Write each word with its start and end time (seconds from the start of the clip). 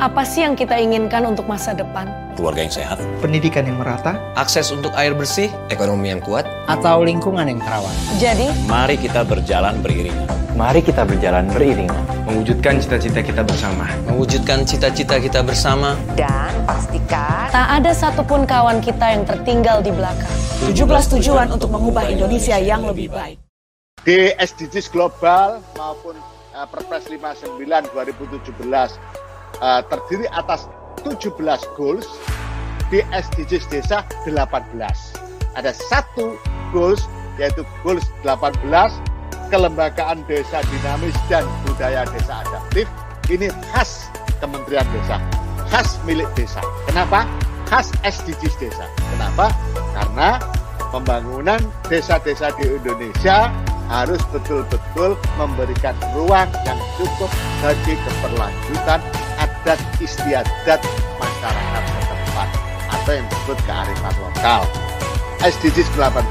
Apa 0.00 0.24
sih 0.24 0.40
yang 0.40 0.56
kita 0.56 0.80
inginkan 0.80 1.28
untuk 1.28 1.44
masa 1.44 1.76
depan? 1.76 2.08
keluarga 2.40 2.64
yang 2.64 2.72
sehat, 2.72 2.96
pendidikan 3.20 3.68
yang 3.68 3.76
merata, 3.76 4.16
akses 4.32 4.72
untuk 4.72 4.96
air 4.96 5.12
bersih, 5.12 5.52
ekonomi 5.68 6.08
yang 6.08 6.24
kuat, 6.24 6.48
atau 6.72 7.04
lingkungan 7.04 7.44
yang 7.44 7.60
terawat. 7.60 7.92
Jadi, 8.16 8.48
mari 8.64 8.96
kita 8.96 9.28
berjalan 9.28 9.76
beriringan. 9.84 10.24
Mari 10.56 10.80
kita 10.80 11.04
berjalan 11.04 11.52
beriringan. 11.52 12.00
Mewujudkan 12.24 12.80
cita-cita 12.80 13.20
kita 13.20 13.44
bersama. 13.44 13.92
Mewujudkan 14.08 14.64
cita-cita 14.64 15.20
kita 15.20 15.44
bersama. 15.44 16.00
Dan 16.16 16.48
pastikan 16.64 17.52
tak 17.52 17.68
ada 17.84 17.92
satupun 17.92 18.48
kawan 18.48 18.80
kita 18.80 19.04
yang 19.04 19.28
tertinggal 19.28 19.84
di 19.84 19.92
belakang. 19.92 20.32
17 20.64 21.20
tujuan 21.20 21.52
untuk 21.52 21.68
mengubah 21.68 22.08
Indonesia 22.08 22.56
yang 22.56 22.88
lebih 22.88 23.12
baik. 23.12 23.36
Di 24.00 24.32
SDGs 24.32 24.88
global 24.88 25.60
maupun 25.76 26.16
uh, 26.56 26.64
Perpres 26.64 27.04
59 27.12 27.60
2017 27.92 29.20
uh, 29.58 29.82
terdiri 29.90 30.30
atas 30.30 30.70
17 31.02 31.34
goals 31.74 32.06
di 32.90 33.02
SDGs 33.10 33.66
desa 33.70 34.06
18. 34.26 34.70
Ada 35.58 35.74
satu 35.74 36.38
goals 36.70 37.02
yaitu 37.38 37.66
goals 37.82 38.06
18 38.22 38.62
kelembagaan 39.50 40.22
desa 40.30 40.62
dinamis 40.70 41.16
dan 41.26 41.42
budaya 41.66 42.06
desa 42.14 42.46
adaptif. 42.46 42.86
Ini 43.30 43.50
khas 43.74 44.10
Kementerian 44.40 44.88
Desa, 44.90 45.20
khas 45.68 46.00
milik 46.08 46.26
desa. 46.32 46.64
Kenapa? 46.88 47.28
Khas 47.68 47.92
SDGs 48.02 48.56
desa. 48.58 48.88
Kenapa? 49.14 49.52
Karena 49.94 50.40
pembangunan 50.90 51.60
desa-desa 51.86 52.50
di 52.58 52.66
Indonesia 52.66 53.52
harus 53.90 54.22
betul-betul 54.30 55.18
memberikan 55.34 55.98
ruang 56.14 56.46
yang 56.62 56.78
cukup 56.94 57.28
bagi 57.58 57.98
keberlanjutan 57.98 59.02
adat 59.36 59.80
istiadat 59.98 60.80
masyarakat 61.18 61.82
setempat 61.90 62.48
atau 62.94 63.12
yang 63.12 63.26
disebut 63.26 63.58
kearifan 63.66 64.14
lokal. 64.22 64.62
SDGs 65.42 65.88
18 65.98 66.22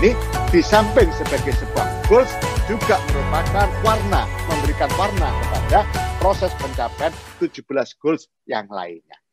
ini 0.00 0.10
di 0.50 0.60
samping 0.64 1.08
sebagai 1.14 1.54
sebuah 1.54 1.86
goals 2.10 2.32
juga 2.64 2.96
merupakan 3.12 3.68
warna, 3.84 4.24
memberikan 4.50 4.90
warna 4.96 5.28
kepada 5.44 5.84
proses 6.18 6.50
pencapaian 6.56 7.12
17 7.38 7.60
goals 8.00 8.26
yang 8.48 8.64
lainnya. 8.72 9.23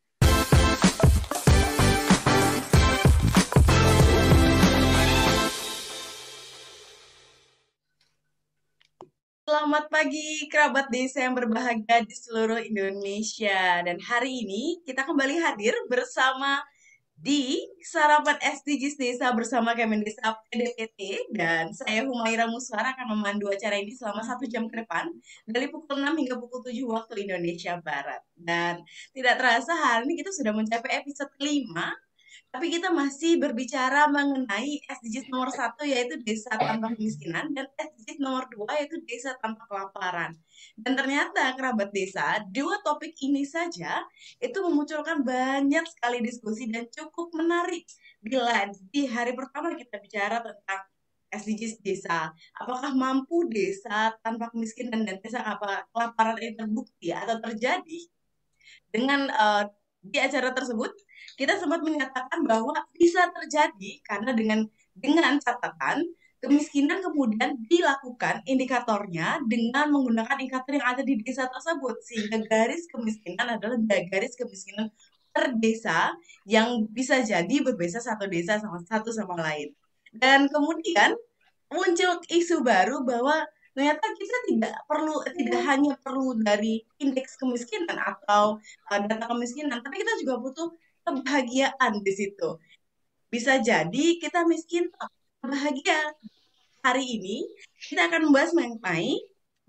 Selamat 9.51 9.91
pagi 9.91 10.47
kerabat 10.47 10.87
desa 10.87 11.27
yang 11.27 11.35
berbahagia 11.35 12.07
di 12.07 12.15
seluruh 12.15 12.63
Indonesia. 12.63 13.83
Dan 13.83 13.99
hari 13.99 14.47
ini 14.47 14.79
kita 14.87 15.03
kembali 15.03 15.43
hadir 15.43 15.75
bersama 15.91 16.63
di 17.19 17.59
Sarapan 17.83 18.39
SDGs 18.39 18.95
Desa 18.95 19.27
bersama 19.35 19.75
Kemendesa 19.75 20.39
PDPT 20.47 21.27
dan 21.35 21.67
saya 21.75 22.07
Humaira 22.07 22.47
Muswara 22.47 22.95
akan 22.95 23.11
memandu 23.11 23.51
acara 23.51 23.75
ini 23.75 23.91
selama 23.91 24.23
satu 24.23 24.47
jam 24.47 24.71
ke 24.71 24.87
depan 24.87 25.11
dari 25.43 25.67
pukul 25.67 25.99
6 25.99 26.15
hingga 26.15 26.39
pukul 26.39 26.63
7 26.63 26.71
waktu 26.87 27.27
Indonesia 27.27 27.75
Barat. 27.83 28.23
Dan 28.31 28.87
tidak 29.11 29.35
terasa 29.35 29.75
hari 29.75 30.07
ini 30.07 30.23
kita 30.23 30.31
sudah 30.31 30.55
mencapai 30.55 31.03
episode 31.03 31.27
kelima 31.35 31.91
tapi 32.51 32.67
kita 32.67 32.91
masih 32.91 33.39
berbicara 33.39 34.11
mengenai 34.11 34.83
SDGs 34.83 35.31
nomor 35.31 35.55
satu 35.55 35.87
yaitu 35.87 36.19
desa 36.19 36.51
tanpa 36.59 36.91
kemiskinan 36.91 37.55
dan 37.55 37.71
SDGs 37.79 38.19
nomor 38.19 38.51
dua 38.51 38.75
yaitu 38.75 38.99
desa 39.07 39.39
tanpa 39.39 39.63
kelaparan. 39.71 40.35
Dan 40.75 40.99
ternyata 40.99 41.55
kerabat 41.55 41.95
desa, 41.95 42.43
dua 42.51 42.83
topik 42.83 43.15
ini 43.23 43.47
saja 43.47 44.03
itu 44.43 44.57
memunculkan 44.67 45.23
banyak 45.23 45.87
sekali 45.87 46.19
diskusi 46.19 46.67
dan 46.67 46.91
cukup 46.91 47.31
menarik. 47.39 47.87
Bila 48.19 48.67
di 48.91 49.07
hari 49.07 49.31
pertama 49.31 49.71
kita 49.71 49.95
bicara 50.03 50.43
tentang 50.43 50.81
SDGs 51.31 51.79
desa, 51.79 52.35
apakah 52.59 52.91
mampu 52.91 53.47
desa 53.47 54.11
tanpa 54.19 54.51
kemiskinan 54.51 55.07
dan 55.07 55.23
desa 55.23 55.39
apa 55.39 55.87
kelaparan 55.95 56.35
ini 56.43 56.59
terbukti 56.59 57.15
atau 57.15 57.39
terjadi? 57.39 58.11
Dengan 58.91 59.31
uh, 59.31 59.63
di 60.03 60.17
acara 60.17 60.51
tersebut 60.51 60.91
kita 61.41 61.57
sempat 61.57 61.81
menyatakan 61.81 62.45
bahwa 62.45 62.77
bisa 62.93 63.25
terjadi 63.33 63.97
karena 64.05 64.37
dengan 64.37 64.59
dengan 64.93 65.41
catatan 65.41 66.05
kemiskinan 66.37 67.01
kemudian 67.01 67.57
dilakukan 67.65 68.45
indikatornya 68.45 69.41
dengan 69.49 69.89
menggunakan 69.89 70.37
indikator 70.37 70.77
yang 70.77 70.85
ada 70.85 71.01
di 71.01 71.17
desa 71.21 71.49
tersebut 71.49 71.97
sehingga 72.05 72.45
garis 72.45 72.85
kemiskinan 72.93 73.57
adalah 73.57 73.77
garis 73.81 74.37
kemiskinan 74.37 74.93
per 75.33 75.57
desa 75.57 76.13
yang 76.45 76.85
bisa 76.93 77.25
jadi 77.25 77.65
berbeda 77.65 77.97
satu 77.97 78.29
desa 78.29 78.61
sama 78.61 78.83
satu 78.85 79.09
sama 79.09 79.37
lain. 79.41 79.73
Dan 80.11 80.45
kemudian 80.51 81.17
muncul 81.71 82.19
isu 82.27 82.61
baru 82.61 83.01
bahwa 83.01 83.47
ternyata 83.71 84.03
kita 84.19 84.37
tidak 84.51 84.75
perlu 84.83 85.23
tidak 85.31 85.61
hanya 85.63 85.95
perlu 86.03 86.35
dari 86.43 86.83
indeks 86.99 87.39
kemiskinan 87.39 87.95
atau 87.95 88.59
uh, 88.91 88.99
data 89.07 89.31
kemiskinan 89.31 89.79
tapi 89.79 90.03
kita 90.03 90.11
juga 90.19 90.43
butuh 90.43 90.67
kebahagiaan 91.11 91.99
di 91.99 92.13
situ. 92.15 92.49
Bisa 93.27 93.59
jadi 93.59 94.05
kita 94.19 94.47
miskin 94.47 94.87
bahagia. 95.43 96.15
Hari 96.81 97.05
ini 97.05 97.45
kita 97.77 98.09
akan 98.09 98.31
membahas 98.31 98.51
mengenai 98.57 99.13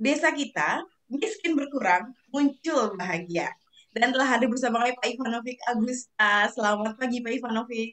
desa 0.01 0.33
kita 0.33 0.87
miskin 1.13 1.53
berkurang, 1.53 2.15
muncul 2.33 2.97
bahagia. 2.97 3.53
Dan 3.93 4.09
telah 4.17 4.25
hadir 4.25 4.49
bersama 4.49 4.81
kami 4.81 4.97
Pak 4.97 5.09
Ivanovic 5.13 5.59
Agusta. 5.69 6.49
Selamat 6.49 6.97
pagi 6.97 7.21
Pak 7.21 7.33
Ivanovic. 7.37 7.91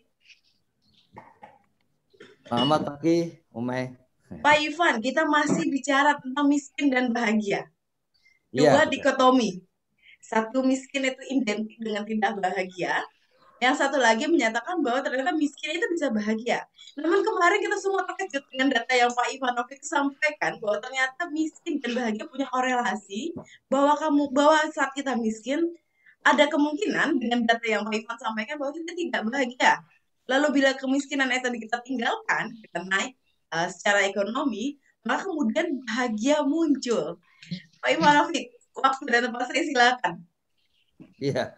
Selamat 2.47 2.81
pagi, 2.87 3.35
Umay. 3.51 3.93
Pak 4.29 4.57
Ivan, 4.61 5.01
kita 5.01 5.25
masih 5.25 5.67
bicara 5.73 6.17
tentang 6.21 6.45
miskin 6.45 6.93
dan 6.93 7.09
bahagia. 7.09 7.65
Dua 8.49 8.85
ya, 8.85 8.89
dikotomi. 8.89 9.61
Satu 10.21 10.61
miskin 10.61 11.09
itu 11.09 11.23
identik 11.33 11.77
dengan 11.81 12.05
tidak 12.05 12.37
bahagia, 12.37 13.05
yang 13.59 13.75
satu 13.75 13.99
lagi 13.99 14.23
menyatakan 14.23 14.79
bahwa 14.79 15.03
ternyata 15.03 15.35
miskin 15.35 15.75
itu 15.75 15.83
bisa 15.91 16.07
bahagia. 16.07 16.63
Namun 16.95 17.19
kemarin 17.27 17.59
kita 17.59 17.75
semua 17.75 18.07
terkejut 18.07 18.47
dengan 18.47 18.71
data 18.71 18.93
yang 18.95 19.11
Pak 19.11 19.27
Ivanovic 19.35 19.83
sampaikan 19.83 20.63
bahwa 20.63 20.79
ternyata 20.79 21.27
miskin 21.27 21.83
dan 21.83 21.91
bahagia 21.91 22.23
punya 22.31 22.47
korelasi 22.47 23.35
bahwa 23.67 23.99
kamu 23.99 24.31
bahwa 24.31 24.63
saat 24.71 24.95
kita 24.95 25.19
miskin 25.19 25.75
ada 26.23 26.47
kemungkinan 26.47 27.19
dengan 27.19 27.43
data 27.43 27.65
yang 27.67 27.83
Pak 27.83 27.99
Ivan 27.99 28.17
sampaikan 28.19 28.55
bahwa 28.55 28.71
kita 28.71 28.91
tidak 28.95 29.21
bahagia. 29.27 29.73
Lalu 30.31 30.47
bila 30.61 30.71
kemiskinan 30.79 31.27
itu 31.35 31.51
kita 31.51 31.83
tinggalkan, 31.83 32.55
kita 32.63 32.79
naik 32.87 33.19
uh, 33.51 33.67
secara 33.67 34.07
ekonomi, 34.07 34.79
maka 35.03 35.27
kemudian 35.27 35.83
bahagia 35.83 36.47
muncul. 36.47 37.19
Pak 37.83 37.89
Ivanovic, 37.91 38.55
waktu 38.71 39.03
dan 39.11 39.21
tempat 39.27 39.51
saya 39.51 39.63
silakan. 39.67 40.13
Iya, 41.19 41.55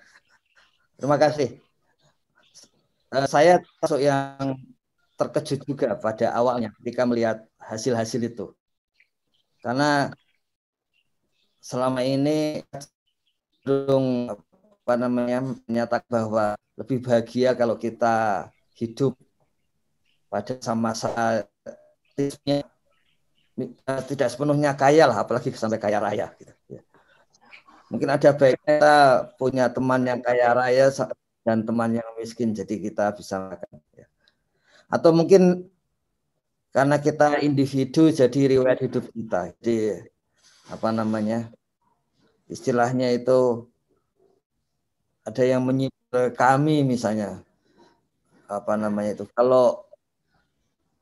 terima 0.97 1.17
kasih 1.21 1.70
uh, 3.11 3.27
saya 3.27 3.59
termasuk 3.59 3.99
yang 4.01 4.57
terkejut 5.19 5.59
juga 5.67 5.93
pada 5.99 6.33
awalnya 6.33 6.73
ketika 6.81 7.05
melihat 7.05 7.37
hasil-hasil 7.61 8.21
itu. 8.25 8.45
Karena 9.61 10.09
selama 11.61 12.01
ini 12.01 12.65
cenderung 13.61 14.33
apa 14.81 14.93
namanya 14.97 15.45
menyatakan 15.69 16.09
bahwa 16.09 16.45
lebih 16.73 17.05
bahagia 17.05 17.53
kalau 17.53 17.77
kita 17.77 18.49
hidup 18.73 19.13
pada 20.25 20.57
sama-sama 20.57 21.45
tidak 24.09 24.27
sepenuhnya 24.33 24.73
kaya 24.73 25.05
lah 25.05 25.21
apalagi 25.21 25.53
sampai 25.53 25.77
kaya 25.77 26.01
raya 26.01 26.33
gitu. 26.41 26.53
Ya. 26.65 26.81
Mungkin 27.93 28.09
ada 28.09 28.33
baiknya 28.33 28.73
kita 28.81 28.97
punya 29.37 29.65
teman 29.69 30.01
yang 30.07 30.23
kaya 30.23 30.55
raya 30.57 30.89
dan 31.41 31.65
teman 31.65 31.97
yang 31.97 32.09
miskin 32.17 32.53
jadi 32.53 32.75
kita 32.77 33.17
bisa 33.17 33.57
ya. 33.97 34.05
atau 34.89 35.09
mungkin 35.13 35.65
karena 36.71 37.01
kita 37.01 37.41
individu 37.43 38.13
jadi 38.13 38.57
riwayat 38.57 38.79
hidup 38.85 39.09
kita 39.11 39.51
jadi 39.59 40.05
apa 40.71 40.89
namanya 40.93 41.51
istilahnya 42.47 43.11
itu 43.11 43.67
ada 45.27 45.43
yang 45.43 45.65
menyibel 45.65 46.31
kami 46.33 46.85
misalnya 46.85 47.43
apa 48.51 48.75
namanya 48.75 49.15
itu 49.19 49.25
kalau 49.35 49.85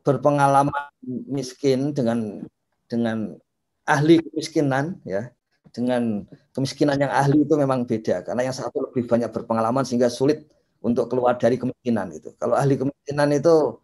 berpengalaman 0.06 0.90
miskin 1.30 1.92
dengan 1.94 2.46
dengan 2.90 3.38
ahli 3.86 4.22
kemiskinan 4.22 5.02
ya 5.06 5.34
dengan 5.70 6.26
kemiskinan 6.54 6.98
yang 6.98 7.14
ahli 7.14 7.46
itu 7.46 7.54
memang 7.56 7.86
beda 7.86 8.26
karena 8.26 8.42
yang 8.50 8.56
satu 8.56 8.90
lebih 8.90 9.06
banyak 9.06 9.30
berpengalaman 9.30 9.86
sehingga 9.86 10.10
sulit 10.10 10.46
untuk 10.82 11.12
keluar 11.12 11.36
dari 11.36 11.60
kemiskinan 11.60 12.10
itu. 12.16 12.34
Kalau 12.40 12.56
ahli 12.56 12.80
kemiskinan 12.80 13.30
itu 13.36 13.78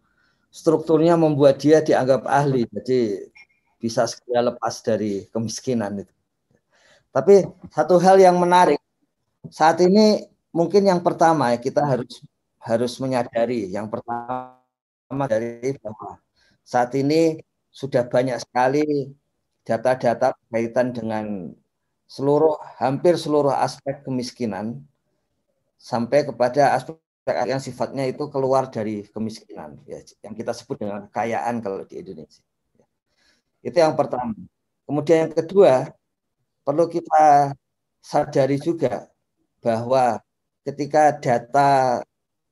strukturnya 0.50 1.14
membuat 1.14 1.60
dia 1.60 1.84
dianggap 1.84 2.24
ahli, 2.24 2.64
jadi 2.72 3.28
bisa 3.76 4.08
segera 4.08 4.50
lepas 4.52 4.80
dari 4.80 5.28
kemiskinan 5.30 6.02
itu. 6.02 6.12
Tapi 7.12 7.44
satu 7.72 7.96
hal 8.00 8.20
yang 8.20 8.36
menarik 8.36 8.80
saat 9.48 9.80
ini 9.80 10.26
mungkin 10.52 10.84
yang 10.84 11.00
pertama 11.00 11.54
ya 11.54 11.58
kita 11.60 11.84
harus 11.84 12.20
harus 12.60 12.92
menyadari 12.98 13.70
yang 13.70 13.86
pertama 13.86 15.24
dari 15.30 15.76
bahwa 15.78 16.18
saat 16.66 16.90
ini 16.98 17.38
sudah 17.70 18.08
banyak 18.08 18.40
sekali 18.42 19.14
data-data 19.62 20.34
kaitan 20.50 20.90
dengan 20.90 21.54
seluruh 22.06 22.54
hampir 22.78 23.18
seluruh 23.18 23.50
aspek 23.50 24.02
kemiskinan 24.06 24.82
sampai 25.76 26.26
kepada 26.26 26.78
aspek 26.78 26.98
yang 27.50 27.58
sifatnya 27.58 28.06
itu 28.06 28.30
keluar 28.30 28.70
dari 28.70 29.02
kemiskinan 29.10 29.82
ya 29.90 29.98
yang 30.22 30.34
kita 30.38 30.54
sebut 30.54 30.78
dengan 30.78 31.10
kekayaan 31.10 31.58
kalau 31.58 31.82
di 31.82 31.98
Indonesia. 31.98 32.42
Itu 33.66 33.76
yang 33.82 33.98
pertama. 33.98 34.34
Kemudian 34.86 35.26
yang 35.26 35.34
kedua, 35.34 35.90
perlu 36.62 36.86
kita 36.86 37.50
sadari 37.98 38.62
juga 38.62 39.10
bahwa 39.58 40.22
ketika 40.62 41.10
data 41.18 42.02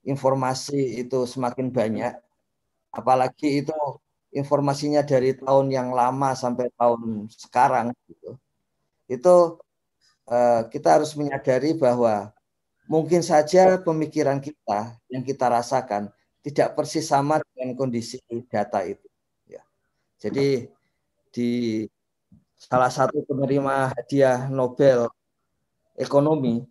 informasi 0.03 1.07
itu 1.07 1.23
semakin 1.31 1.71
banyak, 1.71 2.15
apalagi 2.91 3.63
itu 3.63 3.75
informasinya 4.35 5.07
dari 5.07 5.39
tahun 5.39 5.71
yang 5.71 5.95
lama 5.95 6.35
sampai 6.35 6.67
tahun 6.75 7.31
sekarang 7.31 7.95
itu 9.09 9.59
uh, 10.29 10.63
kita 10.69 11.01
harus 11.01 11.13
menyadari 11.17 11.77
bahwa 11.77 12.33
mungkin 12.89 13.25
saja 13.25 13.81
pemikiran 13.81 14.41
kita 14.41 14.97
yang 15.09 15.25
kita 15.25 15.49
rasakan 15.49 16.13
tidak 16.45 16.77
persis 16.77 17.09
sama 17.09 17.41
dengan 17.53 17.73
kondisi 17.77 18.21
data 18.53 18.85
itu. 18.85 19.09
Ya. 19.49 19.65
Jadi 20.21 20.69
di 21.33 21.51
salah 22.61 22.93
satu 22.93 23.25
penerima 23.25 23.93
hadiah 23.97 24.49
Nobel 24.53 25.09
ekonomi 25.97 26.65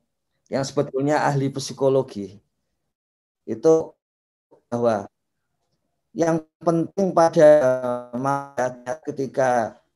yang 0.49 0.61
sebetulnya 0.61 1.25
ahli 1.25 1.49
psikologi 1.49 2.37
itu 3.49 3.73
bahwa 4.69 5.09
yang 6.13 6.45
penting 6.61 7.09
pada 7.09 7.49
masyarakat 8.13 8.97
ketika 9.09 9.49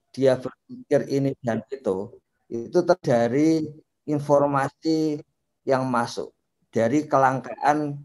dia 0.10 0.34
berpikir 0.34 1.06
ini 1.14 1.38
dan 1.46 1.62
itu 1.70 2.10
itu 2.48 2.80
dari 3.04 3.68
informasi 4.08 5.20
yang 5.68 5.84
masuk, 5.88 6.32
dari 6.72 7.04
kelangkaan 7.06 8.00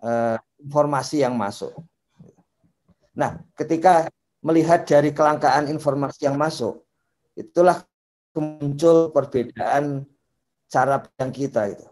eh, 0.00 0.36
informasi 0.64 1.20
yang 1.20 1.36
masuk. 1.36 1.76
Nah, 3.12 3.36
ketika 3.52 4.08
melihat 4.40 4.88
dari 4.88 5.12
kelangkaan 5.12 5.68
informasi 5.68 6.24
yang 6.24 6.40
masuk, 6.40 6.80
itulah 7.36 7.84
muncul 8.32 9.12
perbedaan 9.12 10.08
cara 10.70 11.04
pandang 11.04 11.32
kita 11.34 11.68
itu. 11.68 11.86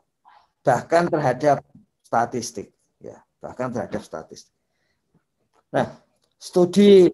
Bahkan 0.64 1.12
terhadap 1.12 1.60
statistik, 2.00 2.72
ya, 3.02 3.20
bahkan 3.44 3.68
terhadap 3.68 4.00
statistik. 4.00 4.54
Nah, 5.68 6.00
studi 6.40 7.12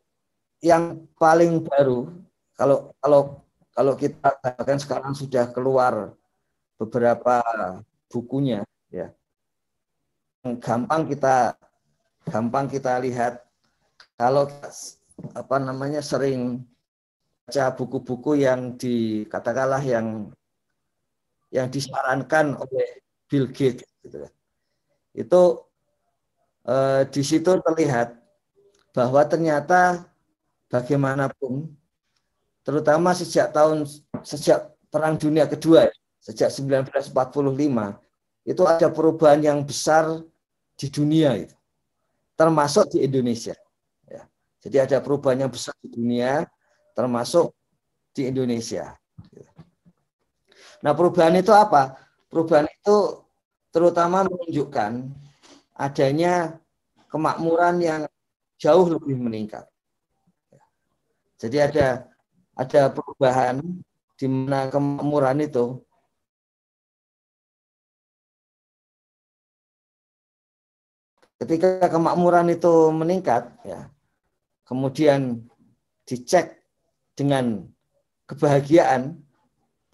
yang 0.62 1.10
paling 1.18 1.60
baru 1.66 2.08
kalau 2.54 2.94
kalau 3.02 3.43
kalau 3.74 3.98
kita 3.98 4.38
katakan 4.38 4.78
sekarang 4.78 5.12
sudah 5.12 5.50
keluar 5.50 6.14
beberapa 6.78 7.42
bukunya 8.06 8.62
ya 8.88 9.10
gampang 10.62 11.10
kita 11.10 11.58
gampang 12.30 12.70
kita 12.70 13.02
lihat 13.02 13.42
kalau 14.14 14.46
apa 15.34 15.56
namanya 15.58 15.98
sering 16.00 16.62
baca 17.44 17.76
buku-buku 17.76 18.40
yang 18.40 18.78
dikatakanlah 18.80 19.82
yang 19.84 20.32
yang 21.52 21.68
disarankan 21.68 22.56
oleh 22.56 23.04
Bill 23.28 23.52
Gates 23.52 23.84
gitu 24.00 24.24
ya. 24.24 24.30
itu 25.12 25.42
eh, 26.64 27.02
di 27.12 27.22
situ 27.22 27.50
terlihat 27.60 28.16
bahwa 28.96 29.22
ternyata 29.28 30.08
bagaimanapun 30.72 31.68
terutama 32.64 33.12
sejak 33.12 33.52
tahun 33.52 33.84
sejak 34.24 34.72
Perang 34.88 35.20
Dunia 35.20 35.44
Kedua 35.44 35.86
sejak 36.24 36.48
1945 36.48 37.12
itu 38.48 38.62
ada 38.64 38.88
perubahan 38.88 39.40
yang 39.44 39.60
besar 39.60 40.24
di 40.74 40.88
dunia 40.88 41.36
itu 41.36 41.52
termasuk 42.34 42.96
di 42.96 43.04
Indonesia 43.04 43.52
ya. 44.08 44.24
jadi 44.64 44.88
ada 44.88 44.98
perubahan 45.04 45.44
yang 45.44 45.52
besar 45.52 45.76
di 45.84 45.92
dunia 45.92 46.48
termasuk 46.96 47.52
di 48.16 48.32
Indonesia 48.32 48.96
nah 50.80 50.92
perubahan 50.92 51.36
itu 51.40 51.52
apa? 51.52 51.96
Perubahan 52.28 52.66
itu 52.66 53.24
terutama 53.70 54.26
menunjukkan 54.26 55.06
adanya 55.78 56.58
kemakmuran 57.08 57.78
yang 57.78 58.02
jauh 58.58 58.88
lebih 58.90 59.20
meningkat 59.20 59.68
jadi 61.38 61.70
ada 61.70 62.13
ada 62.54 62.90
perubahan 62.90 63.60
di 64.14 64.26
mana 64.30 64.70
kemakmuran 64.70 65.42
itu 65.42 65.82
ketika 71.42 71.90
kemakmuran 71.90 72.54
itu 72.54 72.94
meningkat 72.94 73.50
ya 73.66 73.90
kemudian 74.64 75.44
dicek 76.06 76.62
dengan 77.18 77.66
kebahagiaan 78.30 79.18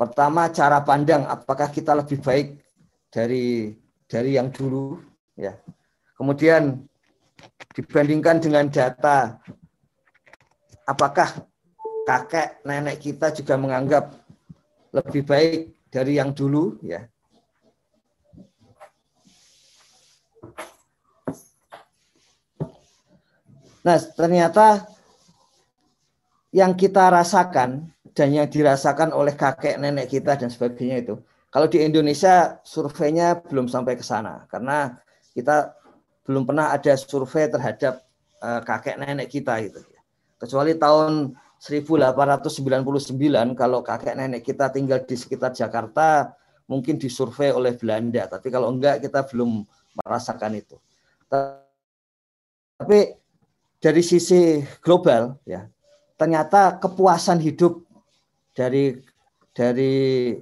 pertama 0.00 0.48
cara 0.48 0.80
pandang 0.80 1.28
apakah 1.28 1.68
kita 1.68 1.92
lebih 1.92 2.20
baik 2.24 2.60
dari 3.12 3.76
dari 4.08 4.40
yang 4.40 4.48
dulu 4.48 4.96
ya. 5.36 5.54
Kemudian 6.16 6.88
dibandingkan 7.76 8.40
dengan 8.40 8.68
data 8.72 9.36
apakah 10.84 11.44
kakek 12.10 12.66
nenek 12.66 12.98
kita 12.98 13.30
juga 13.30 13.54
menganggap 13.54 14.10
lebih 14.90 15.22
baik 15.22 15.60
dari 15.94 16.18
yang 16.18 16.34
dulu 16.34 16.74
ya. 16.82 17.06
Nah, 23.80 23.96
ternyata 24.18 24.90
yang 26.50 26.74
kita 26.74 27.14
rasakan 27.14 27.94
dan 28.10 28.28
yang 28.34 28.50
dirasakan 28.50 29.14
oleh 29.14 29.38
kakek 29.38 29.78
nenek 29.78 30.10
kita 30.10 30.34
dan 30.34 30.50
sebagainya 30.50 31.06
itu 31.06 31.14
kalau 31.54 31.70
di 31.70 31.78
Indonesia 31.78 32.58
surveinya 32.66 33.38
belum 33.38 33.70
sampai 33.70 33.94
ke 33.94 34.02
sana 34.02 34.50
karena 34.50 34.98
kita 35.30 35.78
belum 36.26 36.42
pernah 36.42 36.74
ada 36.74 36.98
survei 36.98 37.46
terhadap 37.46 38.02
uh, 38.42 38.60
kakek 38.66 38.98
nenek 38.98 39.30
kita 39.30 39.62
itu 39.62 39.78
kecuali 40.42 40.74
tahun 40.74 41.38
1899 41.60 43.52
kalau 43.52 43.84
kakek 43.84 44.16
nenek 44.16 44.40
kita 44.48 44.72
tinggal 44.72 45.04
di 45.04 45.12
sekitar 45.12 45.52
Jakarta 45.52 46.32
mungkin 46.64 46.96
disurvei 46.96 47.52
oleh 47.52 47.76
Belanda 47.76 48.24
tapi 48.24 48.48
kalau 48.48 48.72
enggak 48.72 49.04
kita 49.04 49.28
belum 49.28 49.68
merasakan 50.00 50.56
itu 50.56 50.80
tapi 52.80 53.12
dari 53.76 54.00
sisi 54.00 54.64
global 54.80 55.36
ya 55.44 55.68
ternyata 56.16 56.80
kepuasan 56.80 57.44
hidup 57.44 57.84
dari 58.56 58.96
dari 59.52 60.32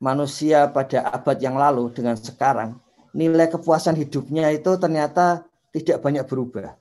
manusia 0.00 0.72
pada 0.72 1.12
abad 1.12 1.36
yang 1.36 1.60
lalu 1.60 1.92
dengan 1.92 2.16
sekarang 2.16 2.80
nilai 3.12 3.48
kepuasan 3.52 3.96
hidupnya 3.96 4.48
itu 4.52 4.74
ternyata 4.80 5.44
tidak 5.72 6.00
banyak 6.00 6.24
berubah 6.28 6.76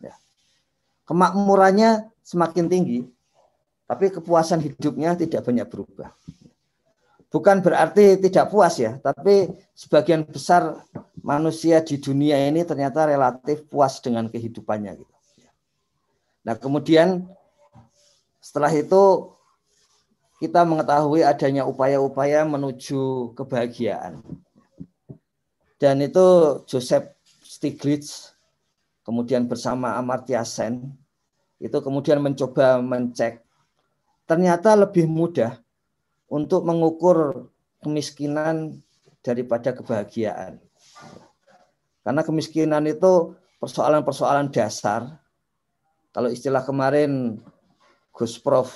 ya. 0.00 0.14
kemakmurannya 1.04 2.08
semakin 2.28 2.68
tinggi, 2.68 3.08
tapi 3.88 4.12
kepuasan 4.12 4.60
hidupnya 4.60 5.16
tidak 5.16 5.48
banyak 5.48 5.64
berubah. 5.64 6.12
Bukan 7.32 7.64
berarti 7.64 8.20
tidak 8.20 8.52
puas 8.52 8.76
ya, 8.76 9.00
tapi 9.00 9.48
sebagian 9.72 10.28
besar 10.28 10.84
manusia 11.24 11.80
di 11.80 11.96
dunia 11.96 12.36
ini 12.36 12.64
ternyata 12.68 13.08
relatif 13.08 13.64
puas 13.68 14.00
dengan 14.04 14.28
kehidupannya 14.28 14.92
gitu. 15.00 15.14
Nah, 16.44 16.56
kemudian 16.56 17.28
setelah 18.40 18.72
itu 18.72 19.32
kita 20.40 20.64
mengetahui 20.64 21.24
adanya 21.24 21.68
upaya-upaya 21.68 22.44
menuju 22.48 23.32
kebahagiaan. 23.36 24.20
Dan 25.76 26.00
itu 26.00 26.60
Joseph 26.64 27.12
Stiglitz 27.44 28.32
kemudian 29.04 29.44
bersama 29.44 30.00
Amartya 30.00 30.44
Sen 30.48 30.96
itu 31.58 31.78
kemudian 31.82 32.22
mencoba 32.22 32.78
mencek 32.78 33.42
ternyata 34.28 34.76
lebih 34.76 35.08
mudah 35.08 35.56
untuk 36.28 36.62
mengukur 36.62 37.48
kemiskinan 37.80 38.76
daripada 39.24 39.72
kebahagiaan. 39.72 40.60
Karena 42.04 42.20
kemiskinan 42.20 42.84
itu 42.84 43.34
persoalan-persoalan 43.58 44.52
dasar. 44.52 45.16
Kalau 46.12 46.28
istilah 46.28 46.60
kemarin 46.64 47.40
Gus 48.12 48.36
Prof 48.36 48.68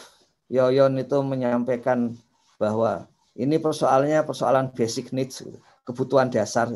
Yoyon 0.49 0.97
itu 1.01 1.21
menyampaikan 1.21 2.17
bahwa 2.57 3.09
Ini 3.33 3.57
persoalannya 3.65 4.29
persoalan 4.29 4.77
basic 4.77 5.09
needs, 5.09 5.41
kebutuhan 5.89 6.29
dasar. 6.29 6.69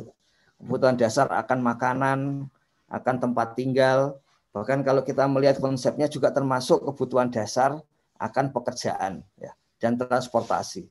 Kebutuhan 0.57 0.97
dasar 0.97 1.29
akan 1.29 1.61
makanan, 1.61 2.49
akan 2.89 3.17
tempat 3.21 3.53
tinggal, 3.61 4.17
bahkan 4.57 4.81
kalau 4.81 5.05
kita 5.05 5.29
melihat 5.29 5.61
konsepnya 5.61 6.09
juga 6.09 6.33
termasuk 6.33 6.81
kebutuhan 6.81 7.29
dasar 7.29 7.77
akan 8.17 8.57
pekerjaan 8.57 9.21
ya, 9.37 9.53
dan 9.77 10.01
transportasi. 10.01 10.89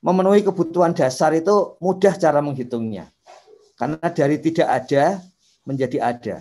Memenuhi 0.00 0.40
kebutuhan 0.40 0.96
dasar 0.96 1.36
itu 1.36 1.76
mudah 1.76 2.16
cara 2.16 2.40
menghitungnya. 2.40 3.12
Karena 3.76 4.00
dari 4.08 4.40
tidak 4.40 4.64
ada 4.64 5.20
menjadi 5.68 5.98
ada. 6.00 6.36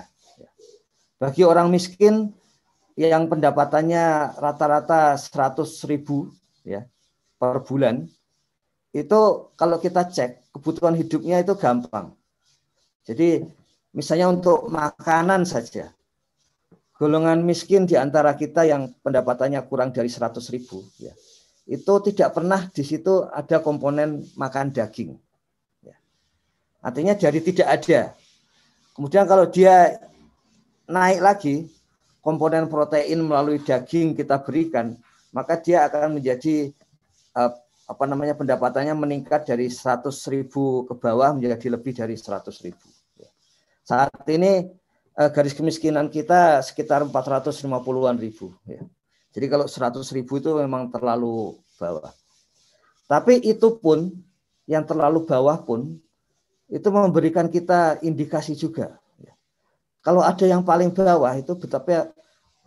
Bagi 1.19 1.43
orang 1.43 1.67
miskin 1.67 2.31
yang 2.95 3.27
pendapatannya 3.27 4.39
rata-rata 4.39 5.19
100 5.19 5.59
ribu 5.91 6.31
ya 6.63 6.87
per 7.35 7.67
bulan, 7.67 8.07
itu 8.95 9.51
kalau 9.59 9.75
kita 9.83 10.07
cek 10.07 10.55
kebutuhan 10.55 10.95
hidupnya 10.95 11.43
itu 11.43 11.51
gampang. 11.59 12.15
Jadi 13.03 13.43
misalnya 13.91 14.31
untuk 14.31 14.71
makanan 14.71 15.43
saja, 15.43 15.94
golongan 16.95 17.43
miskin 17.43 17.83
di 17.83 17.99
antara 17.99 18.33
kita 18.35 18.63
yang 18.63 18.91
pendapatannya 19.03 19.59
kurang 19.67 19.91
dari 19.91 20.07
100 20.07 20.39
ribu, 20.55 20.83
ya, 20.97 21.11
itu 21.67 21.93
tidak 22.11 22.37
pernah 22.37 22.67
di 22.71 22.83
situ 22.85 23.25
ada 23.27 23.59
komponen 23.59 24.23
makan 24.39 24.71
daging. 24.71 25.17
Ya. 25.83 25.95
Artinya 26.79 27.13
dari 27.17 27.39
tidak 27.41 27.67
ada. 27.67 28.01
Kemudian 28.95 29.27
kalau 29.27 29.49
dia 29.51 29.99
naik 30.87 31.19
lagi 31.19 31.55
komponen 32.23 32.71
protein 32.71 33.25
melalui 33.25 33.59
daging 33.59 34.15
kita 34.15 34.39
berikan, 34.39 34.95
maka 35.35 35.59
dia 35.59 35.83
akan 35.89 36.21
menjadi 36.21 36.71
uh, 37.35 37.51
apa 37.85 38.03
namanya 38.09 38.33
pendapatannya 38.33 38.97
meningkat 38.97 39.45
dari 39.45 39.69
100 39.69 40.09
ribu 40.33 40.89
ke 40.89 40.97
bawah 40.97 41.37
menjadi 41.37 41.67
lebih 41.69 41.93
dari 41.93 42.17
100 42.17 42.49
ribu. 42.65 42.87
Saat 43.85 44.25
ini 44.33 44.65
eh, 44.65 44.84
garis 45.15 45.55
kemiskinan 45.55 46.11
kita 46.11 46.59
sekitar 46.59 47.07
450-an 47.07 48.19
ribu. 48.19 48.51
Ya. 48.67 48.83
Jadi 49.31 49.45
kalau 49.47 49.65
100 49.67 50.03
ribu 50.15 50.39
itu 50.39 50.51
memang 50.55 50.91
terlalu 50.91 51.55
bawah. 51.79 52.11
Tapi 53.07 53.39
itu 53.43 53.79
pun 53.79 54.11
yang 54.67 54.83
terlalu 54.83 55.23
bawah 55.23 55.55
pun 55.63 55.95
itu 56.67 56.87
memberikan 56.89 57.47
kita 57.47 58.01
indikasi 58.03 58.59
juga. 58.59 58.99
Ya. 59.21 59.33
Kalau 60.03 60.19
ada 60.19 60.43
yang 60.43 60.65
paling 60.65 60.91
bawah 60.91 61.31
itu 61.37 61.55
betapa 61.55 62.11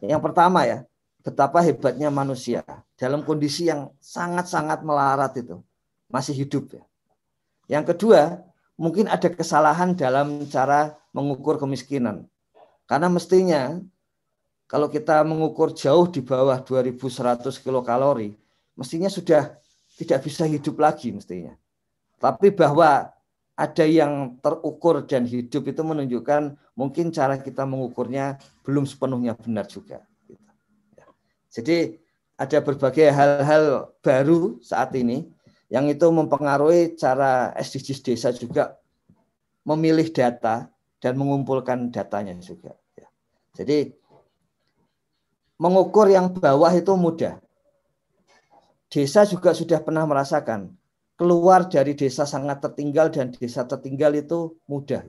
yang 0.01 0.23
pertama 0.23 0.63
ya 0.65 0.87
betapa 1.27 1.61
hebatnya 1.61 2.09
manusia 2.09 2.65
dalam 2.95 3.27
kondisi 3.27 3.69
yang 3.69 3.93
sangat-sangat 4.01 4.81
melarat 4.87 5.37
itu 5.37 5.61
masih 6.09 6.33
hidup 6.33 6.73
ya. 6.73 6.83
Yang 7.69 7.93
kedua, 7.93 8.41
mungkin 8.81 9.11
ada 9.13 9.29
kesalahan 9.29 9.93
dalam 9.93 10.49
cara 10.49 10.97
mengukur 11.13 11.61
kemiskinan. 11.61 12.25
Karena 12.89 13.13
mestinya 13.13 13.77
kalau 14.65 14.89
kita 14.89 15.21
mengukur 15.21 15.77
jauh 15.77 16.09
di 16.09 16.25
bawah 16.25 16.57
2100 16.65 17.61
kilokalori, 17.61 18.33
mestinya 18.73 19.13
sudah 19.13 19.53
tidak 20.01 20.25
bisa 20.25 20.49
hidup 20.49 20.81
lagi 20.81 21.13
mestinya. 21.13 21.53
Tapi 22.17 22.49
bahwa 22.49 23.13
ada 23.59 23.85
yang 23.85 24.39
terukur 24.41 25.05
dan 25.05 25.29
hidup 25.29 25.67
itu 25.69 25.83
menunjukkan 25.85 26.57
mungkin 26.79 27.11
cara 27.11 27.37
kita 27.37 27.67
mengukurnya 27.69 28.39
belum 28.63 28.87
sepenuhnya 28.87 29.37
benar 29.37 29.67
juga. 29.67 30.07
Jadi 31.51 31.99
ada 32.39 32.59
berbagai 32.63 33.11
hal-hal 33.11 33.91
baru 33.99 34.63
saat 34.63 34.95
ini 34.95 35.27
yang 35.69 35.91
itu 35.91 36.07
mempengaruhi 36.07 36.95
cara 36.95 37.51
SDGs 37.59 38.01
desa 38.01 38.31
juga 38.31 38.79
memilih 39.67 40.07
data 40.09 40.71
dan 40.99 41.15
mengumpulkan 41.19 41.91
datanya 41.95 42.35
juga. 42.39 42.75
Ya. 42.99 43.09
Jadi 43.59 43.95
mengukur 45.59 46.07
yang 46.11 46.31
bawah 46.31 46.71
itu 46.75 46.95
mudah. 46.95 47.39
Desa 48.89 49.29
juga 49.29 49.53
sudah 49.53 49.85
pernah 49.85 50.09
merasakan 50.09 50.73
keluar 51.19 51.67
dari 51.67 51.99
desa 51.99 52.23
sangat 52.23 52.63
tertinggal 52.63 53.11
dan 53.11 53.35
desa 53.35 53.67
tertinggal 53.67 54.15
itu 54.15 54.55
mudah. 54.71 55.03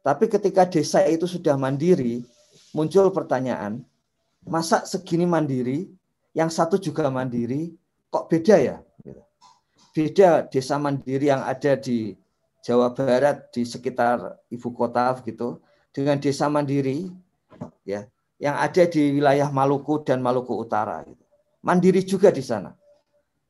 Tapi 0.00 0.24
ketika 0.32 0.64
desa 0.64 1.04
itu 1.04 1.28
sudah 1.28 1.60
mandiri, 1.60 2.24
muncul 2.72 3.12
pertanyaan, 3.12 3.84
masa 4.48 4.88
segini 4.88 5.28
mandiri, 5.28 5.92
yang 6.32 6.48
satu 6.48 6.80
juga 6.80 7.12
mandiri, 7.12 7.76
kok 8.08 8.32
beda 8.32 8.56
ya? 8.56 8.76
Beda 9.92 10.48
desa 10.48 10.80
mandiri 10.80 11.28
yang 11.28 11.44
ada 11.44 11.76
di 11.76 12.16
Jawa 12.60 12.92
Barat 12.92 13.48
di 13.52 13.64
sekitar 13.64 14.40
ibu 14.52 14.68
kota 14.72 15.16
gitu 15.24 15.60
dengan 15.90 16.20
desa 16.20 16.46
mandiri 16.46 17.08
ya 17.84 18.04
yang 18.40 18.56
ada 18.56 18.88
di 18.88 19.16
wilayah 19.16 19.48
Maluku 19.52 20.00
dan 20.04 20.24
Maluku 20.24 20.56
Utara 20.56 21.04
gitu. 21.04 21.24
Mandiri 21.60 22.00
juga 22.04 22.32
di 22.32 22.40
sana. 22.40 22.72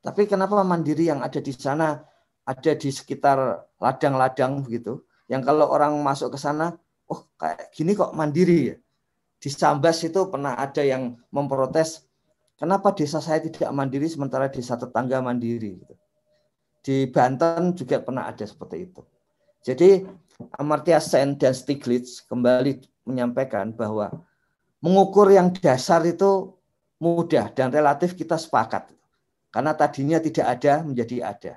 Tapi 0.03 0.27
kenapa 0.27 0.63
mandiri 0.67 1.07
yang 1.07 1.23
ada 1.23 1.39
di 1.39 1.53
sana 1.55 2.01
ada 2.43 2.73
di 2.75 2.91
sekitar 2.91 3.69
ladang-ladang 3.79 4.67
begitu 4.67 5.07
yang 5.31 5.45
kalau 5.47 5.71
orang 5.71 5.95
masuk 6.03 6.35
ke 6.35 6.39
sana 6.41 6.75
oh 7.07 7.29
kayak 7.39 7.71
gini 7.71 7.95
kok 7.95 8.17
mandiri 8.17 8.75
ya 8.75 8.77
di 9.41 9.49
Sambas 9.49 10.05
itu 10.05 10.29
pernah 10.29 10.53
ada 10.53 10.85
yang 10.85 11.17
memprotes, 11.33 12.05
kenapa 12.61 12.93
desa 12.93 13.25
saya 13.25 13.41
tidak 13.41 13.73
mandiri 13.73 14.05
sementara 14.05 14.53
desa 14.53 14.77
tetangga 14.77 15.25
mandiri. 15.25 15.81
Gitu. 15.81 15.95
Di 16.81 17.09
Banten 17.13 17.77
juga 17.77 18.01
pernah 18.01 18.25
ada 18.29 18.45
seperti 18.45 18.77
itu. 18.89 19.05
Jadi 19.61 20.09
Amartya 20.57 20.97
Sen 21.01 21.37
dan 21.37 21.53
Stiglitz 21.53 22.25
kembali 22.25 22.81
menyampaikan 23.05 23.77
bahwa 23.77 24.09
mengukur 24.81 25.29
yang 25.29 25.53
dasar 25.53 26.01
itu 26.09 26.57
mudah 27.01 27.53
dan 27.53 27.69
relatif 27.69 28.17
kita 28.17 28.41
sepakat. 28.41 28.89
Karena 29.51 29.77
tadinya 29.77 30.17
tidak 30.23 30.47
ada 30.47 30.81
menjadi 30.81 31.17
ada. 31.27 31.53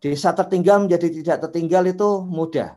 Desa 0.00 0.32
tertinggal 0.32 0.84
menjadi 0.84 1.08
tidak 1.10 1.38
tertinggal 1.48 1.84
itu 1.88 2.08
mudah. 2.24 2.76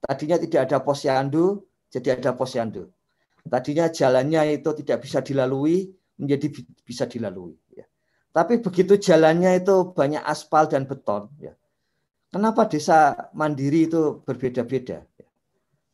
Tadinya 0.00 0.36
tidak 0.38 0.60
ada 0.70 0.78
posyandu, 0.80 1.64
jadi 1.90 2.20
ada 2.20 2.36
posyandu. 2.36 2.88
Tadinya 3.46 3.90
jalannya 3.90 4.60
itu 4.60 4.70
tidak 4.84 5.02
bisa 5.02 5.18
dilalui 5.24 5.90
menjadi 6.16 6.46
bisa 6.86 7.04
dilalui. 7.08 7.56
Tapi 8.36 8.60
begitu 8.60 9.00
jalannya 9.00 9.64
itu 9.64 9.96
banyak 9.96 10.20
aspal 10.20 10.68
dan 10.68 10.84
beton. 10.84 11.32
Ya. 11.40 11.56
Kenapa 12.28 12.68
desa 12.68 13.32
mandiri 13.32 13.88
itu 13.88 14.20
berbeda-beda? 14.28 15.08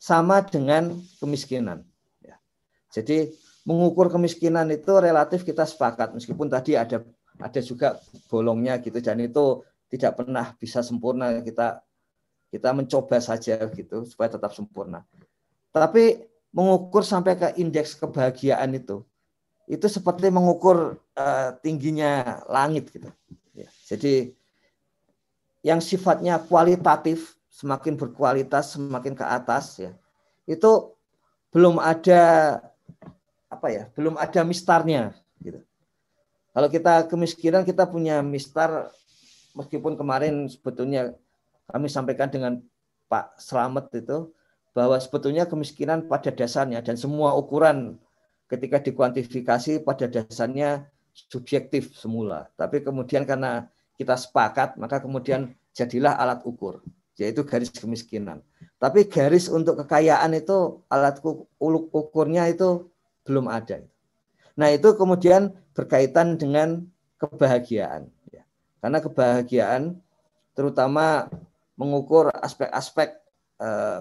Sama 0.02 0.42
dengan 0.42 0.90
kemiskinan. 1.22 1.86
Ya. 2.18 2.42
Jadi 2.90 3.30
mengukur 3.62 4.10
kemiskinan 4.10 4.74
itu 4.74 4.90
relatif 4.98 5.46
kita 5.46 5.62
sepakat 5.62 6.18
meskipun 6.18 6.50
tadi 6.50 6.74
ada 6.74 7.06
ada 7.38 7.60
juga 7.62 8.02
bolongnya 8.26 8.82
gitu 8.82 8.98
dan 8.98 9.22
itu 9.22 9.62
tidak 9.86 10.18
pernah 10.18 10.50
bisa 10.58 10.82
sempurna 10.82 11.38
kita 11.46 11.78
kita 12.50 12.74
mencoba 12.74 13.22
saja 13.22 13.54
gitu 13.70 14.02
supaya 14.02 14.34
tetap 14.34 14.50
sempurna. 14.50 15.06
Tapi 15.70 16.26
mengukur 16.50 17.06
sampai 17.06 17.38
ke 17.38 17.48
indeks 17.62 17.94
kebahagiaan 18.02 18.74
itu 18.74 19.06
itu 19.70 19.86
seperti 19.86 20.28
mengukur 20.28 20.98
uh, 21.14 21.50
tingginya 21.62 22.42
langit 22.50 22.90
gitu. 22.90 23.08
Ya, 23.52 23.68
jadi 23.86 24.32
yang 25.62 25.78
sifatnya 25.78 26.42
kualitatif 26.42 27.38
semakin 27.52 27.94
berkualitas 27.94 28.74
semakin 28.74 29.14
ke 29.14 29.22
atas 29.22 29.78
ya 29.78 29.92
itu 30.48 30.90
belum 31.54 31.78
ada 31.78 32.58
apa 33.46 33.66
ya 33.70 33.84
belum 33.94 34.18
ada 34.18 34.40
mistarnya 34.42 35.14
gitu. 35.44 35.60
Kalau 36.52 36.68
kita 36.68 37.06
kemiskinan 37.08 37.62
kita 37.62 37.86
punya 37.86 38.20
mistar 38.20 38.90
meskipun 39.54 39.94
kemarin 39.94 40.48
sebetulnya 40.48 41.14
kami 41.68 41.86
sampaikan 41.88 42.28
dengan 42.28 42.58
Pak 43.06 43.36
Selamet 43.38 43.92
itu 43.92 44.32
bahwa 44.72 44.96
sebetulnya 44.96 45.44
kemiskinan 45.44 46.08
pada 46.08 46.32
dasarnya 46.32 46.80
dan 46.80 46.96
semua 46.96 47.36
ukuran 47.36 48.00
ketika 48.52 48.76
dikuantifikasi 48.84 49.80
pada 49.80 50.04
dasarnya 50.12 50.84
subjektif 51.16 51.96
semula. 51.96 52.52
Tapi 52.60 52.84
kemudian 52.84 53.24
karena 53.24 53.72
kita 53.96 54.12
sepakat, 54.12 54.76
maka 54.76 55.00
kemudian 55.00 55.56
jadilah 55.72 56.12
alat 56.20 56.44
ukur, 56.44 56.84
yaitu 57.16 57.48
garis 57.48 57.72
kemiskinan. 57.72 58.44
Tapi 58.76 59.08
garis 59.08 59.48
untuk 59.48 59.80
kekayaan 59.80 60.36
itu 60.36 60.84
alat 60.92 61.16
ukurnya 61.96 62.52
itu 62.52 62.92
belum 63.24 63.48
ada. 63.48 63.80
Nah 64.52 64.68
itu 64.68 64.92
kemudian 65.00 65.56
berkaitan 65.72 66.36
dengan 66.36 66.84
kebahagiaan. 67.16 68.12
Ya. 68.28 68.44
Karena 68.84 68.98
kebahagiaan 69.00 69.96
terutama 70.52 71.32
mengukur 71.80 72.28
aspek-aspek 72.36 73.16
eh, 73.64 74.00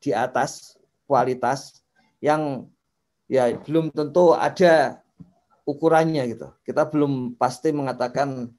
di 0.00 0.16
atas 0.16 0.80
kualitas 1.04 1.84
yang 2.24 2.64
ya 3.30 3.54
belum 3.54 3.94
tentu 3.94 4.34
ada 4.34 4.98
ukurannya 5.62 6.26
gitu. 6.34 6.50
Kita 6.66 6.90
belum 6.90 7.38
pasti 7.38 7.70
mengatakan 7.70 8.50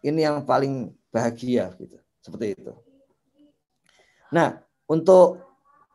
ini 0.00 0.24
yang 0.24 0.48
paling 0.48 0.96
bahagia 1.12 1.76
gitu. 1.76 2.00
Seperti 2.24 2.56
itu. 2.56 2.72
Nah, 4.32 4.64
untuk 4.88 5.44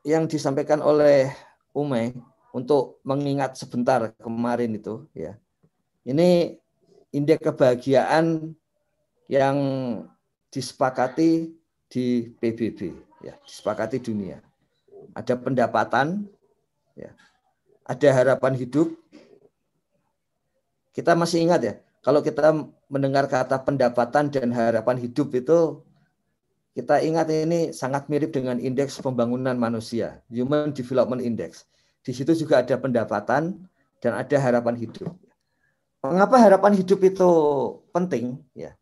yang 0.05 0.29
disampaikan 0.29 0.79
oleh 0.85 1.33
Umay 1.73 2.13
untuk 2.53 3.01
mengingat 3.01 3.57
sebentar 3.57 4.13
kemarin 4.21 4.77
itu 4.77 5.09
ya. 5.17 5.37
Ini 6.05 6.57
indeks 7.13 7.41
kebahagiaan 7.45 8.53
yang 9.29 9.57
disepakati 10.49 11.53
di 11.89 12.05
PBB 12.37 12.93
ya, 13.21 13.37
disepakati 13.45 14.01
dunia. 14.01 14.41
Ada 15.13 15.37
pendapatan 15.37 16.25
ya. 16.97 17.13
Ada 17.89 18.13
harapan 18.13 18.53
hidup. 18.53 18.93
Kita 20.93 21.17
masih 21.17 21.41
ingat 21.41 21.61
ya, 21.65 21.73
kalau 22.05 22.21
kita 22.21 22.53
mendengar 22.85 23.25
kata 23.25 23.65
pendapatan 23.65 24.29
dan 24.29 24.53
harapan 24.53 25.01
hidup 25.01 25.33
itu 25.33 25.81
kita 26.77 27.01
ingat 27.01 27.27
ini 27.33 27.73
sangat 27.73 28.05
mirip 28.13 28.29
dengan 28.29 28.61
indeks 28.61 29.01
pembangunan 29.01 29.57
manusia, 29.57 30.21
Human 30.29 30.69
Development 30.69 31.17
Index. 31.17 31.65
Di 32.05 32.13
situ 32.13 32.37
juga 32.37 32.61
ada 32.61 32.77
pendapatan 32.77 33.57
dan 33.99 34.11
ada 34.13 34.37
harapan 34.37 34.77
hidup. 34.77 35.09
Mengapa 36.05 36.39
harapan 36.39 36.77
hidup 36.77 37.01
itu 37.01 37.29
penting? 37.89 38.37
Ya, 38.53 38.77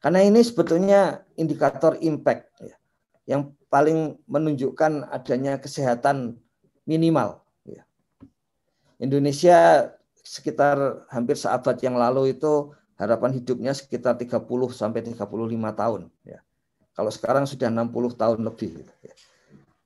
karena 0.00 0.24
ini 0.24 0.40
sebetulnya 0.42 1.22
indikator 1.36 2.00
impact 2.00 2.48
ya, 2.64 2.74
yang 3.28 3.54
paling 3.68 4.18
menunjukkan 4.24 5.06
adanya 5.12 5.60
kesehatan 5.60 6.40
minimal. 6.88 7.41
Indonesia 9.02 9.90
sekitar 10.22 11.02
hampir 11.10 11.34
seabad 11.34 11.74
yang 11.82 11.98
lalu 11.98 12.38
itu 12.38 12.70
harapan 12.94 13.34
hidupnya 13.34 13.74
sekitar 13.74 14.14
30 14.14 14.46
sampai 14.70 15.02
35 15.02 15.26
tahun 15.74 16.06
ya. 16.22 16.38
Kalau 16.94 17.10
sekarang 17.10 17.44
sudah 17.48 17.66
60 17.66 18.14
tahun 18.14 18.38
lebih 18.46 18.84
gitu, 18.84 18.94
ya. 19.02 19.14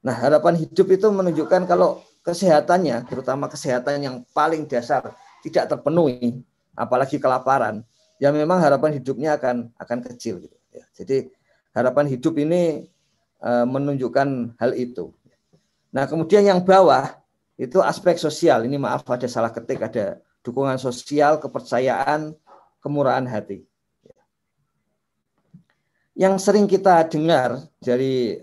Nah, 0.04 0.14
harapan 0.14 0.54
hidup 0.58 0.86
itu 0.90 1.06
menunjukkan 1.10 1.66
kalau 1.66 2.02
kesehatannya, 2.26 3.06
terutama 3.06 3.46
kesehatan 3.46 4.02
yang 4.02 4.16
paling 4.34 4.66
dasar 4.66 5.14
tidak 5.42 5.70
terpenuhi, 5.70 6.42
apalagi 6.74 7.22
kelaparan, 7.22 7.86
ya 8.18 8.34
memang 8.34 8.58
harapan 8.58 8.98
hidupnya 8.98 9.38
akan 9.38 9.70
akan 9.78 9.98
kecil 10.02 10.42
gitu 10.42 10.58
ya. 10.74 10.84
Jadi 10.94 11.30
harapan 11.74 12.10
hidup 12.10 12.34
ini 12.38 12.90
e, 13.38 13.50
menunjukkan 13.66 14.58
hal 14.58 14.74
itu. 14.74 15.14
Nah, 15.94 16.04
kemudian 16.10 16.42
yang 16.42 16.60
bawah 16.62 17.14
itu 17.56 17.80
aspek 17.80 18.20
sosial. 18.20 18.68
Ini 18.68 18.76
maaf 18.76 19.04
ada 19.08 19.24
salah 19.28 19.48
ketik 19.48 19.80
ada 19.80 20.20
dukungan 20.44 20.76
sosial, 20.76 21.40
kepercayaan, 21.40 22.36
kemurahan 22.84 23.24
hati. 23.24 23.64
Yang 26.16 26.48
sering 26.48 26.64
kita 26.64 27.04
dengar 27.08 27.60
dari 27.80 28.40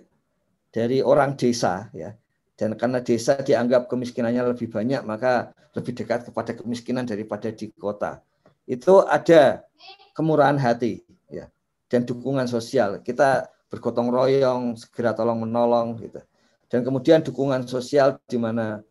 dari 0.70 1.01
orang 1.01 1.34
desa 1.38 1.89
ya, 1.93 2.13
dan 2.58 2.77
karena 2.77 3.01
desa 3.01 3.38
dianggap 3.38 3.89
kemiskinannya 3.89 4.53
lebih 4.53 4.70
banyak, 4.70 5.01
maka 5.05 5.53
lebih 5.74 5.93
dekat 5.98 6.29
kepada 6.29 6.53
kemiskinan 6.53 7.05
daripada 7.05 7.50
di 7.50 7.74
kota. 7.74 8.22
Itu 8.70 9.05
ada 9.05 9.65
kemurahan 10.13 10.58
hati 10.58 11.01
ya, 11.34 11.50
dan 11.89 12.05
dukungan 12.05 12.46
sosial. 12.46 13.01
Kita 13.01 13.50
bergotong 13.74 14.14
royong, 14.14 14.77
segera 14.77 15.18
tolong 15.18 15.42
menolong 15.42 15.98
gitu. 15.98 16.22
Dan 16.70 16.85
kemudian 16.85 17.25
dukungan 17.25 17.66
sosial 17.66 18.22
di 18.29 18.37
mana 18.37 18.81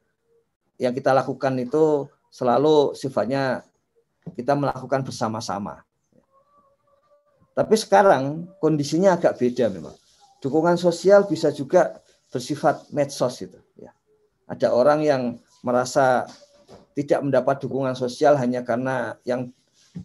yang 0.83 0.91
kita 0.91 1.15
lakukan 1.15 1.55
itu 1.63 2.11
selalu 2.27 2.99
sifatnya 2.99 3.63
kita 4.35 4.59
melakukan 4.59 5.07
bersama-sama. 5.07 5.87
Tapi 7.55 7.75
sekarang 7.79 8.51
kondisinya 8.59 9.15
agak 9.15 9.39
beda 9.39 9.71
memang. 9.71 9.95
Dukungan 10.43 10.75
sosial 10.75 11.23
bisa 11.31 11.55
juga 11.55 12.03
bersifat 12.35 12.91
medsos 12.91 13.39
itu. 13.39 13.61
Ya. 13.79 13.95
Ada 14.51 14.75
orang 14.75 15.07
yang 15.07 15.23
merasa 15.63 16.27
tidak 16.99 17.23
mendapat 17.23 17.63
dukungan 17.63 17.95
sosial 17.95 18.35
hanya 18.41 18.67
karena 18.67 19.15
yang 19.23 19.55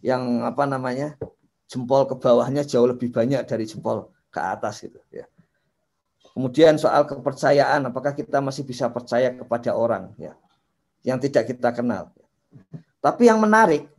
yang 0.06 0.46
apa 0.46 0.68
namanya 0.70 1.18
jempol 1.66 2.06
ke 2.06 2.20
bawahnya 2.20 2.68
jauh 2.68 2.86
lebih 2.86 3.10
banyak 3.10 3.42
dari 3.50 3.66
jempol 3.66 4.14
ke 4.30 4.38
atas 4.38 4.86
gitu. 4.86 5.00
Ya. 5.10 5.26
Kemudian 6.38 6.78
soal 6.78 7.10
kepercayaan, 7.10 7.90
apakah 7.90 8.14
kita 8.14 8.38
masih 8.44 8.62
bisa 8.62 8.94
percaya 8.94 9.34
kepada 9.34 9.74
orang 9.74 10.14
ya 10.22 10.38
yang 11.02 11.18
tidak 11.22 11.50
kita 11.50 11.74
kenal? 11.74 12.14
Tapi 13.02 13.30
yang 13.30 13.38
menarik, 13.42 13.90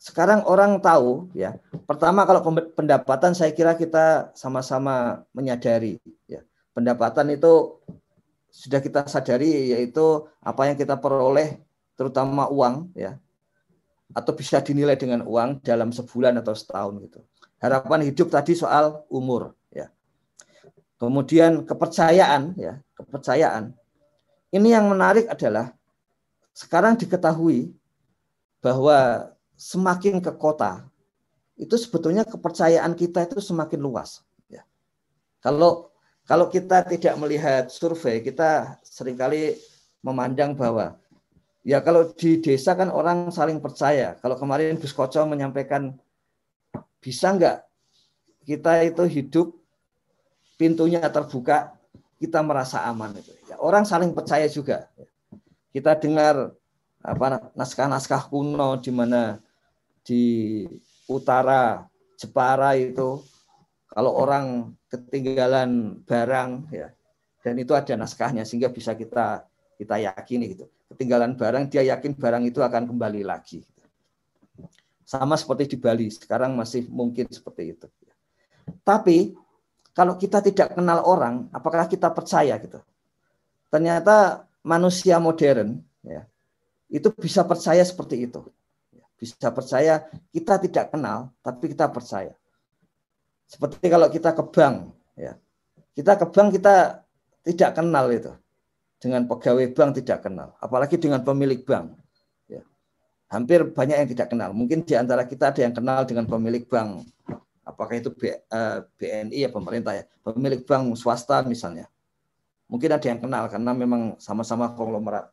sekarang 0.00 0.46
orang 0.48 0.80
tahu 0.80 1.28
ya. 1.36 1.60
Pertama 1.84 2.24
kalau 2.24 2.40
pendapatan 2.72 3.36
saya 3.36 3.52
kira 3.52 3.76
kita 3.76 4.32
sama-sama 4.32 5.26
menyadari 5.36 6.00
ya. 6.24 6.40
Pendapatan 6.72 7.36
itu 7.36 7.76
sudah 8.48 8.80
kita 8.80 9.04
sadari 9.06 9.76
yaitu 9.76 10.24
apa 10.40 10.66
yang 10.66 10.76
kita 10.80 10.96
peroleh 10.96 11.60
terutama 11.94 12.48
uang 12.48 12.90
ya 12.96 13.20
atau 14.10 14.32
bisa 14.34 14.58
dinilai 14.58 14.98
dengan 14.98 15.22
uang 15.22 15.62
dalam 15.62 15.94
sebulan 15.94 16.40
atau 16.42 16.54
setahun 16.56 16.98
gitu. 17.06 17.20
Harapan 17.60 18.08
hidup 18.08 18.32
tadi 18.32 18.56
soal 18.56 19.04
umur 19.12 19.54
ya. 19.68 19.92
Kemudian 20.96 21.68
kepercayaan 21.68 22.56
ya, 22.56 22.80
kepercayaan. 22.96 23.76
Ini 24.50 24.68
yang 24.80 24.90
menarik 24.90 25.30
adalah 25.30 25.76
sekarang 26.54 26.98
diketahui 26.98 27.72
bahwa 28.60 29.30
semakin 29.56 30.20
ke 30.20 30.32
kota 30.36 30.84
itu 31.60 31.76
sebetulnya 31.76 32.24
kepercayaan 32.24 32.96
kita 32.96 33.28
itu 33.28 33.40
semakin 33.44 33.80
luas. 33.80 34.24
Ya. 34.48 34.64
Kalau 35.44 35.92
kalau 36.24 36.46
kita 36.48 36.86
tidak 36.86 37.14
melihat 37.20 37.68
survei, 37.68 38.24
kita 38.24 38.80
sering 38.86 39.18
kali 39.18 39.58
memandang 40.00 40.56
bahwa 40.56 40.96
ya 41.60 41.84
kalau 41.84 42.08
di 42.16 42.40
desa 42.40 42.72
kan 42.72 42.88
orang 42.88 43.28
saling 43.28 43.60
percaya. 43.60 44.16
Kalau 44.22 44.40
kemarin 44.40 44.80
Gus 44.80 44.96
Koco 44.96 45.20
menyampaikan 45.28 45.92
bisa 47.00 47.34
nggak 47.36 47.66
kita 48.48 48.88
itu 48.88 49.04
hidup 49.04 49.48
pintunya 50.56 51.00
terbuka, 51.08 51.76
kita 52.20 52.40
merasa 52.44 52.84
aman 52.88 53.16
itu. 53.16 53.32
Ya, 53.48 53.56
orang 53.60 53.84
saling 53.84 54.12
percaya 54.12 54.48
juga. 54.48 54.88
Kita 55.70 55.94
dengar 55.94 56.50
apa 57.00 57.52
naskah-naskah 57.56 58.28
kuno 58.28 58.76
di 58.82 58.90
mana 58.92 59.40
di 60.04 60.24
utara 61.08 61.86
Jepara 62.20 62.76
itu 62.76 63.24
kalau 63.88 64.12
orang 64.12 64.76
ketinggalan 64.92 66.02
barang 66.04 66.68
ya 66.68 66.92
dan 67.40 67.54
itu 67.56 67.72
ada 67.72 67.96
naskahnya 67.96 68.44
sehingga 68.44 68.68
bisa 68.68 68.92
kita 68.92 69.48
kita 69.80 69.96
yakini 69.96 70.52
gitu. 70.52 70.68
Ketinggalan 70.92 71.32
barang 71.38 71.72
dia 71.72 71.80
yakin 71.86 72.12
barang 72.12 72.44
itu 72.44 72.60
akan 72.60 72.84
kembali 72.92 73.24
lagi. 73.24 73.64
Sama 75.08 75.34
seperti 75.40 75.74
di 75.74 75.76
Bali 75.80 76.12
sekarang 76.12 76.52
masih 76.54 76.86
mungkin 76.92 77.26
seperti 77.32 77.72
itu. 77.72 77.86
Tapi 78.84 79.32
kalau 79.96 80.14
kita 80.20 80.44
tidak 80.44 80.76
kenal 80.76 81.02
orang 81.08 81.48
apakah 81.50 81.88
kita 81.88 82.12
percaya 82.12 82.60
gitu? 82.60 82.78
Ternyata 83.72 84.44
manusia 84.62 85.16
modern 85.16 85.80
ya 86.04 86.28
itu 86.90 87.08
bisa 87.14 87.46
percaya 87.46 87.80
seperti 87.86 88.26
itu. 88.26 88.42
Bisa 89.14 89.48
percaya 89.54 90.10
kita 90.34 90.58
tidak 90.58 90.90
kenal, 90.90 91.30
tapi 91.40 91.70
kita 91.70 91.86
percaya. 91.86 92.34
Seperti 93.46 93.86
kalau 93.86 94.10
kita 94.10 94.34
ke 94.34 94.42
bank, 94.50 94.90
ya. 95.14 95.38
Kita 95.94 96.18
ke 96.18 96.26
bank 96.26 96.58
kita 96.58 97.06
tidak 97.46 97.70
kenal 97.78 98.10
itu. 98.10 98.32
Dengan 99.00 99.24
pegawai 99.24 99.70
bank 99.72 99.90
tidak 100.02 100.28
kenal, 100.28 100.52
apalagi 100.60 101.00
dengan 101.00 101.24
pemilik 101.24 101.62
bank. 101.64 101.96
Ya. 102.50 102.60
Hampir 103.30 103.64
banyak 103.70 103.96
yang 103.96 104.08
tidak 104.10 104.28
kenal. 104.28 104.50
Mungkin 104.52 104.84
di 104.84 104.92
antara 104.98 105.24
kita 105.24 105.54
ada 105.54 105.60
yang 105.62 105.72
kenal 105.72 106.04
dengan 106.04 106.26
pemilik 106.28 106.66
bank. 106.66 107.06
Apakah 107.64 107.96
itu 107.96 108.10
BNI 108.10 109.30
eh, 109.30 109.46
ya 109.46 109.48
pemerintah 109.52 109.94
ya, 109.94 110.04
pemilik 110.26 110.64
bank 110.66 110.96
swasta 110.98 111.44
misalnya. 111.46 111.86
Mungkin 112.70 112.86
ada 112.94 113.02
yang 113.02 113.18
kenal 113.18 113.50
karena 113.50 113.74
memang 113.74 114.14
sama-sama 114.22 114.70
konglomerat. 114.78 115.26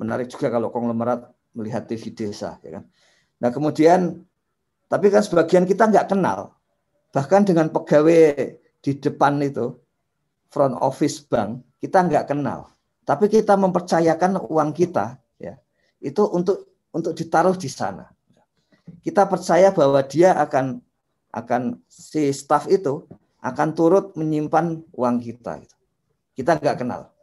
Menarik 0.00 0.32
juga 0.32 0.48
kalau 0.48 0.72
konglomerat 0.72 1.28
melihat 1.52 1.84
TV 1.84 2.08
desa 2.16 2.56
ya 2.64 2.80
kan. 2.80 2.84
Nah 3.36 3.52
kemudian 3.52 4.24
tapi 4.88 5.12
kan 5.12 5.20
sebagian 5.20 5.68
kita 5.68 5.84
nggak 5.92 6.08
kenal. 6.16 6.56
Bahkan 7.12 7.52
dengan 7.52 7.68
pegawai 7.68 8.56
di 8.80 8.92
depan 8.96 9.36
itu 9.44 9.76
front 10.48 10.72
office 10.80 11.20
bank 11.20 11.60
kita 11.84 12.00
nggak 12.00 12.32
kenal. 12.32 12.72
Tapi 13.04 13.28
kita 13.28 13.52
mempercayakan 13.60 14.40
uang 14.40 14.72
kita 14.72 15.20
ya 15.36 15.60
itu 16.00 16.24
untuk 16.32 16.80
untuk 16.96 17.12
ditaruh 17.12 17.60
di 17.60 17.68
sana. 17.68 18.08
Kita 19.04 19.28
percaya 19.28 19.68
bahwa 19.68 20.00
dia 20.00 20.32
akan 20.32 20.80
akan 21.28 21.76
si 21.92 22.32
staff 22.32 22.64
itu 22.72 23.04
akan 23.44 23.76
turut 23.76 24.16
menyimpan 24.16 24.80
uang 24.96 25.20
kita 25.20 25.60
kita 26.34 26.58
nggak 26.58 26.82
kenal 26.82 27.14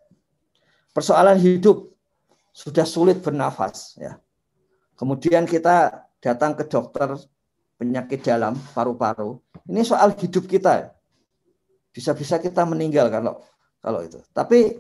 persoalan 0.96 1.40
hidup 1.40 1.92
sudah 2.52 2.84
sulit 2.84 3.24
bernafas 3.24 3.96
ya. 3.96 4.20
Kemudian 5.00 5.50
kita 5.50 6.06
datang 6.22 6.54
ke 6.54 6.68
dokter 6.70 7.18
penyakit 7.80 8.22
dalam 8.22 8.54
paru-paru. 8.76 9.42
Ini 9.66 9.82
soal 9.82 10.14
hidup 10.14 10.46
kita. 10.46 10.94
Bisa-bisa 11.90 12.38
kita 12.38 12.62
meninggal 12.68 13.10
kalau 13.10 13.42
kalau 13.82 14.06
itu. 14.06 14.22
Tapi 14.30 14.78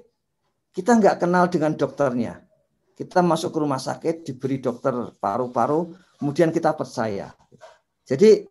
kita 0.72 1.00
nggak 1.02 1.26
kenal 1.26 1.50
dengan 1.50 1.74
dokternya. 1.74 2.38
Kita 2.94 3.26
masuk 3.26 3.50
ke 3.50 3.58
rumah 3.58 3.82
sakit, 3.82 4.30
diberi 4.30 4.62
dokter 4.62 4.94
paru-paru, 5.18 5.90
kemudian 6.22 6.54
kita 6.54 6.78
percaya. 6.78 7.34
Jadi 8.06 8.46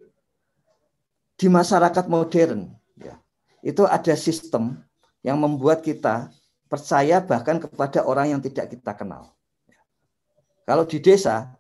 di 1.39 1.47
masyarakat 1.47 2.11
modern, 2.11 2.67
ya, 2.99 3.15
itu 3.63 3.87
ada 3.87 4.19
sistem 4.19 4.75
yang 5.21 5.37
membuat 5.37 5.85
kita 5.85 6.33
percaya 6.71 7.19
bahkan 7.21 7.59
kepada 7.59 8.07
orang 8.07 8.37
yang 8.37 8.41
tidak 8.41 8.73
kita 8.73 8.95
kenal. 8.95 9.35
Kalau 10.65 10.87
di 10.87 11.03
desa 11.03 11.51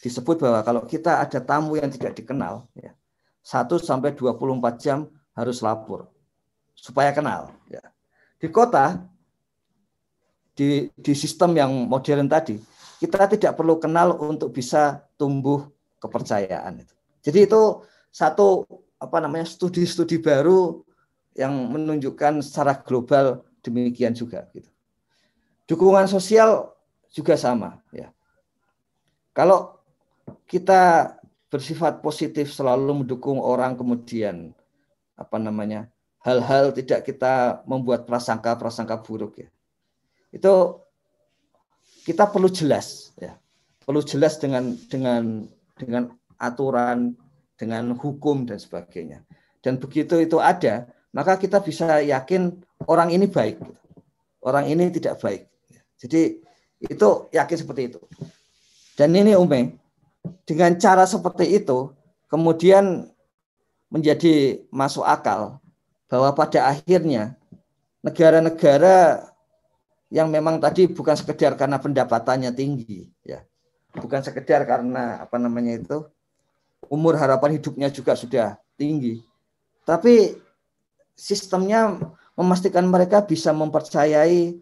disebut 0.00 0.40
bahwa 0.40 0.60
kalau 0.64 0.82
kita 0.88 1.20
ada 1.20 1.38
tamu 1.38 1.76
yang 1.76 1.92
tidak 1.92 2.16
dikenal, 2.16 2.64
ya, 2.72 2.96
1 3.44 3.68
sampai 3.76 4.16
24 4.16 4.80
jam 4.80 5.04
harus 5.36 5.60
lapor 5.60 6.08
supaya 6.72 7.12
kenal. 7.12 7.52
Ya. 7.68 7.84
Di 8.40 8.48
kota, 8.48 9.04
di, 10.56 10.88
di 10.96 11.12
sistem 11.12 11.54
yang 11.54 11.70
modern 11.70 12.24
tadi, 12.26 12.56
kita 12.98 13.28
tidak 13.28 13.52
perlu 13.52 13.76
kenal 13.76 14.16
untuk 14.16 14.48
bisa 14.54 15.04
tumbuh 15.20 15.68
kepercayaan. 16.00 16.84
Jadi 17.20 17.38
itu 17.44 17.84
satu 18.08 18.64
apa 18.96 19.20
namanya 19.20 19.44
studi-studi 19.44 20.20
baru 20.24 20.80
yang 21.34 21.52
menunjukkan 21.70 22.40
secara 22.40 22.78
global 22.78 23.42
demikian 23.60 24.14
juga 24.14 24.46
gitu. 24.54 24.70
Dukungan 25.66 26.06
sosial 26.06 26.74
juga 27.10 27.34
sama 27.34 27.82
ya. 27.90 28.10
Kalau 29.34 29.82
kita 30.46 31.14
bersifat 31.50 32.02
positif 32.02 32.50
selalu 32.50 33.02
mendukung 33.02 33.38
orang 33.42 33.74
kemudian 33.74 34.54
apa 35.14 35.38
namanya 35.38 35.86
hal-hal 36.22 36.74
tidak 36.74 37.06
kita 37.06 37.62
membuat 37.66 38.06
prasangka-prasangka 38.06 39.02
buruk 39.02 39.42
ya. 39.42 39.48
Itu 40.34 40.82
kita 42.04 42.30
perlu 42.30 42.50
jelas 42.50 43.14
ya. 43.18 43.38
Perlu 43.84 44.00
jelas 44.00 44.40
dengan 44.40 44.74
dengan 44.88 45.44
dengan 45.76 46.10
aturan, 46.38 47.14
dengan 47.54 47.94
hukum 47.94 48.48
dan 48.48 48.58
sebagainya. 48.58 49.22
Dan 49.64 49.80
begitu 49.80 50.20
itu 50.20 50.40
ada, 50.40 50.88
maka 51.14 51.38
kita 51.38 51.62
bisa 51.62 52.02
yakin 52.02 52.58
orang 52.90 53.14
ini 53.14 53.30
baik. 53.30 53.62
Orang 54.42 54.66
ini 54.66 54.90
tidak 54.90 55.22
baik. 55.22 55.46
Jadi 55.96 56.42
itu 56.82 57.08
yakin 57.30 57.56
seperti 57.56 57.94
itu. 57.94 58.02
Dan 58.98 59.14
ini 59.14 59.38
Ume, 59.38 59.78
dengan 60.44 60.74
cara 60.76 61.06
seperti 61.06 61.54
itu, 61.62 61.94
kemudian 62.26 63.08
menjadi 63.88 64.60
masuk 64.74 65.06
akal 65.06 65.62
bahwa 66.10 66.34
pada 66.34 66.66
akhirnya 66.66 67.38
negara-negara 68.04 69.30
yang 70.12 70.28
memang 70.28 70.60
tadi 70.60 70.90
bukan 70.90 71.16
sekedar 71.16 71.56
karena 71.56 71.80
pendapatannya 71.80 72.52
tinggi, 72.52 73.08
ya, 73.24 73.42
bukan 73.96 74.20
sekedar 74.20 74.62
karena 74.68 75.24
apa 75.24 75.40
namanya 75.40 75.80
itu 75.80 76.04
umur 76.86 77.16
harapan 77.16 77.56
hidupnya 77.56 77.88
juga 77.88 78.12
sudah 78.14 78.60
tinggi, 78.76 79.24
tapi 79.88 80.36
sistemnya 81.14 81.98
memastikan 82.34 82.86
mereka 82.86 83.22
bisa 83.22 83.54
mempercayai 83.54 84.58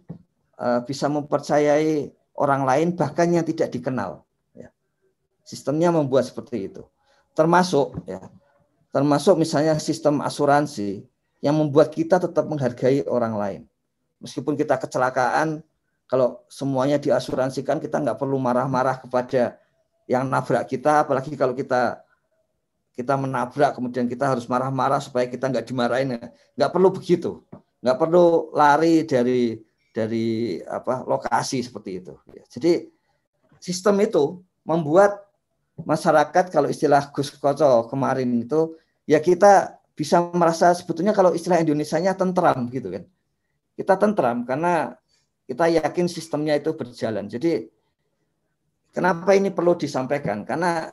eh, 0.61 0.81
bisa 0.87 1.09
mempercayai 1.09 2.13
orang 2.37 2.63
lain 2.65 2.89
bahkan 2.97 3.29
yang 3.29 3.45
tidak 3.45 3.73
dikenal. 3.73 4.25
Ya. 4.57 4.73
Sistemnya 5.45 5.93
membuat 5.93 6.29
seperti 6.29 6.73
itu. 6.73 6.85
Termasuk 7.33 7.97
ya, 8.05 8.21
termasuk 8.93 9.41
misalnya 9.41 9.77
sistem 9.81 10.21
asuransi 10.21 11.05
yang 11.43 11.59
membuat 11.59 11.91
kita 11.91 12.23
tetap 12.23 12.47
menghargai 12.47 13.03
orang 13.09 13.35
lain. 13.35 13.63
Meskipun 14.23 14.55
kita 14.55 14.79
kecelakaan, 14.79 15.65
kalau 16.07 16.45
semuanya 16.47 17.01
diasuransikan 17.01 17.83
kita 17.83 17.99
nggak 17.99 18.21
perlu 18.21 18.39
marah-marah 18.39 19.03
kepada 19.03 19.59
yang 20.07 20.29
nabrak 20.29 20.71
kita, 20.71 21.03
apalagi 21.03 21.35
kalau 21.35 21.57
kita 21.57 22.05
kita 22.93 23.17
menabrak 23.17 23.73
kemudian 23.73 24.05
kita 24.05 24.29
harus 24.29 24.45
marah-marah 24.45 25.01
supaya 25.01 25.25
kita 25.25 25.49
nggak 25.49 25.65
dimarahin, 25.65 26.21
nggak 26.57 26.71
perlu 26.73 26.93
begitu, 26.93 27.41
nggak 27.81 27.97
perlu 27.97 28.53
lari 28.53 29.09
dari 29.09 29.57
dari 29.93 30.61
apa 30.65 31.05
lokasi 31.05 31.65
seperti 31.65 32.05
itu. 32.05 32.15
Ya. 32.33 32.45
Jadi 32.49 32.89
sistem 33.61 34.01
itu 34.05 34.41
membuat 34.65 35.25
masyarakat 35.81 36.53
kalau 36.53 36.69
istilah 36.69 37.09
Gus 37.13 37.33
Koco 37.33 37.89
kemarin 37.89 38.29
itu 38.37 38.77
ya 39.09 39.19
kita 39.21 39.81
bisa 39.97 40.21
merasa 40.33 40.73
sebetulnya 40.73 41.13
kalau 41.13 41.33
istilah 41.37 41.61
Indonesia-nya 41.61 42.17
tentram 42.17 42.69
gitu 42.69 42.93
kan. 42.93 43.05
Kita 43.73 43.97
tentram 43.97 44.45
karena 44.45 44.97
kita 45.49 45.69
yakin 45.69 46.07
sistemnya 46.09 46.61
itu 46.61 46.77
berjalan. 46.77 47.29
Jadi 47.29 47.69
kenapa 48.93 49.33
ini 49.33 49.49
perlu 49.49 49.77
disampaikan? 49.77 50.45
Karena 50.45 50.93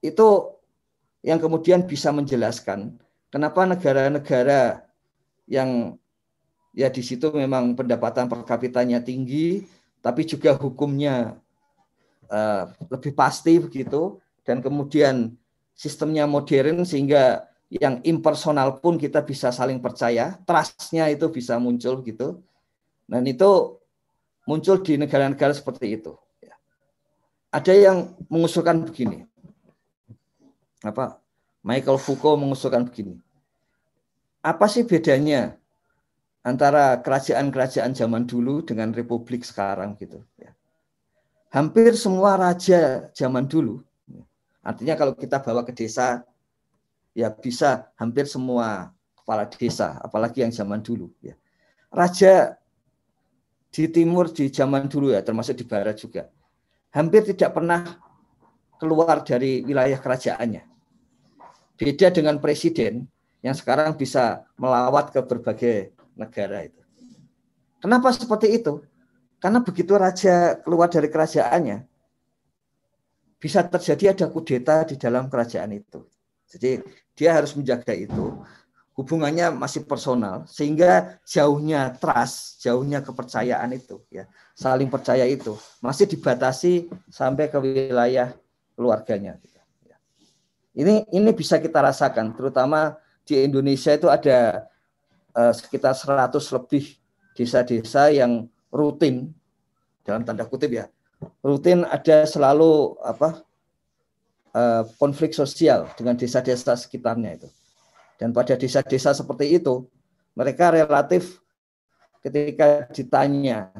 itu 0.00 0.55
yang 1.26 1.42
kemudian 1.42 1.82
bisa 1.82 2.14
menjelaskan 2.14 2.94
kenapa 3.34 3.66
negara-negara 3.66 4.86
yang 5.50 5.98
ya 6.70 6.86
di 6.86 7.02
situ 7.02 7.34
memang 7.34 7.74
pendapatan 7.74 8.30
per 8.30 8.46
kapitanya 8.46 9.02
tinggi, 9.02 9.66
tapi 9.98 10.22
juga 10.22 10.54
hukumnya 10.54 11.34
uh, 12.30 12.70
lebih 12.92 13.10
pasti 13.16 13.58
begitu, 13.58 14.22
dan 14.46 14.62
kemudian 14.62 15.34
sistemnya 15.74 16.30
modern 16.30 16.86
sehingga 16.86 17.50
yang 17.66 17.98
impersonal 18.06 18.78
pun 18.78 18.94
kita 18.94 19.26
bisa 19.26 19.50
saling 19.50 19.82
percaya, 19.82 20.38
trustnya 20.46 21.10
itu 21.10 21.26
bisa 21.32 21.58
muncul 21.58 21.98
gitu, 22.06 22.38
dan 23.10 23.26
itu 23.26 23.82
muncul 24.46 24.78
di 24.78 24.94
negara-negara 24.94 25.50
seperti 25.50 25.98
itu. 25.98 26.14
Ada 27.50 27.72
yang 27.72 28.14
mengusulkan 28.30 28.84
begini, 28.86 29.26
apa 30.84 31.20
Michael 31.64 31.98
Foucault 31.98 32.40
mengusulkan 32.40 32.84
begini, 32.88 33.16
apa 34.44 34.66
sih 34.70 34.86
bedanya 34.86 35.56
antara 36.46 37.02
kerajaan-kerajaan 37.02 37.90
zaman 37.98 38.22
dulu 38.22 38.62
dengan 38.62 38.94
republik 38.94 39.42
sekarang 39.42 39.98
gitu 39.98 40.22
ya. 40.38 40.54
Hampir 41.50 41.98
semua 41.98 42.38
raja 42.38 43.10
zaman 43.10 43.50
dulu 43.50 43.82
artinya 44.66 44.98
kalau 44.98 45.14
kita 45.14 45.42
bawa 45.42 45.62
ke 45.62 45.70
desa 45.74 46.22
ya 47.14 47.30
bisa 47.30 47.90
hampir 47.98 48.26
semua 48.30 48.94
kepala 49.18 49.46
desa 49.50 49.98
apalagi 50.02 50.46
yang 50.46 50.54
zaman 50.54 50.78
dulu 50.78 51.10
ya. 51.18 51.34
Raja 51.90 52.54
di 53.74 53.90
timur 53.90 54.30
di 54.30 54.46
zaman 54.46 54.86
dulu 54.86 55.10
ya 55.10 55.26
termasuk 55.26 55.58
di 55.58 55.66
barat 55.66 55.98
juga 55.98 56.30
hampir 56.94 57.26
tidak 57.26 57.58
pernah 57.58 57.98
keluar 58.80 59.24
dari 59.24 59.64
wilayah 59.64 59.98
kerajaannya. 60.00 60.62
Beda 61.76 62.08
dengan 62.08 62.40
presiden 62.40 63.04
yang 63.44 63.52
sekarang 63.52 63.94
bisa 63.94 64.48
melawat 64.56 65.12
ke 65.12 65.20
berbagai 65.20 65.92
negara 66.16 66.64
itu. 66.64 66.82
Kenapa 67.80 68.10
seperti 68.10 68.56
itu? 68.56 68.80
Karena 69.36 69.60
begitu 69.60 69.92
raja 69.94 70.56
keluar 70.64 70.88
dari 70.88 71.12
kerajaannya, 71.12 71.84
bisa 73.36 73.60
terjadi 73.68 74.16
ada 74.16 74.26
kudeta 74.32 74.88
di 74.88 74.96
dalam 74.96 75.28
kerajaan 75.28 75.76
itu. 75.76 76.08
Jadi 76.48 76.80
dia 77.12 77.36
harus 77.36 77.52
menjaga 77.52 77.92
itu. 77.92 78.40
Hubungannya 78.96 79.52
masih 79.52 79.84
personal 79.84 80.48
sehingga 80.48 81.20
jauhnya 81.28 81.92
trust, 82.00 82.64
jauhnya 82.64 83.04
kepercayaan 83.04 83.76
itu 83.76 84.00
ya, 84.08 84.24
saling 84.56 84.88
percaya 84.88 85.28
itu 85.28 85.52
masih 85.84 86.08
dibatasi 86.08 86.88
sampai 87.12 87.52
ke 87.52 87.60
wilayah 87.60 88.32
keluarganya. 88.76 89.40
Ini 90.76 91.08
ini 91.08 91.30
bisa 91.32 91.56
kita 91.56 91.80
rasakan 91.80 92.36
terutama 92.36 93.00
di 93.24 93.40
Indonesia 93.40 93.96
itu 93.96 94.12
ada 94.12 94.68
uh, 95.32 95.52
sekitar 95.56 95.96
100 95.96 96.36
lebih 96.36 97.00
desa-desa 97.32 98.12
yang 98.12 98.44
rutin 98.68 99.32
dalam 100.04 100.22
tanda 100.22 100.44
kutip 100.44 100.72
ya 100.72 100.86
rutin 101.40 101.82
ada 101.88 102.28
selalu 102.28 102.96
apa 103.02 103.40
uh, 104.52 104.82
konflik 105.00 105.32
sosial 105.32 105.88
dengan 105.96 106.16
desa-desa 106.16 106.76
sekitarnya 106.76 107.40
itu 107.40 107.48
dan 108.16 108.32
pada 108.32 108.56
desa-desa 108.56 109.12
seperti 109.12 109.56
itu 109.60 109.84
mereka 110.36 110.72
relatif 110.72 111.40
ketika 112.24 112.88
ditanya 112.92 113.72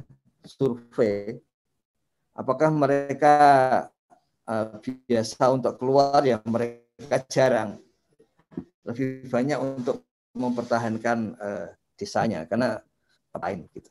survei 0.45 1.41
apakah 2.37 2.69
mereka 2.69 3.35
uh, 4.47 4.79
biasa 4.81 5.53
untuk 5.53 5.77
keluar 5.79 6.23
yang 6.23 6.43
mereka 6.47 7.23
jarang 7.29 7.79
lebih 8.87 9.27
banyak 9.27 9.59
untuk 9.59 10.07
mempertahankan 10.33 11.19
uh, 11.37 11.67
desanya 11.99 12.47
karena 12.47 12.79
apain 13.35 13.67
gitu. 13.75 13.91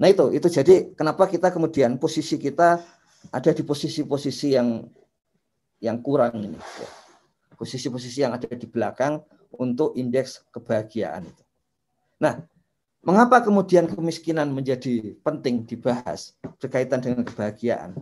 Nah 0.00 0.08
itu 0.12 0.32
itu 0.32 0.48
jadi 0.48 0.92
kenapa 0.92 1.28
kita 1.28 1.52
kemudian 1.52 1.96
posisi 1.96 2.36
kita 2.36 2.80
ada 3.32 3.50
di 3.52 3.62
posisi-posisi 3.64 4.56
yang 4.56 4.84
yang 5.80 6.00
kurang 6.00 6.40
ini. 6.40 6.58
Ya. 6.58 6.90
posisi-posisi 7.56 8.20
yang 8.20 8.36
ada 8.36 8.52
di 8.52 8.68
belakang 8.68 9.24
untuk 9.56 9.96
indeks 9.96 10.44
kebahagiaan 10.52 11.24
itu. 11.24 11.42
Nah, 12.20 12.44
mengapa 13.00 13.40
kemudian 13.40 13.88
kemiskinan 13.88 14.52
menjadi 14.52 15.16
penting 15.24 15.64
dibahas 15.64 16.36
berkaitan 16.60 17.00
dengan 17.00 17.24
kebahagiaan? 17.24 17.96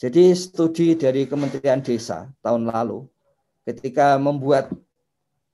Jadi 0.00 0.32
studi 0.32 0.96
dari 0.96 1.28
Kementerian 1.28 1.84
Desa 1.84 2.24
tahun 2.40 2.72
lalu 2.72 3.04
ketika 3.68 4.16
membuat 4.16 4.72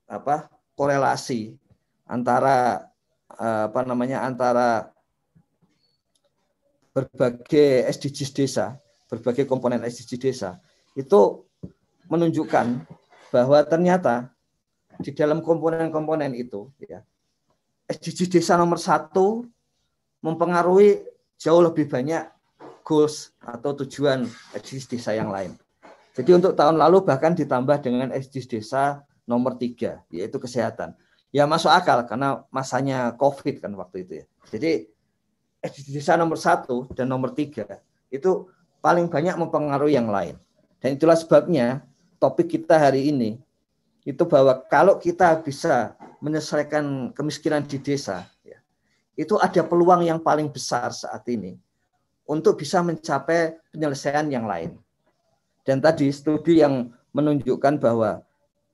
apa 0.06 0.46
korelasi 0.78 1.58
antara 2.06 2.86
eh, 3.34 3.66
apa 3.66 3.82
namanya 3.82 4.22
antara 4.22 4.94
berbagai 6.94 7.90
SDGs 7.90 8.30
desa, 8.30 8.78
berbagai 9.10 9.50
komponen 9.50 9.82
SDGs 9.82 10.22
desa 10.22 10.62
itu 10.94 11.42
menunjukkan 12.06 12.86
bahwa 13.34 13.58
ternyata 13.66 14.30
di 15.02 15.10
dalam 15.10 15.42
komponen-komponen 15.42 16.38
itu 16.38 16.70
ya 16.78 17.02
SDGs 17.90 18.30
desa 18.30 18.54
nomor 18.54 18.78
satu 18.78 19.42
mempengaruhi 20.22 21.02
jauh 21.34 21.66
lebih 21.66 21.90
banyak 21.90 22.35
goals 22.86 23.34
atau 23.42 23.74
tujuan 23.82 24.30
SDGs 24.54 24.86
desa 24.86 25.10
yang 25.18 25.34
lain. 25.34 25.58
Jadi 26.14 26.30
untuk 26.38 26.54
tahun 26.54 26.78
lalu 26.78 27.02
bahkan 27.02 27.34
ditambah 27.34 27.82
dengan 27.82 28.14
SDGs 28.14 28.46
desa 28.46 29.02
nomor 29.26 29.58
tiga, 29.58 30.06
yaitu 30.08 30.38
kesehatan. 30.38 30.94
Ya 31.34 31.44
masuk 31.50 31.68
akal 31.68 32.06
karena 32.06 32.46
masanya 32.54 33.10
COVID 33.18 33.58
kan 33.58 33.74
waktu 33.74 34.06
itu 34.06 34.12
ya. 34.22 34.24
Jadi 34.54 34.70
SDGs 35.66 35.98
desa 35.98 36.14
nomor 36.14 36.38
satu 36.38 36.86
dan 36.94 37.10
nomor 37.10 37.34
tiga 37.34 37.82
itu 38.06 38.46
paling 38.78 39.10
banyak 39.10 39.34
mempengaruhi 39.34 39.98
yang 39.98 40.06
lain. 40.06 40.38
Dan 40.78 40.94
itulah 40.94 41.18
sebabnya 41.18 41.82
topik 42.22 42.54
kita 42.54 42.78
hari 42.78 43.10
ini 43.10 43.42
itu 44.06 44.22
bahwa 44.22 44.62
kalau 44.70 45.02
kita 45.02 45.42
bisa 45.42 45.98
menyelesaikan 46.22 47.10
kemiskinan 47.10 47.66
di 47.66 47.82
desa, 47.82 48.22
ya, 48.46 48.62
itu 49.18 49.34
ada 49.42 49.66
peluang 49.66 50.06
yang 50.06 50.22
paling 50.22 50.46
besar 50.46 50.94
saat 50.94 51.26
ini 51.26 51.58
untuk 52.26 52.58
bisa 52.60 52.82
mencapai 52.82 53.56
penyelesaian 53.70 54.26
yang 54.28 54.44
lain. 54.44 54.74
Dan 55.66 55.82
tadi 55.82 56.10
studi 56.10 56.62
yang 56.62 56.90
menunjukkan 57.10 57.82
bahwa 57.82 58.22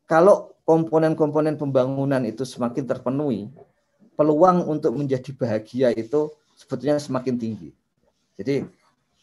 kalau 0.05 0.53
komponen-komponen 0.69 1.57
pembangunan 1.57 2.21
itu 2.25 2.45
semakin 2.45 2.85
terpenuhi, 2.85 3.49
peluang 4.17 4.69
untuk 4.69 4.93
menjadi 4.97 5.33
bahagia 5.33 5.89
itu 5.97 6.29
sebetulnya 6.57 7.01
semakin 7.01 7.37
tinggi. 7.41 7.71
Jadi 8.37 8.65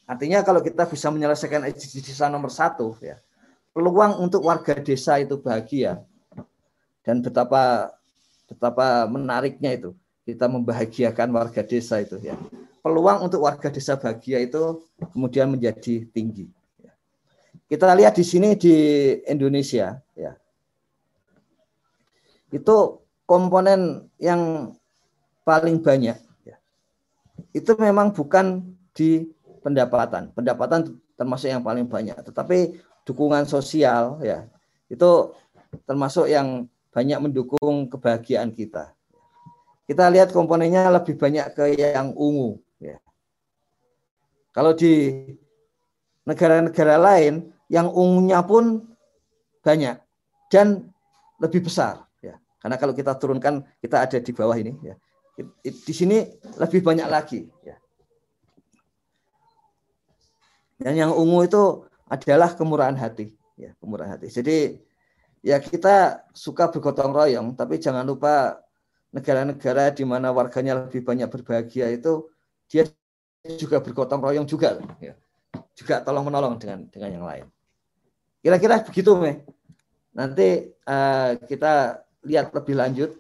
artinya 0.09 0.41
kalau 0.41 0.61
kita 0.65 0.89
bisa 0.89 1.13
menyelesaikan 1.13 1.65
SDGs 1.69 2.25
nomor 2.29 2.49
satu, 2.49 2.97
ya, 3.01 3.21
peluang 3.73 4.17
untuk 4.19 4.45
warga 4.45 4.75
desa 4.81 5.21
itu 5.21 5.37
bahagia 5.37 6.01
dan 7.05 7.21
betapa 7.21 7.93
betapa 8.49 9.05
menariknya 9.05 9.77
itu 9.77 9.89
kita 10.25 10.49
membahagiakan 10.49 11.29
warga 11.33 11.61
desa 11.61 12.01
itu 12.01 12.17
ya 12.21 12.35
peluang 12.79 13.27
untuk 13.27 13.43
warga 13.43 13.67
desa 13.71 13.99
bahagia 13.99 14.39
itu 14.43 14.83
kemudian 15.11 15.51
menjadi 15.51 16.07
tinggi 16.09 16.49
kita 17.69 17.93
lihat 17.93 18.17
di 18.17 18.25
sini 18.25 18.57
di 18.57 18.75
Indonesia 19.29 20.01
ya. 20.17 20.33
Itu 22.49 23.05
komponen 23.29 24.09
yang 24.17 24.73
paling 25.45 25.77
banyak 25.77 26.17
ya. 26.49 26.57
Itu 27.53 27.77
memang 27.77 28.09
bukan 28.09 28.73
di 28.97 29.29
pendapatan. 29.61 30.33
Pendapatan 30.33 30.97
termasuk 31.13 31.53
yang 31.53 31.61
paling 31.61 31.85
banyak, 31.85 32.17
tetapi 32.25 32.81
dukungan 33.05 33.45
sosial 33.45 34.17
ya. 34.25 34.49
Itu 34.89 35.37
termasuk 35.85 36.25
yang 36.25 36.65
banyak 36.89 37.21
mendukung 37.21 37.85
kebahagiaan 37.85 38.49
kita. 38.49 38.97
Kita 39.85 40.09
lihat 40.09 40.33
komponennya 40.33 40.89
lebih 40.89 41.21
banyak 41.21 41.53
ke 41.53 41.77
yang 41.77 42.17
ungu. 42.17 42.57
Kalau 44.59 44.75
di 44.75 45.23
negara-negara 46.27 46.99
lain 46.99 47.47
yang 47.71 47.87
ungunya 47.87 48.43
pun 48.43 48.91
banyak 49.63 49.95
dan 50.51 50.83
lebih 51.39 51.63
besar 51.63 52.03
ya. 52.19 52.35
Karena 52.59 52.75
kalau 52.75 52.91
kita 52.91 53.15
turunkan 53.15 53.63
kita 53.79 54.03
ada 54.03 54.19
di 54.19 54.31
bawah 54.35 54.59
ini 54.59 54.75
ya. 54.83 54.99
Di 55.63 55.93
sini 55.95 56.27
lebih 56.59 56.83
banyak 56.83 57.07
lagi 57.07 57.47
ya. 57.63 57.79
Dan 60.75 61.07
yang 61.07 61.15
ungu 61.15 61.47
itu 61.47 61.87
adalah 62.11 62.51
kemurahan 62.51 62.99
hati 62.99 63.31
ya, 63.55 63.71
kemurahan 63.79 64.19
hati. 64.19 64.27
Jadi 64.27 64.75
ya 65.39 65.55
kita 65.63 66.27
suka 66.35 66.67
bergotong 66.67 67.15
royong 67.15 67.55
tapi 67.55 67.79
jangan 67.79 68.03
lupa 68.03 68.59
negara-negara 69.15 69.95
di 69.95 70.03
mana 70.03 70.35
warganya 70.35 70.83
lebih 70.83 70.99
banyak 71.07 71.31
berbahagia 71.31 71.95
itu 71.95 72.27
dia 72.67 72.83
juga 73.57 73.81
bergotong 73.81 74.21
royong 74.21 74.45
juga 74.45 74.77
ya. 75.01 75.17
juga 75.73 76.03
tolong 76.05 76.27
menolong 76.27 76.59
dengan 76.61 76.85
dengan 76.91 77.09
yang 77.15 77.25
lain 77.25 77.45
Kira-kira 78.39 78.79
begitu, 78.79 79.11
Meh. 79.19 79.43
Nanti 80.15 80.71
uh, 80.87 81.35
kita 81.43 82.03
lihat 82.23 82.55
lebih 82.55 82.75
lanjut 82.79 83.11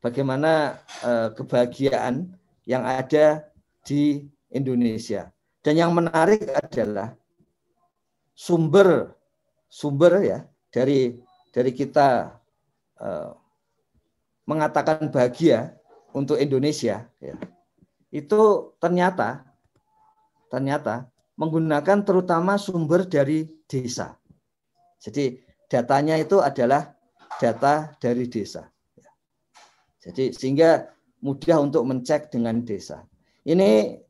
bagaimana 0.00 0.80
uh, 1.04 1.28
kebahagiaan 1.36 2.32
yang 2.64 2.84
ada 2.84 3.44
di 3.84 4.24
Indonesia. 4.48 5.28
Dan 5.60 5.76
yang 5.76 5.92
menarik 5.92 6.48
adalah 6.56 7.12
sumber 8.32 9.12
sumber 9.68 10.24
ya 10.24 10.38
dari 10.72 11.20
dari 11.52 11.76
kita 11.76 12.40
uh, 13.04 13.36
mengatakan 14.48 15.12
bahagia 15.12 15.76
untuk 16.16 16.40
Indonesia 16.40 17.04
ya. 17.20 17.36
Itu 18.08 18.72
ternyata 18.80 19.44
ternyata 20.48 21.08
menggunakan 21.38 22.02
terutama 22.02 22.58
sumber 22.58 23.06
dari 23.06 23.46
desa. 23.70 24.18
Jadi 24.98 25.38
datanya 25.70 26.18
itu 26.18 26.42
adalah 26.42 26.98
data 27.38 27.94
dari 28.02 28.26
desa. 28.26 28.66
Jadi 30.02 30.34
sehingga 30.34 30.90
mudah 31.22 31.62
untuk 31.62 31.86
mencek 31.86 32.32
dengan 32.34 32.64
desa. 32.66 33.06
Ini 33.46 34.00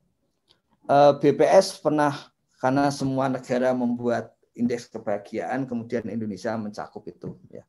eh, 0.88 1.12
BPS 1.20 1.84
pernah 1.84 2.16
karena 2.58 2.90
semua 2.90 3.30
negara 3.30 3.70
membuat 3.76 4.34
indeks 4.58 4.90
kebahagiaan, 4.90 5.68
kemudian 5.68 6.02
Indonesia 6.10 6.50
mencakup 6.58 7.06
itu. 7.06 7.38
Ya. 7.52 7.62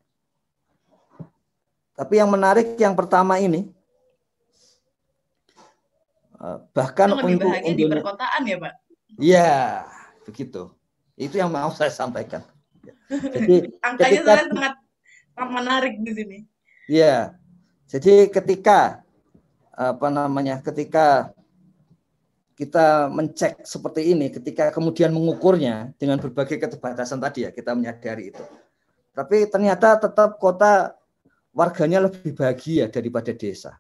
Tapi 1.94 2.18
yang 2.18 2.32
menarik 2.34 2.74
yang 2.82 2.98
pertama 2.98 3.38
ini, 3.38 3.70
eh, 6.40 6.58
bahkan 6.72 7.14
lebih 7.14 7.36
untuk 7.38 7.50
bahagia 7.52 7.74
di 7.76 7.86
perkotaan 7.86 8.42
ya 8.48 8.58
Pak? 8.58 8.74
Iya, 9.20 9.54
begitu. 10.24 10.62
Itu 11.20 11.36
yang 11.36 11.52
mau 11.52 11.70
saya 11.76 11.92
sampaikan. 11.92 12.44
Jadi 13.10 13.68
angkanya 13.88 14.22
ketika, 14.24 14.34
sangat 14.48 14.74
menarik 15.50 15.94
di 16.00 16.12
sini. 16.16 16.38
Iya. 16.88 17.36
Jadi 17.90 18.32
ketika 18.32 19.04
apa 19.74 20.08
namanya? 20.08 20.62
Ketika 20.62 21.34
kita 22.60 23.08
mencek 23.08 23.64
seperti 23.64 24.12
ini, 24.12 24.28
ketika 24.28 24.68
kemudian 24.76 25.16
mengukurnya 25.16 25.96
dengan 25.96 26.20
berbagai 26.20 26.60
keterbatasan 26.60 27.24
tadi 27.24 27.48
ya, 27.48 27.56
kita 27.56 27.72
menyadari 27.72 28.36
itu. 28.36 28.44
Tapi 29.16 29.48
ternyata 29.48 29.96
tetap 30.00 30.36
kota 30.40 30.96
warganya 31.56 32.08
lebih 32.08 32.36
bahagia 32.36 32.92
daripada 32.92 33.32
desa. 33.32 33.80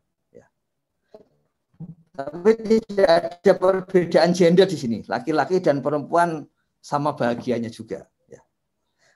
Ya. 2.19 2.27
Tapi 2.27 2.51
tidak 2.59 3.09
ada 3.09 3.51
perbedaan 3.55 4.35
gender 4.35 4.67
di 4.67 4.75
sini. 4.75 4.97
Laki-laki 5.07 5.63
dan 5.63 5.79
perempuan 5.79 6.43
sama 6.83 7.15
bahagianya 7.15 7.71
juga 7.71 8.03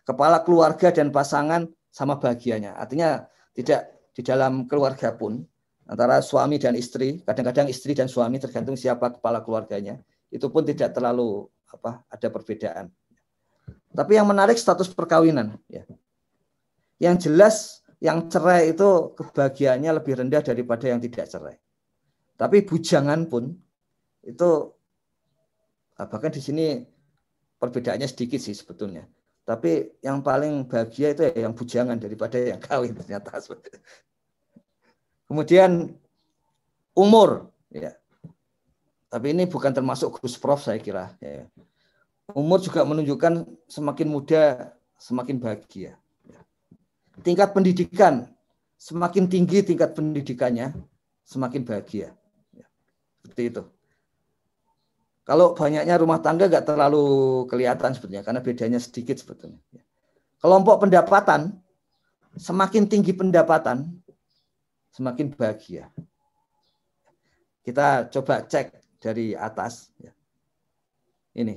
kepala 0.04 0.44
keluarga 0.44 0.92
dan 0.92 1.10
pasangan 1.10 1.68
sama 1.90 2.20
bahagianya. 2.20 2.76
Artinya 2.76 3.24
tidak 3.56 4.12
di 4.14 4.22
dalam 4.22 4.68
keluarga 4.70 5.16
pun 5.16 5.42
antara 5.88 6.20
suami 6.24 6.60
dan 6.60 6.76
istri, 6.78 7.24
kadang-kadang 7.24 7.68
istri 7.68 7.96
dan 7.96 8.08
suami 8.08 8.40
tergantung 8.40 8.76
siapa 8.76 9.20
kepala 9.20 9.44
keluarganya, 9.44 10.00
itu 10.30 10.48
pun 10.52 10.64
tidak 10.64 10.96
terlalu 10.96 11.48
apa 11.72 12.04
ada 12.08 12.28
perbedaan. 12.30 12.86
Tapi 13.94 14.12
yang 14.18 14.28
menarik 14.30 14.60
status 14.60 14.92
perkawinan 14.92 15.58
ya. 15.72 15.84
Yang 17.02 17.30
jelas 17.30 17.56
yang 18.04 18.28
cerai 18.28 18.76
itu 18.76 19.16
kebahagiaannya 19.16 19.92
lebih 19.92 20.24
rendah 20.24 20.44
daripada 20.44 20.88
yang 20.92 21.00
tidak 21.00 21.30
cerai. 21.30 21.56
Tapi 22.44 22.68
bujangan 22.68 23.32
pun 23.32 23.56
itu 24.28 24.50
bahkan 25.96 26.28
di 26.28 26.44
sini 26.44 26.84
perbedaannya 27.56 28.04
sedikit 28.04 28.44
sih 28.44 28.52
sebetulnya. 28.52 29.08
Tapi 29.48 30.04
yang 30.04 30.20
paling 30.20 30.68
bahagia 30.68 31.16
itu 31.16 31.24
ya 31.24 31.48
yang 31.48 31.56
bujangan 31.56 31.96
daripada 31.96 32.36
yang 32.36 32.60
kawin 32.68 32.92
ternyata. 32.92 33.40
Kemudian 35.24 35.96
umur, 36.92 37.48
ya. 37.72 37.96
Tapi 39.08 39.32
ini 39.32 39.48
bukan 39.48 39.72
termasuk 39.72 40.20
Gus 40.20 40.36
Prof 40.36 40.68
saya 40.68 40.84
kira. 40.84 41.16
Ya. 41.24 41.48
Umur 42.36 42.60
juga 42.60 42.84
menunjukkan 42.84 43.48
semakin 43.72 44.08
muda 44.12 44.76
semakin 45.00 45.40
bahagia. 45.40 45.96
Ya. 46.28 46.40
tingkat 47.24 47.56
pendidikan 47.56 48.28
semakin 48.84 49.32
tinggi 49.32 49.64
tingkat 49.64 49.96
pendidikannya, 49.96 50.76
semakin 51.24 51.64
bahagia. 51.64 52.12
Seperti 53.24 53.44
itu. 53.50 53.64
Kalau 55.24 55.56
banyaknya 55.56 55.96
rumah 55.96 56.20
tangga 56.20 56.52
nggak 56.52 56.68
terlalu 56.68 57.06
kelihatan 57.48 57.96
sebetulnya 57.96 58.28
karena 58.28 58.44
bedanya 58.44 58.80
sedikit 58.84 59.16
sebetulnya. 59.16 59.64
Ya. 59.72 59.80
Kelompok 60.44 60.84
pendapatan 60.84 61.56
semakin 62.36 62.92
tinggi 62.92 63.16
pendapatan 63.16 64.04
semakin 64.92 65.32
bahagia. 65.32 65.88
Kita 67.64 68.12
coba 68.12 68.44
cek 68.44 69.00
dari 69.00 69.32
atas. 69.32 69.96
Ya. 69.96 70.12
Ini, 71.40 71.56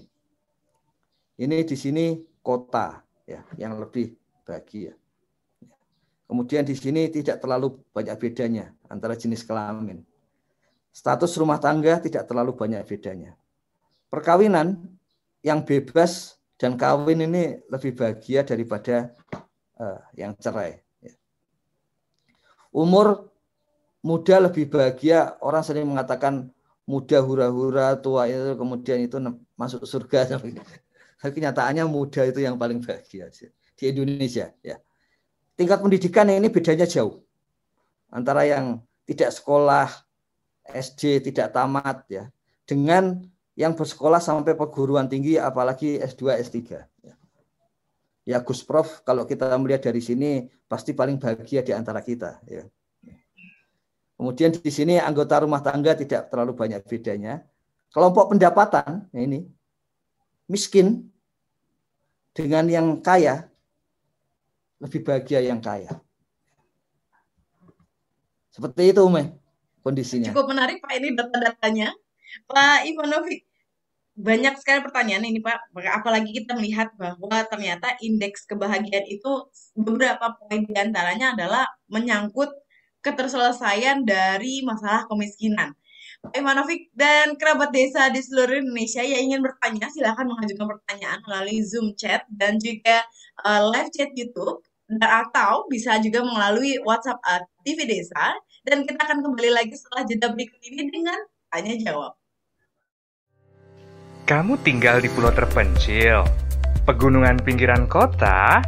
ini 1.43 1.57
di 1.67 1.77
sini 1.77 2.23
kota 2.39 3.03
ya 3.27 3.43
yang 3.59 3.75
lebih 3.83 4.15
bahagia. 4.47 4.95
Kemudian 6.31 6.63
di 6.63 6.79
sini 6.79 7.11
tidak 7.11 7.43
terlalu 7.43 7.83
banyak 7.91 8.15
bedanya 8.19 8.71
antara 8.87 9.19
jenis 9.19 9.43
kelamin. 9.43 10.07
Status 10.97 11.37
rumah 11.37 11.61
tangga 11.61 12.01
tidak 12.01 12.25
terlalu 12.25 12.57
banyak 12.57 12.81
bedanya 12.89 13.37
perkawinan 14.17 14.81
yang 15.45 15.63
bebas 15.63 16.41
dan 16.57 16.81
kawin 16.81 17.29
ini 17.29 17.61
lebih 17.69 17.93
bahagia 17.93 18.47
daripada 18.47 19.13
uh, 19.77 20.01
yang 20.17 20.33
cerai. 20.41 20.81
Ya. 21.05 21.13
Umur 22.73 23.29
muda 24.01 24.49
lebih 24.49 24.73
bahagia. 24.73 25.37
Orang 25.45 25.61
sering 25.61 25.85
mengatakan 25.85 26.49
muda 26.89 27.21
hura-hura, 27.21 27.93
tua 28.01 28.25
itu 28.31 28.57
kemudian 28.57 29.05
itu 29.05 29.21
masuk 29.53 29.85
surga. 29.85 30.25
Tapi 31.21 31.33
kenyataannya 31.33 31.85
muda 31.85 32.25
itu 32.25 32.41
yang 32.41 32.57
paling 32.57 32.81
bahagia 32.81 33.29
di 33.77 33.85
Indonesia. 33.85 34.49
Ya. 34.65 34.81
Tingkat 35.61 35.85
pendidikan 35.85 36.29
ini 36.33 36.49
bedanya 36.49 36.89
jauh 36.89 37.21
antara 38.13 38.49
yang 38.49 38.81
tidak 39.05 39.33
sekolah 39.33 39.89
SD 40.73 41.23
tidak 41.31 41.55
tamat 41.55 42.07
ya. 42.09 42.25
Dengan 42.67 43.23
yang 43.57 43.73
bersekolah 43.73 44.21
sampai 44.21 44.53
perguruan 44.53 45.09
tinggi 45.09 45.41
apalagi 45.41 45.97
S2 45.97 46.37
S3 46.45 46.59
ya. 46.77 47.15
ya 48.29 48.39
Gus 48.45 48.61
Prof 48.61 49.01
kalau 49.01 49.25
kita 49.25 49.49
melihat 49.57 49.89
dari 49.89 50.05
sini 50.05 50.45
pasti 50.69 50.93
paling 50.93 51.17
bahagia 51.17 51.65
di 51.65 51.73
antara 51.73 52.05
kita 52.05 52.45
ya. 52.45 52.69
Kemudian 54.17 54.53
di 54.53 54.73
sini 54.73 54.97
anggota 54.97 55.45
rumah 55.45 55.61
tangga 55.61 55.93
tidak 55.97 56.33
terlalu 56.33 56.57
banyak 56.57 56.85
bedanya. 56.85 57.45
Kelompok 57.93 58.37
pendapatan 58.37 59.09
ya 59.13 59.21
ini 59.25 59.49
miskin 60.53 61.09
dengan 62.37 62.69
yang 62.69 63.01
kaya 63.01 63.49
lebih 64.85 65.01
bahagia 65.01 65.41
yang 65.41 65.65
kaya. 65.65 65.97
Seperti 68.53 68.93
itu 68.93 69.01
Ume 69.05 69.46
kondisinya. 69.87 70.35
Cukup 70.35 70.51
menarik 70.51 70.83
Pak 70.83 70.93
ini 70.99 71.15
data-datanya 71.15 71.95
Pak 72.51 72.91
Ivanovic 72.91 73.47
banyak 74.17 74.57
sekali 74.57 74.81
pertanyaan 74.81 75.29
ini 75.29 75.45
Pak, 75.45 75.77
apalagi 75.77 76.33
kita 76.33 76.57
melihat 76.57 76.89
bahwa 76.97 77.45
ternyata 77.53 78.01
indeks 78.01 78.49
kebahagiaan 78.49 79.05
itu 79.07 79.45
beberapa 79.77 80.33
poin 80.41 80.65
di 80.65 80.73
antaranya 80.73 81.37
adalah 81.37 81.69
menyangkut 81.93 82.49
keterselesaian 83.05 84.09
dari 84.09 84.65
masalah 84.65 85.05
kemiskinan. 85.05 85.77
Pak 86.25 86.33
Imanovic 86.33 86.89
dan 86.97 87.37
kerabat 87.37 87.77
desa 87.77 88.09
di 88.09 88.25
seluruh 88.25 88.57
Indonesia 88.65 89.05
yang 89.05 89.31
ingin 89.31 89.41
bertanya 89.45 89.93
silahkan 89.93 90.25
mengajukan 90.25 90.65
pertanyaan 90.65 91.21
melalui 91.29 91.61
Zoom 91.61 91.93
chat 91.93 92.25
dan 92.33 92.57
juga 92.57 93.05
uh, 93.45 93.69
live 93.69 93.93
chat 93.93 94.11
YouTube 94.17 94.65
atau 94.97 95.69
bisa 95.69 96.01
juga 96.01 96.25
melalui 96.25 96.81
WhatsApp 96.89 97.21
uh, 97.21 97.43
TV 97.67 97.85
Desa 97.85 98.33
dan 98.67 98.83
kita 98.83 98.99
akan 98.99 99.23
kembali 99.23 99.51
lagi 99.55 99.79
setelah 99.79 100.03
jeda 100.03 100.27
berikut 100.35 100.59
ini 100.67 100.91
dengan 100.91 101.19
tanya 101.55 101.75
jawab. 101.79 102.13
Kamu 104.27 104.59
tinggal 104.67 104.99
di 104.99 105.07
pulau 105.15 105.31
terpencil, 105.31 106.27
pegunungan 106.83 107.39
pinggiran 107.47 107.87
kota, 107.87 108.59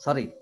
Sorry. 0.00 0.32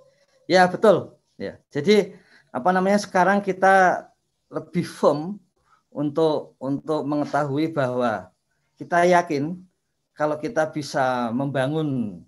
Ya, 0.47 0.70
betul. 0.70 1.18
Ya. 1.35 1.59
Jadi 1.74 2.14
apa 2.55 2.70
namanya 2.70 2.99
sekarang 3.03 3.43
kita 3.43 4.07
lebih 4.49 4.87
firm 4.87 5.43
untuk 5.99 6.55
untuk 6.62 7.03
mengetahui 7.03 7.74
bahwa 7.74 8.30
kita 8.78 9.03
yakin 9.03 9.59
kalau 10.14 10.38
kita 10.38 10.70
bisa 10.70 11.34
membangun 11.34 12.22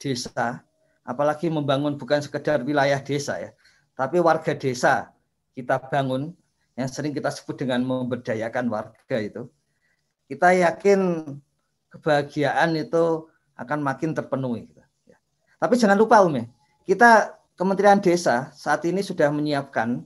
desa, 0.00 0.64
apalagi 1.04 1.52
membangun 1.52 2.00
bukan 2.00 2.24
sekedar 2.24 2.64
wilayah 2.64 2.96
desa 3.04 3.36
ya, 3.36 3.50
tapi 3.92 4.16
warga 4.24 4.56
desa 4.56 5.12
kita 5.52 5.76
bangun 5.92 6.32
yang 6.80 6.88
sering 6.88 7.12
kita 7.12 7.28
sebut 7.28 7.60
dengan 7.60 7.84
memberdayakan 7.84 8.72
warga 8.72 9.16
itu. 9.20 9.52
Kita 10.24 10.56
yakin 10.56 11.28
kebahagiaan 11.92 12.74
itu 12.80 13.28
akan 13.54 13.84
makin 13.84 14.16
terpenuhi. 14.16 14.66
Ya. 15.06 15.20
Tapi 15.60 15.76
jangan 15.76 16.00
lupa 16.00 16.24
Umi, 16.24 16.48
kita 16.88 17.36
Kementerian 17.54 18.02
Desa 18.02 18.50
saat 18.50 18.82
ini 18.82 18.98
sudah 18.98 19.30
menyiapkan 19.30 20.02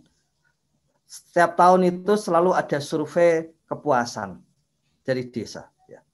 setiap 1.09 1.57
tahun 1.57 1.89
itu 1.89 2.15
selalu 2.21 2.53
ada 2.53 2.77
survei 2.85 3.49
kepuasan 3.65 4.45
dari 5.01 5.25
desa. 5.33 5.73
Ya. 5.89 6.05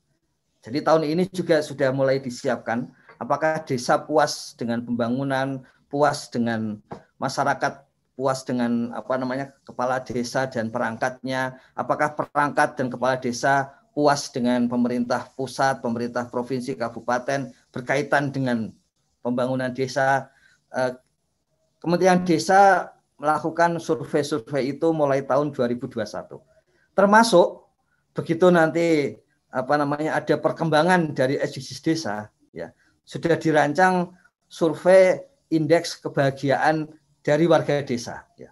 Jadi 0.63 0.87
tahun 0.87 1.03
ini 1.03 1.27
juga 1.35 1.59
sudah 1.59 1.91
mulai 1.91 2.23
disiapkan 2.23 2.87
apakah 3.19 3.59
desa 3.67 3.99
puas 3.99 4.55
dengan 4.55 4.87
pembangunan, 4.87 5.67
puas 5.91 6.31
dengan 6.31 6.79
masyarakat, 7.19 7.83
puas 8.15 8.47
dengan 8.47 8.95
apa 8.95 9.19
namanya 9.19 9.51
kepala 9.67 9.99
desa 9.99 10.47
dan 10.47 10.71
perangkatnya, 10.71 11.59
apakah 11.75 12.15
perangkat 12.15 12.79
dan 12.79 12.87
kepala 12.87 13.19
desa 13.19 13.75
puas 13.99 14.31
dengan 14.31 14.71
pemerintah 14.71 15.27
pusat, 15.35 15.83
pemerintah 15.83 16.31
provinsi, 16.31 16.79
kabupaten 16.79 17.51
berkaitan 17.75 18.31
dengan 18.31 18.71
pembangunan 19.27 19.75
desa. 19.75 20.31
Eh, 20.71 21.03
Kementerian 21.83 22.25
Desa 22.25 22.94
melakukan 23.19 23.79
survei-survei 23.79 24.75
itu 24.75 24.91
mulai 24.91 25.23
tahun 25.23 25.55
2021. 25.55 26.41
Termasuk 26.95 27.67
begitu 28.15 28.51
nanti 28.51 29.19
apa 29.55 29.75
namanya 29.79 30.19
ada 30.19 30.35
perkembangan 30.35 31.15
dari 31.15 31.39
SDGs 31.39 31.81
desa 31.83 32.27
ya 32.51 32.75
sudah 33.07 33.39
dirancang 33.39 34.11
survei 34.51 35.23
indeks 35.55 35.99
kebahagiaan 36.03 36.91
dari 37.23 37.47
warga 37.47 37.83
desa 37.87 38.27
ya. 38.35 38.51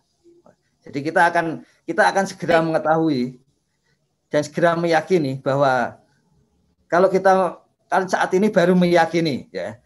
Jadi 0.83 0.99
kita 1.03 1.31
akan 1.31 1.67
kita 1.87 2.03
akan 2.11 2.25
segera 2.27 2.63
mengetahui 2.63 3.39
dan 4.31 4.43
segera 4.47 4.79
meyakini 4.79 5.43
bahwa 5.43 5.99
kalau 6.87 7.11
kita 7.11 7.59
kan 7.91 8.07
saat 8.07 8.31
ini 8.35 8.49
baru 8.49 8.73
meyakini 8.79 9.51
ya 9.51 9.82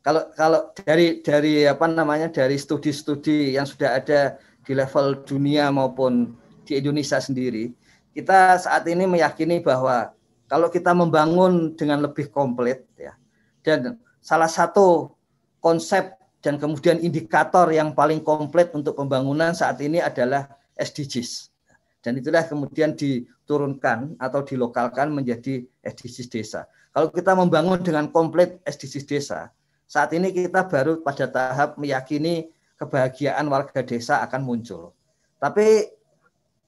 kalau 0.00 0.32
kalau 0.32 0.60
dari 0.72 1.20
dari 1.20 1.68
apa 1.68 1.84
namanya 1.84 2.32
dari 2.32 2.56
studi-studi 2.56 3.56
yang 3.56 3.68
sudah 3.68 4.00
ada 4.00 4.40
di 4.64 4.72
level 4.72 5.20
dunia 5.28 5.68
maupun 5.68 6.32
di 6.64 6.80
Indonesia 6.80 7.20
sendiri, 7.20 7.72
kita 8.16 8.56
saat 8.56 8.88
ini 8.88 9.04
meyakini 9.04 9.60
bahwa 9.60 10.16
kalau 10.48 10.72
kita 10.72 10.96
membangun 10.96 11.76
dengan 11.76 12.00
lebih 12.00 12.32
komplit 12.32 12.88
ya 12.96 13.12
dan 13.60 14.00
salah 14.24 14.48
satu 14.48 15.12
konsep 15.60 16.16
dan 16.40 16.56
kemudian 16.56 16.96
indikator 17.04 17.68
yang 17.68 17.92
paling 17.92 18.24
komplit 18.24 18.72
untuk 18.72 18.96
pembangunan 18.96 19.52
saat 19.52 19.76
ini 19.84 20.00
adalah 20.00 20.48
SDGs. 20.80 21.52
Dan 22.00 22.16
itulah 22.16 22.48
kemudian 22.48 22.96
diturunkan 22.96 24.16
atau 24.16 24.40
dilokalkan 24.40 25.12
menjadi 25.12 25.60
SDGs 25.84 26.28
desa. 26.32 26.64
Kalau 26.96 27.12
kita 27.12 27.36
membangun 27.36 27.84
dengan 27.84 28.08
komplit 28.08 28.56
SDGs 28.64 29.04
desa, 29.04 29.52
saat 29.90 30.14
ini 30.14 30.30
kita 30.30 30.70
baru 30.70 31.02
pada 31.02 31.26
tahap 31.26 31.74
meyakini 31.74 32.46
kebahagiaan 32.78 33.50
warga 33.50 33.82
desa 33.82 34.22
akan 34.22 34.46
muncul. 34.46 34.94
Tapi 35.42 35.90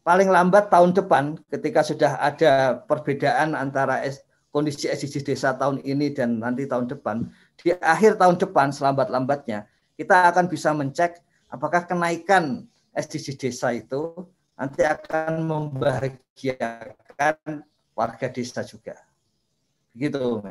paling 0.02 0.26
lambat 0.26 0.66
tahun 0.66 0.90
depan 0.90 1.38
ketika 1.46 1.86
sudah 1.86 2.18
ada 2.18 2.82
perbedaan 2.82 3.54
antara 3.54 4.02
kondisi 4.50 4.90
SDGs 4.90 5.22
desa 5.22 5.54
tahun 5.54 5.78
ini 5.86 6.10
dan 6.10 6.42
nanti 6.42 6.66
tahun 6.66 6.90
depan, 6.90 7.30
di 7.62 7.70
akhir 7.78 8.18
tahun 8.18 8.42
depan 8.42 8.74
selambat-lambatnya 8.74 9.70
kita 9.94 10.34
akan 10.34 10.50
bisa 10.50 10.74
mencek 10.74 11.22
apakah 11.46 11.86
kenaikan 11.86 12.66
SDGs 12.90 13.38
desa 13.38 13.70
itu 13.70 14.26
nanti 14.58 14.82
akan 14.82 15.46
membahagiakan 15.46 17.62
warga 17.94 18.26
desa 18.34 18.66
juga. 18.66 18.98
Begitu, 19.94 20.42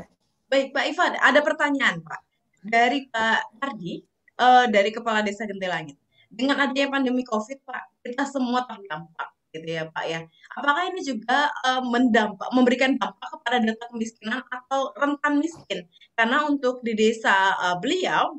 Baik, 0.47 0.71
Pak 0.71 0.85
Ivan, 0.87 1.11
ada 1.19 1.39
pertanyaan, 1.43 1.99
Pak 1.99 2.30
dari 2.61 3.09
Pak 3.09 3.61
Ardi, 3.61 4.01
uh, 4.37 4.65
dari 4.69 4.89
Kepala 4.93 5.25
Desa 5.25 5.45
Gentelangit. 5.49 5.97
Dengan 6.31 6.63
adanya 6.63 6.87
pandemi 6.87 7.27
COVID, 7.27 7.59
Pak, 7.67 8.07
kita 8.07 8.23
semua 8.23 8.63
terdampak, 8.63 9.35
gitu 9.51 9.67
ya, 9.67 9.83
Pak 9.91 10.05
ya. 10.07 10.23
Apakah 10.55 10.87
ini 10.87 11.03
juga 11.03 11.51
uh, 11.67 11.83
mendampak, 11.83 12.47
memberikan 12.55 12.95
dampak 12.95 13.27
kepada 13.35 13.59
data 13.59 13.85
kemiskinan 13.91 14.39
atau 14.47 14.95
rentan 14.95 15.43
miskin? 15.43 15.83
Karena 16.15 16.47
untuk 16.47 16.79
di 16.87 16.95
desa 16.95 17.59
uh, 17.59 17.75
beliau, 17.83 18.31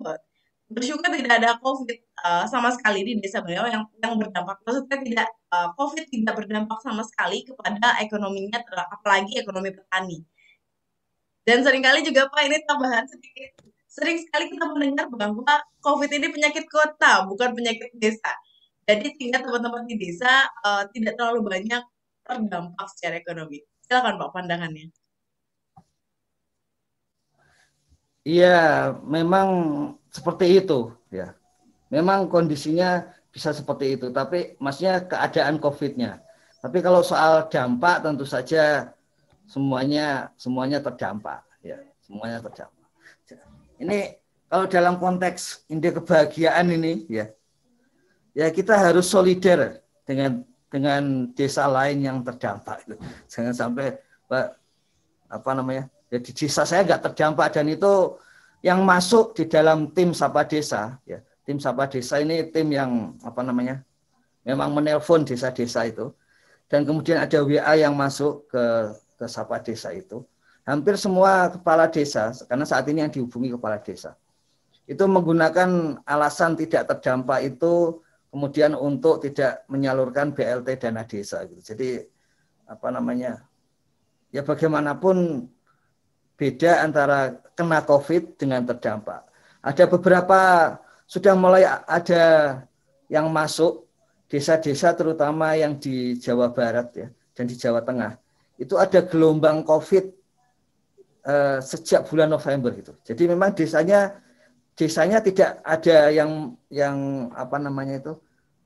bersyukur 0.72 1.04
tidak 1.12 1.36
ada 1.36 1.60
COVID 1.60 1.98
uh, 2.24 2.44
sama 2.48 2.72
sekali 2.72 3.04
di 3.04 3.20
desa 3.20 3.44
beliau 3.44 3.68
yang 3.68 3.84
yang 4.00 4.16
berdampak. 4.16 4.56
Maksudnya 4.64 4.98
tidak 5.04 5.28
uh, 5.52 5.68
COVID 5.76 6.08
tidak 6.08 6.34
berdampak 6.40 6.80
sama 6.80 7.04
sekali 7.04 7.44
kepada 7.44 8.00
ekonominya, 8.00 8.64
apalagi 8.88 9.36
ekonomi 9.36 9.68
petani. 9.76 10.24
Dan 11.44 11.60
sering 11.60 11.84
kali 11.84 12.00
juga 12.06 12.30
Pak 12.30 12.42
ini 12.46 12.56
tambahan 12.64 13.04
sedikit 13.04 13.71
sering 13.92 14.24
sekali 14.24 14.48
kita 14.48 14.64
mendengar 14.72 15.06
bahwa 15.12 15.52
COVID 15.84 16.08
ini 16.08 16.32
penyakit 16.32 16.64
kota, 16.72 17.28
bukan 17.28 17.52
penyakit 17.52 17.92
desa. 18.00 18.32
Jadi 18.88 19.12
sehingga 19.20 19.44
teman-teman 19.44 19.84
di 19.84 20.00
desa 20.00 20.48
uh, 20.64 20.88
tidak 20.90 21.20
terlalu 21.20 21.44
banyak 21.44 21.84
terdampak 22.24 22.86
secara 22.96 23.20
ekonomi. 23.20 23.60
Silakan 23.84 24.16
Pak 24.16 24.30
pandangannya. 24.32 24.88
Iya, 28.24 28.96
memang 29.04 29.48
seperti 30.08 30.62
itu 30.62 30.94
ya. 31.12 31.36
Memang 31.92 32.32
kondisinya 32.32 33.12
bisa 33.28 33.52
seperti 33.52 34.00
itu, 34.00 34.08
tapi 34.08 34.56
maksudnya 34.56 35.04
keadaan 35.04 35.60
COVID-nya. 35.60 36.24
Tapi 36.64 36.78
kalau 36.80 37.04
soal 37.04 37.52
dampak 37.52 38.00
tentu 38.00 38.24
saja 38.24 38.94
semuanya 39.44 40.32
semuanya 40.40 40.80
terdampak 40.80 41.44
ya, 41.60 41.76
semuanya 42.00 42.40
terdampak. 42.40 42.81
Ini 43.82 43.98
kalau 44.46 44.70
dalam 44.70 44.94
konteks 45.02 45.66
indeks 45.66 45.98
kebahagiaan 45.98 46.70
ini 46.70 47.02
ya, 47.10 47.26
ya 48.30 48.46
kita 48.54 48.78
harus 48.78 49.10
solider 49.10 49.82
dengan 50.06 50.46
dengan 50.70 51.28
desa 51.34 51.66
lain 51.66 52.00
yang 52.00 52.22
terdampak. 52.22 52.86
Jangan 53.26 53.52
sampai 53.52 53.98
Pak 54.30 54.46
apa 55.28 55.50
namanya? 55.52 55.84
Ya 56.08 56.22
di 56.22 56.30
desa 56.30 56.62
saya 56.62 56.86
nggak 56.86 57.10
terdampak 57.10 57.58
dan 57.58 57.66
itu 57.68 58.16
yang 58.62 58.86
masuk 58.86 59.34
di 59.34 59.50
dalam 59.50 59.90
tim 59.90 60.14
Sapa 60.14 60.46
Desa 60.46 60.96
ya. 61.02 61.18
Tim 61.42 61.58
Sapa 61.58 61.90
Desa 61.90 62.22
ini 62.22 62.46
tim 62.54 62.70
yang 62.70 63.18
apa 63.26 63.42
namanya? 63.42 63.82
Memang 64.46 64.74
menelpon 64.74 65.26
desa-desa 65.26 65.86
itu 65.90 66.14
dan 66.70 66.86
kemudian 66.86 67.18
ada 67.18 67.42
WA 67.42 67.74
yang 67.74 67.98
masuk 67.98 68.46
ke 68.46 68.94
ke 69.18 69.24
Sapa 69.26 69.58
Desa 69.58 69.90
itu 69.90 70.22
hampir 70.62 70.94
semua 70.98 71.50
kepala 71.50 71.90
desa, 71.90 72.30
karena 72.46 72.62
saat 72.62 72.86
ini 72.86 73.02
yang 73.02 73.12
dihubungi 73.12 73.54
kepala 73.54 73.82
desa, 73.82 74.14
itu 74.86 75.04
menggunakan 75.06 76.02
alasan 76.06 76.58
tidak 76.58 76.90
terdampak 76.90 77.54
itu 77.54 78.02
kemudian 78.32 78.72
untuk 78.72 79.20
tidak 79.22 79.62
menyalurkan 79.68 80.32
BLT 80.32 80.80
dana 80.80 81.04
desa. 81.04 81.44
Gitu. 81.44 81.74
Jadi 81.74 82.00
apa 82.66 82.88
namanya? 82.88 83.44
Ya 84.32 84.40
bagaimanapun 84.40 85.46
beda 86.40 86.80
antara 86.80 87.36
kena 87.52 87.84
COVID 87.84 88.40
dengan 88.40 88.64
terdampak. 88.64 89.28
Ada 89.60 89.84
beberapa 89.86 90.40
sudah 91.04 91.36
mulai 91.36 91.68
ada 91.68 92.24
yang 93.12 93.28
masuk 93.28 93.84
desa-desa 94.32 94.96
terutama 94.96 95.52
yang 95.52 95.76
di 95.76 96.16
Jawa 96.16 96.48
Barat 96.48 96.88
ya 96.96 97.08
dan 97.36 97.44
di 97.44 97.52
Jawa 97.52 97.84
Tengah. 97.84 98.16
Itu 98.56 98.80
ada 98.80 99.04
gelombang 99.04 99.60
COVID 99.68 100.21
uh, 101.26 101.58
sejak 101.62 102.06
bulan 102.08 102.30
November 102.30 102.70
gitu. 102.74 102.92
Jadi 103.02 103.22
memang 103.30 103.54
desanya 103.54 104.20
desanya 104.72 105.20
tidak 105.20 105.60
ada 105.62 106.08
yang 106.08 106.56
yang 106.72 107.28
apa 107.36 107.60
namanya 107.60 108.00
itu 108.00 108.12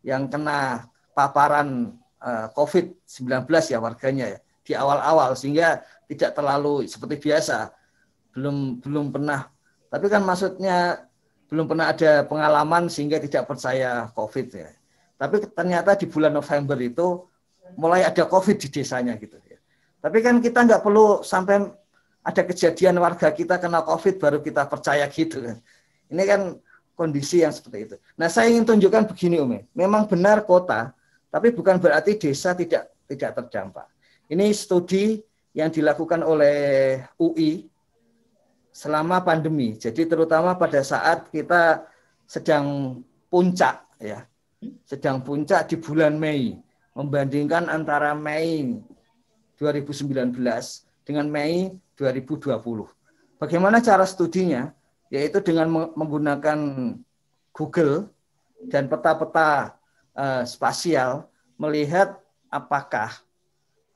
yang 0.07 0.31
kena 0.31 0.87
paparan 1.19 1.99
uh, 2.23 2.47
eh, 2.47 2.47
COVID-19 2.55 3.43
ya 3.75 3.79
warganya 3.83 4.27
ya 4.37 4.39
di 4.63 4.73
awal-awal 4.79 5.35
sehingga 5.35 5.83
tidak 6.07 6.39
terlalu 6.39 6.87
seperti 6.87 7.19
biasa 7.19 7.75
belum 8.39 8.79
belum 8.79 9.11
pernah 9.11 9.51
tapi 9.91 10.07
kan 10.07 10.23
maksudnya 10.23 11.09
belum 11.47 11.71
pernah 11.71 11.95
ada 11.95 12.27
pengalaman 12.27 12.91
sehingga 12.91 13.23
tidak 13.23 13.47
percaya 13.47 14.11
COVID 14.13 14.47
ya. 14.51 14.71
Tapi 15.17 15.47
ternyata 15.49 15.95
di 15.97 16.07
bulan 16.11 16.35
November 16.35 16.77
itu 16.83 17.25
mulai 17.79 18.03
ada 18.03 18.27
COVID 18.27 18.57
di 18.59 18.69
desanya 18.69 19.15
gitu 19.17 19.39
ya. 19.47 19.59
Tapi 20.03 20.19
kan 20.21 20.43
kita 20.43 20.67
nggak 20.67 20.83
perlu 20.83 21.23
sampai 21.23 21.71
ada 22.27 22.43
kejadian 22.43 22.99
warga 22.99 23.31
kita 23.31 23.63
kena 23.63 23.87
COVID 23.87 24.19
baru 24.19 24.39
kita 24.43 24.67
percaya 24.67 25.07
gitu 25.07 25.47
kan. 25.47 25.63
Ini 26.11 26.23
kan 26.27 26.41
kondisi 26.99 27.47
yang 27.47 27.55
seperti 27.55 27.79
itu. 27.87 27.97
Nah, 28.19 28.27
saya 28.27 28.51
ingin 28.51 28.67
tunjukkan 28.67 29.07
begini, 29.15 29.39
Umi. 29.39 29.63
Memang 29.79 30.11
benar 30.11 30.43
kota, 30.43 30.91
tapi 31.31 31.55
bukan 31.55 31.79
berarti 31.79 32.19
desa 32.19 32.51
tidak 32.59 32.91
tidak 33.07 33.31
terdampak. 33.39 33.87
Ini 34.27 34.51
studi 34.51 35.23
yang 35.55 35.71
dilakukan 35.71 36.27
oleh 36.27 36.99
UI 37.23 37.71
selama 38.75 39.23
pandemi. 39.23 39.79
Jadi 39.79 40.11
terutama 40.11 40.59
pada 40.59 40.83
saat 40.83 41.31
kita 41.31 41.87
sedang 42.27 42.99
puncak 43.31 43.87
ya. 44.03 44.27
Sedang 44.83 45.23
puncak 45.23 45.71
di 45.71 45.79
bulan 45.79 46.19
Mei 46.19 46.59
membandingkan 46.97 47.71
antara 47.71 48.17
Mei 48.19 48.83
2019 49.61 50.35
dengan 51.07 51.27
Mei 51.31 51.71
2020. 51.97 52.57
Bagaimana 53.41 53.81
cara 53.81 54.05
studinya? 54.05 54.73
Yaitu 55.13 55.39
dengan 55.41 55.93
menggunakan 55.95 56.59
Google 57.55 58.11
dan 58.67 58.91
peta-peta 58.91 59.79
uh, 60.17 60.43
spasial 60.43 61.31
melihat 61.57 62.19
apakah 62.51 63.15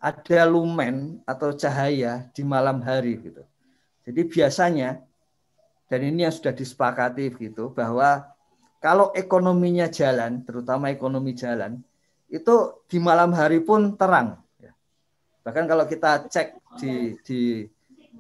ada 0.00 0.40
lumen 0.48 1.20
atau 1.28 1.52
cahaya 1.52 2.30
di 2.32 2.40
malam 2.46 2.80
hari 2.80 3.20
gitu. 3.20 3.42
Jadi 4.06 4.20
biasanya 4.24 5.02
dan 5.90 6.00
ini 6.06 6.24
yang 6.24 6.32
sudah 6.32 6.54
disepakati 6.54 7.34
gitu 7.36 7.74
bahwa 7.74 8.22
kalau 8.80 9.12
ekonominya 9.12 9.90
jalan, 9.92 10.40
terutama 10.46 10.88
ekonomi 10.88 11.36
jalan, 11.36 11.82
itu 12.32 12.80
di 12.88 12.96
malam 12.96 13.34
hari 13.34 13.60
pun 13.60 13.92
terang. 13.98 14.40
Bahkan 15.44 15.64
kalau 15.66 15.84
kita 15.84 16.30
cek 16.30 16.48
di 16.80 17.16
di 17.24 17.40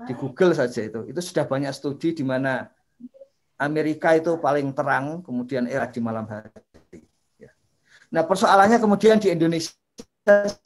di 0.08 0.12
Google 0.16 0.56
saja 0.56 0.80
itu, 0.80 1.04
itu 1.08 1.20
sudah 1.20 1.44
banyak 1.44 1.72
studi 1.76 2.16
di 2.16 2.24
mana 2.24 2.68
Amerika 3.60 4.16
itu 4.16 4.40
paling 4.40 4.72
terang, 4.72 5.20
kemudian 5.20 5.68
era 5.68 5.84
di 5.84 6.00
malam 6.00 6.24
hari. 6.24 6.48
Nah 8.10 8.26
persoalannya 8.26 8.82
kemudian 8.82 9.22
di 9.22 9.30
Indonesia 9.30 9.70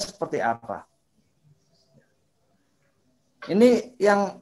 seperti 0.01 0.41
apa? 0.41 0.89
Ini 3.45 4.01
yang 4.01 4.41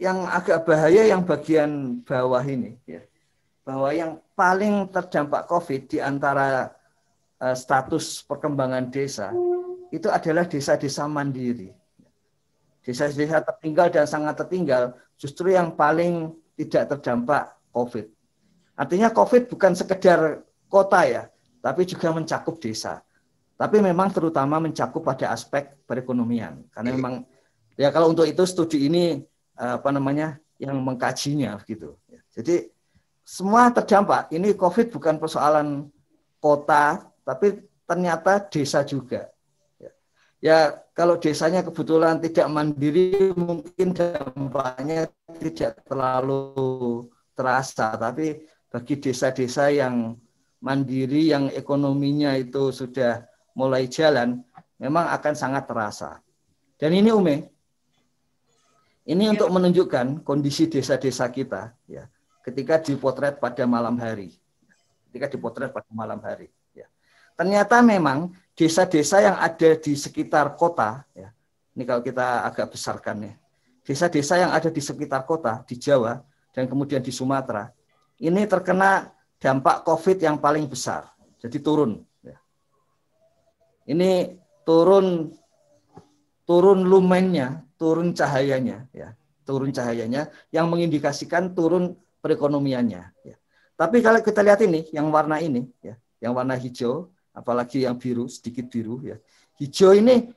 yang 0.00 0.24
agak 0.24 0.64
bahaya 0.64 1.04
yang 1.04 1.20
bagian 1.20 2.00
bawah 2.00 2.40
ini 2.40 2.80
ya. 2.88 3.04
Bahwa 3.68 3.92
yang 3.92 4.16
paling 4.32 4.88
terdampak 4.88 5.44
Covid 5.44 5.92
di 5.92 6.00
antara 6.00 6.72
uh, 7.36 7.52
status 7.52 8.24
perkembangan 8.24 8.88
desa 8.88 9.28
itu 9.92 10.08
adalah 10.08 10.48
desa-desa 10.48 11.04
mandiri. 11.04 11.76
Desa-desa 12.88 13.44
tertinggal 13.44 13.92
dan 13.92 14.08
sangat 14.08 14.40
tertinggal 14.40 14.96
justru 15.20 15.52
yang 15.52 15.76
paling 15.76 16.32
tidak 16.56 16.96
terdampak 16.96 17.52
Covid. 17.68 18.08
Artinya 18.72 19.12
Covid 19.12 19.52
bukan 19.52 19.76
sekedar 19.76 20.40
kota 20.72 21.04
ya, 21.04 21.28
tapi 21.60 21.84
juga 21.84 22.08
mencakup 22.16 22.56
desa. 22.56 23.04
Tapi 23.60 23.84
memang 23.84 24.08
terutama 24.08 24.56
mencakup 24.56 25.04
pada 25.04 25.36
aspek 25.36 25.76
perekonomian. 25.84 26.64
Karena 26.72 26.96
memang 26.96 27.28
ya 27.76 27.92
kalau 27.92 28.08
untuk 28.08 28.24
itu 28.24 28.40
studi 28.48 28.88
ini 28.88 29.20
eh, 29.58 29.74
apa 29.76 29.92
namanya 29.92 30.40
yang 30.56 30.80
mengkajinya 30.80 31.60
gitu. 31.68 32.00
Jadi 32.32 32.72
semua 33.28 33.68
terdampak. 33.68 34.32
Ini 34.32 34.56
COVID 34.56 34.88
bukan 34.94 35.20
persoalan 35.20 35.92
kota, 36.40 37.04
tapi 37.26 37.60
ternyata 37.84 38.40
desa 38.48 38.80
juga. 38.86 39.28
Ya, 40.38 40.86
kalau 40.94 41.18
desanya 41.18 41.66
kebetulan 41.66 42.22
tidak 42.22 42.46
mandiri, 42.46 43.34
mungkin 43.34 43.90
dampaknya 43.90 45.10
tidak 45.42 45.82
terlalu 45.82 47.10
terasa. 47.34 47.98
Tapi 47.98 48.46
bagi 48.70 48.94
desa-desa 49.02 49.74
yang 49.74 50.14
mandiri, 50.62 51.34
yang 51.34 51.50
ekonominya 51.50 52.38
itu 52.38 52.70
sudah 52.70 53.26
mulai 53.58 53.90
jalan, 53.90 54.38
memang 54.78 55.10
akan 55.10 55.34
sangat 55.34 55.66
terasa. 55.66 56.22
Dan 56.78 56.94
ini 56.94 57.10
Ume, 57.10 57.50
ini 59.10 59.26
ya. 59.26 59.34
untuk 59.34 59.50
menunjukkan 59.50 60.22
kondisi 60.22 60.70
desa-desa 60.70 61.26
kita. 61.34 61.74
Ya 61.90 62.06
ketika 62.48 62.80
dipotret 62.80 63.36
pada 63.36 63.68
malam 63.68 64.00
hari. 64.00 64.32
Ketika 65.08 65.28
dipotret 65.28 65.68
pada 65.68 65.88
malam 65.92 66.16
hari. 66.24 66.48
Ya. 66.72 66.88
Ternyata 67.36 67.84
memang 67.84 68.32
desa-desa 68.58 69.22
yang 69.22 69.38
ada 69.38 69.78
di 69.78 69.94
sekitar 69.94 70.58
kota, 70.58 71.06
ya, 71.14 71.30
ini 71.78 71.86
kalau 71.86 72.02
kita 72.02 72.42
agak 72.42 72.74
besarkan 72.74 73.30
ya, 73.30 73.34
desa-desa 73.86 74.34
yang 74.42 74.50
ada 74.50 74.66
di 74.66 74.82
sekitar 74.82 75.22
kota 75.22 75.62
di 75.62 75.78
Jawa 75.78 76.18
dan 76.50 76.66
kemudian 76.66 76.98
di 76.98 77.14
Sumatera, 77.14 77.70
ini 78.18 78.42
terkena 78.50 79.14
dampak 79.38 79.86
COVID 79.86 80.18
yang 80.18 80.42
paling 80.42 80.66
besar. 80.66 81.06
Jadi 81.38 81.62
turun. 81.62 82.02
Ya. 82.18 82.34
Ini 83.86 84.34
turun 84.66 85.30
turun 86.42 86.82
lumennya, 86.82 87.62
turun 87.78 88.10
cahayanya, 88.10 88.90
ya, 88.90 89.14
turun 89.46 89.70
cahayanya 89.70 90.34
yang 90.50 90.66
mengindikasikan 90.66 91.54
turun 91.54 91.94
perekonomiannya. 92.18 93.02
Ya. 93.22 93.36
Tapi 93.78 94.02
kalau 94.02 94.18
kita 94.18 94.42
lihat 94.42 94.58
ini, 94.66 94.90
yang 94.90 95.06
warna 95.14 95.38
ini, 95.38 95.70
ya, 95.78 95.94
yang 96.18 96.34
warna 96.34 96.58
hijau, 96.58 97.14
apalagi 97.38 97.86
yang 97.86 97.94
biru, 97.94 98.26
sedikit 98.26 98.66
biru, 98.66 98.98
ya, 99.06 99.16
hijau 99.62 99.94
ini 99.94 100.34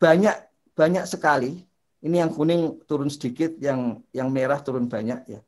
banyak 0.00 0.36
banyak 0.72 1.04
sekali. 1.04 1.60
Ini 2.04 2.20
yang 2.20 2.36
kuning 2.36 2.84
turun 2.84 3.08
sedikit, 3.08 3.56
yang 3.60 4.04
yang 4.12 4.28
merah 4.28 4.60
turun 4.60 4.84
banyak, 4.84 5.24
ya. 5.24 5.40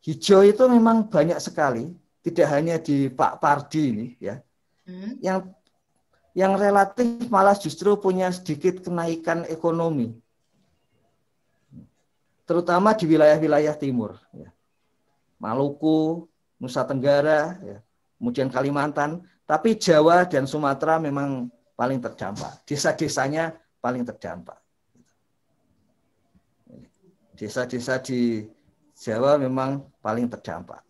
Hijau 0.00 0.40
itu 0.40 0.64
memang 0.64 1.04
banyak 1.12 1.36
sekali, 1.36 1.92
tidak 2.24 2.48
hanya 2.56 2.80
di 2.80 3.12
Pak 3.12 3.36
Pardi 3.36 3.82
ini, 3.92 4.06
ya. 4.16 4.40
Hmm. 4.88 5.20
Yang 5.20 5.38
yang 6.32 6.56
relatif 6.56 7.28
malah 7.28 7.52
justru 7.52 7.92
punya 8.00 8.32
sedikit 8.32 8.80
kenaikan 8.80 9.44
ekonomi, 9.50 10.16
terutama 12.48 12.96
di 12.96 13.04
wilayah-wilayah 13.04 13.76
timur. 13.76 14.16
Ya. 14.32 14.48
Maluku, 15.36 16.24
Nusa 16.56 16.80
Tenggara, 16.88 17.60
ya, 17.60 17.78
kemudian 18.16 18.48
Kalimantan, 18.48 19.24
tapi 19.50 19.74
Jawa 19.74 20.22
dan 20.30 20.46
Sumatera 20.46 21.02
memang 21.02 21.50
paling 21.74 21.98
terdampak. 21.98 22.62
Desa-desanya 22.62 23.58
paling 23.82 24.06
terdampak. 24.06 24.62
Desa-desa 27.34 27.98
di 27.98 28.46
Jawa 28.94 29.42
memang 29.42 29.90
paling 29.98 30.30
terdampak. 30.30 30.86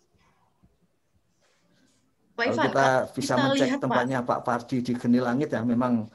Pak 2.36 2.44
Kalau 2.52 2.64
kita 2.68 2.88
bisa 3.16 3.32
kita 3.32 3.44
mencek 3.48 3.64
lihat, 3.64 3.80
tempatnya 3.80 4.18
Pak. 4.20 4.28
Pak 4.28 4.40
Pardi 4.44 4.76
di 4.84 4.92
Geni 4.92 5.20
Langit 5.24 5.56
ya 5.56 5.64
memang. 5.64 6.12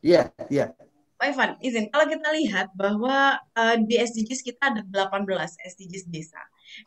Iya, 0.00 0.32
iya. 0.48 0.72
Pak 1.20 1.26
Ivan, 1.36 1.50
izin. 1.60 1.92
Kalau 1.92 2.08
kita 2.08 2.28
lihat 2.32 2.72
bahwa 2.72 3.36
uh, 3.36 3.76
di 3.76 4.00
SDGs 4.00 4.40
kita 4.40 4.72
ada 4.72 4.80
18 4.80 5.28
SDGs 5.68 6.08
desa. 6.08 6.40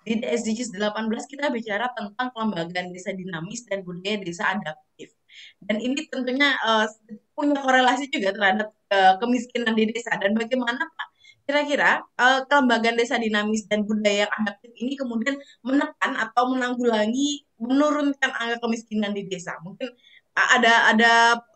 Di 0.06 0.22
SDGs 0.22 0.74
18 0.76 1.32
kita 1.32 1.50
bicara 1.54 1.92
tentang 1.94 2.32
kelembagaan 2.34 2.92
desa 2.92 3.12
dinamis 3.14 3.66
dan 3.70 3.82
budaya 3.86 4.22
desa 4.22 4.52
adaptif. 4.54 5.14
Dan 5.60 5.84
ini 5.84 6.08
tentunya 6.08 6.56
uh, 6.64 6.88
punya 7.36 7.60
korelasi 7.60 8.08
juga 8.10 8.32
terhadap 8.32 8.70
uh, 8.92 9.20
kemiskinan 9.20 9.76
di 9.76 9.92
desa. 9.92 10.16
Dan 10.18 10.34
bagaimana 10.34 10.80
Pak 10.80 11.08
kira-kira 11.46 12.02
uh, 12.18 12.42
kelembagaan 12.50 12.98
desa 12.98 13.22
dinamis 13.22 13.70
dan 13.70 13.86
budaya 13.86 14.26
yang 14.26 14.34
adaptif 14.42 14.74
ini 14.82 14.98
kemudian 14.98 15.38
menekan 15.62 16.18
atau 16.18 16.50
menanggulangi 16.50 17.46
menurunkan 17.62 18.32
angka 18.34 18.58
kemiskinan 18.66 19.14
di 19.14 19.30
desa? 19.30 19.54
Mungkin 19.62 19.94
ada 20.36 20.92
ada 20.92 21.14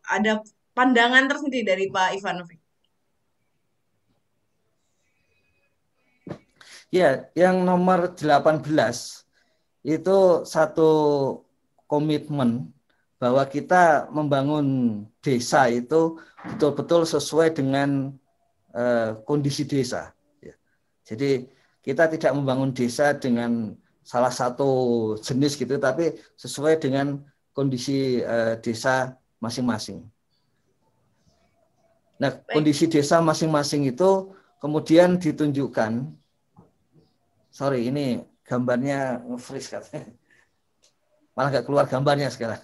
ada 0.07 0.31
pandangan 0.77 1.27
tersendiri 1.27 1.67
dari 1.67 1.85
Pak 1.91 2.15
Ivanovic. 2.15 2.68
Ya, 6.89 7.29
yang 7.37 7.61
nomor 7.61 8.17
18 8.17 8.65
itu 9.85 10.17
satu 10.41 10.91
komitmen 11.85 12.73
bahwa 13.21 13.45
kita 13.45 14.09
membangun 14.09 14.67
desa 15.21 15.69
itu 15.69 16.17
betul-betul 16.49 17.05
sesuai 17.05 17.53
dengan 17.53 18.15
uh, 18.73 19.21
kondisi 19.21 19.69
desa. 19.69 20.15
Ya. 20.41 20.55
Jadi 21.05 21.45
kita 21.85 22.09
tidak 22.09 22.31
membangun 22.33 22.73
desa 22.73 23.13
dengan 23.13 23.77
salah 24.01 24.33
satu 24.33 25.13
jenis 25.21 25.61
gitu, 25.61 25.77
tapi 25.77 26.17
sesuai 26.41 26.81
dengan 26.81 27.21
kondisi 27.53 28.25
uh, 28.25 28.57
desa 28.57 29.13
masing-masing. 29.37 30.01
Nah, 32.19 32.35
kondisi 32.49 32.89
desa 32.89 33.21
masing-masing 33.21 33.93
itu 33.93 34.31
kemudian 34.59 35.15
ditunjukkan 35.21 36.19
sorry 37.59 37.91
ini 37.91 38.23
gambarnya 38.47 39.19
nge-freeze 39.27 39.67
katanya. 39.67 40.15
Malah 41.35 41.49
nggak 41.51 41.65
keluar 41.67 41.85
gambarnya 41.91 42.31
sekarang. 42.31 42.63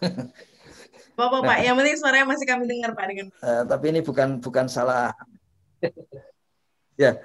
Bapak, 1.20 1.48
Pak, 1.48 1.58
yang 1.64 1.76
penting 1.80 1.96
suaranya 2.00 2.28
masih 2.28 2.48
kami 2.48 2.64
dengar 2.68 2.92
Pak 2.96 3.06
dengan. 3.08 3.28
Uh, 3.40 3.64
tapi 3.68 3.92
ini 3.92 4.00
bukan 4.04 4.40
bukan 4.40 4.72
salah. 4.72 5.12
ya. 7.04 7.20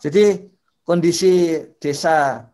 Jadi 0.00 0.50
kondisi 0.82 1.62
desa 1.78 2.50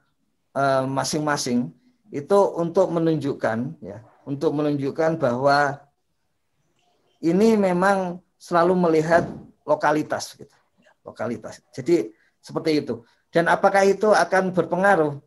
eh, 0.53 0.85
masing-masing 0.85 1.73
itu 2.13 2.39
untuk 2.55 2.93
menunjukkan 2.93 3.81
ya, 3.81 4.05
untuk 4.29 4.53
menunjukkan 4.55 5.17
bahwa 5.17 5.81
ini 7.25 7.57
memang 7.57 8.21
selalu 8.37 8.77
melihat 8.77 9.25
lokalitas 9.65 10.37
gitu. 10.37 10.53
Lokalitas. 11.01 11.65
Jadi 11.73 12.13
seperti 12.45 12.85
itu. 12.85 13.01
Dan 13.31 13.47
apakah 13.47 13.87
itu 13.87 14.11
akan 14.11 14.51
berpengaruh? 14.51 15.19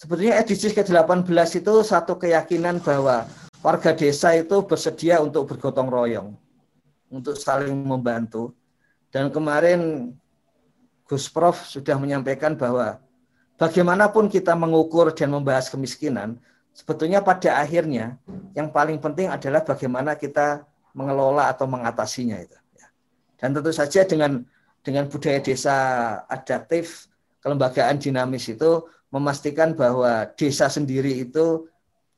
Sebetulnya 0.00 0.40
SDGs 0.40 0.76
ke-18 0.80 1.60
itu 1.60 1.74
satu 1.84 2.16
keyakinan 2.16 2.80
bahwa 2.80 3.28
warga 3.60 3.92
desa 3.92 4.32
itu 4.32 4.64
bersedia 4.64 5.20
untuk 5.20 5.48
bergotong 5.48 5.88
royong, 5.92 6.28
untuk 7.12 7.36
saling 7.36 7.76
membantu. 7.84 8.56
Dan 9.12 9.28
kemarin 9.28 10.12
Gus 11.04 11.28
Prof 11.28 11.68
sudah 11.68 12.00
menyampaikan 12.00 12.56
bahwa 12.56 13.00
bagaimanapun 13.60 14.32
kita 14.32 14.56
mengukur 14.56 15.12
dan 15.12 15.34
membahas 15.34 15.68
kemiskinan, 15.68 16.40
sebetulnya 16.72 17.20
pada 17.20 17.60
akhirnya 17.60 18.16
yang 18.56 18.72
paling 18.72 18.96
penting 19.02 19.28
adalah 19.28 19.60
bagaimana 19.60 20.16
kita 20.16 20.64
mengelola 20.94 21.50
atau 21.50 21.66
mengatasinya 21.68 22.40
itu. 22.40 22.56
Ya. 22.78 22.88
Dan 23.36 23.58
tentu 23.58 23.74
saja 23.74 24.06
dengan 24.06 24.46
dengan 24.80 25.10
budaya 25.12 25.44
desa 25.44 25.76
adaptif, 26.30 27.09
kelembagaan 27.40 27.96
dinamis 28.00 28.48
itu 28.48 28.84
memastikan 29.10 29.74
bahwa 29.74 30.28
desa 30.38 30.70
sendiri 30.70 31.24
itu 31.26 31.66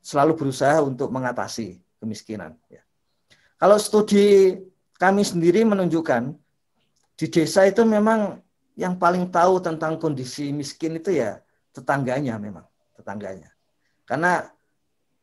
selalu 0.02 0.36
berusaha 0.36 0.82
untuk 0.82 1.08
mengatasi 1.08 1.78
kemiskinan. 2.02 2.58
Ya. 2.68 2.82
Kalau 3.56 3.78
studi 3.78 4.58
kami 4.98 5.22
sendiri 5.22 5.62
menunjukkan 5.62 6.34
di 7.14 7.26
desa 7.30 7.66
itu 7.66 7.86
memang 7.86 8.42
yang 8.74 8.96
paling 8.98 9.30
tahu 9.30 9.62
tentang 9.62 10.00
kondisi 10.00 10.50
miskin 10.50 10.96
itu 10.98 11.14
ya 11.14 11.38
tetangganya 11.70 12.40
memang 12.40 12.64
tetangganya 12.96 13.52
karena 14.08 14.48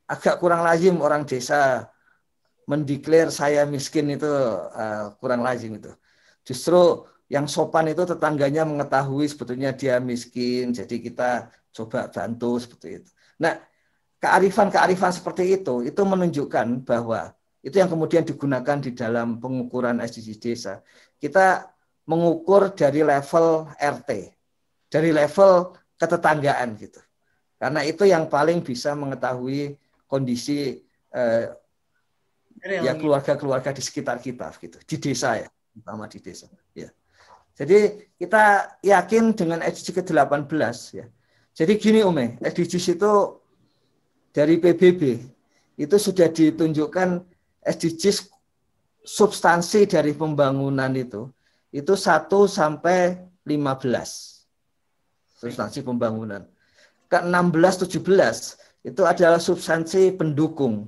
agak 0.06 0.38
kurang 0.38 0.62
lazim 0.62 1.02
orang 1.02 1.26
desa 1.26 1.90
mendeklar 2.70 3.34
saya 3.34 3.66
miskin 3.66 4.14
itu 4.14 4.30
uh, 4.30 5.14
kurang 5.18 5.42
lazim 5.42 5.82
itu 5.82 5.90
justru 6.46 7.09
yang 7.30 7.46
sopan 7.46 7.94
itu 7.94 8.04
tetangganya 8.10 8.66
mengetahui 8.66 9.30
sebetulnya 9.30 9.72
dia 9.72 10.02
miskin 10.02 10.74
jadi 10.74 10.96
kita 10.98 11.54
coba 11.72 12.10
bantu 12.10 12.58
seperti 12.58 12.88
itu 13.02 13.10
nah 13.38 13.56
kearifan-kearifan 14.20 15.14
seperti 15.16 15.62
itu 15.62 15.86
itu 15.86 16.02
menunjukkan 16.02 16.84
bahwa 16.84 17.32
itu 17.64 17.76
yang 17.80 17.92
kemudian 17.92 18.24
digunakan 18.26 18.78
di 18.82 18.92
dalam 18.92 19.38
pengukuran 19.40 20.02
SDGs 20.04 20.40
desa 20.40 20.74
kita 21.20 21.72
mengukur 22.10 22.74
dari 22.74 23.06
level 23.06 23.70
RT, 23.78 24.10
dari 24.90 25.14
level 25.14 25.78
ketetanggaan 25.94 26.74
gitu. 26.82 26.98
Karena 27.62 27.86
itu 27.86 28.10
yang 28.10 28.26
paling 28.26 28.66
bisa 28.66 28.98
mengetahui 28.98 29.78
kondisi 30.10 30.82
eh, 31.14 31.46
ya 32.66 32.98
keluarga-keluarga 32.98 33.70
di 33.78 33.84
sekitar 33.86 34.18
kita 34.18 34.50
gitu, 34.58 34.82
di 34.82 34.96
desa 34.98 35.38
ya, 35.38 35.48
terutama 35.70 36.10
di 36.10 36.18
desa. 36.18 36.50
Ya. 36.74 36.90
Jadi 37.60 38.08
kita 38.16 38.80
yakin 38.80 39.36
dengan 39.36 39.60
SDGs 39.60 40.00
ke-18 40.00 40.76
ya. 40.96 41.06
Jadi 41.52 41.74
gini 41.76 42.00
Ume, 42.08 42.40
SDGs 42.40 42.96
itu 42.96 43.14
dari 44.32 44.56
PBB 44.64 45.20
itu 45.76 45.96
sudah 46.00 46.32
ditunjukkan 46.32 47.20
SDGs 47.60 48.32
substansi 49.04 49.92
dari 49.92 50.16
pembangunan 50.16 50.92
itu 50.96 51.28
itu 51.76 51.94
1 52.00 52.32
sampai 52.48 53.20
15 53.44 54.40
substansi 55.40 55.80
pembangunan. 55.84 56.44
Ke-16 57.08 57.88
17 57.88 58.88
itu 58.88 59.02
adalah 59.08 59.40
substansi 59.42 60.14
pendukung. 60.14 60.88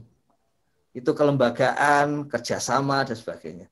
Itu 0.92 1.16
kelembagaan, 1.16 2.28
kerjasama 2.28 3.08
dan 3.08 3.16
sebagainya. 3.16 3.68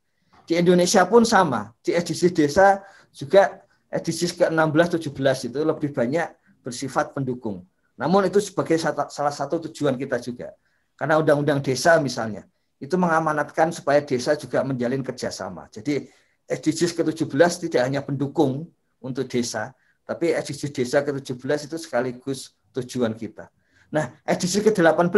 Di 0.49 0.57
Indonesia 0.57 1.05
pun 1.05 1.21
sama. 1.21 1.69
Di 1.85 1.93
edisi 1.93 2.33
desa 2.33 2.81
juga 3.13 3.61
edisi 3.85 4.25
ke-16 4.33 4.97
17 4.97 5.53
itu 5.53 5.59
lebih 5.61 5.93
banyak 5.93 6.25
bersifat 6.65 7.13
pendukung. 7.13 7.69
Namun 7.93 8.25
itu 8.25 8.41
sebagai 8.41 8.81
salah 8.81 9.29
satu 9.29 9.61
tujuan 9.69 9.93
kita 9.93 10.17
juga. 10.17 10.49
Karena 10.97 11.21
undang-undang 11.21 11.61
desa 11.61 12.01
misalnya, 12.01 12.49
itu 12.81 12.97
mengamanatkan 12.97 13.69
supaya 13.69 14.01
desa 14.01 14.33
juga 14.33 14.65
menjalin 14.65 15.05
kerjasama. 15.05 15.69
Jadi 15.69 16.09
SDGs 16.49 16.97
ke-17 16.97 17.69
tidak 17.69 17.85
hanya 17.85 18.01
pendukung 18.01 18.65
untuk 18.97 19.29
desa, 19.29 19.77
tapi 20.01 20.33
SDGs 20.33 20.73
desa 20.73 20.97
ke-17 21.05 21.69
itu 21.69 21.77
sekaligus 21.77 22.57
tujuan 22.73 23.13
kita. 23.13 23.53
Nah, 23.93 24.17
SDGs 24.25 24.73
ke-18 24.73 25.13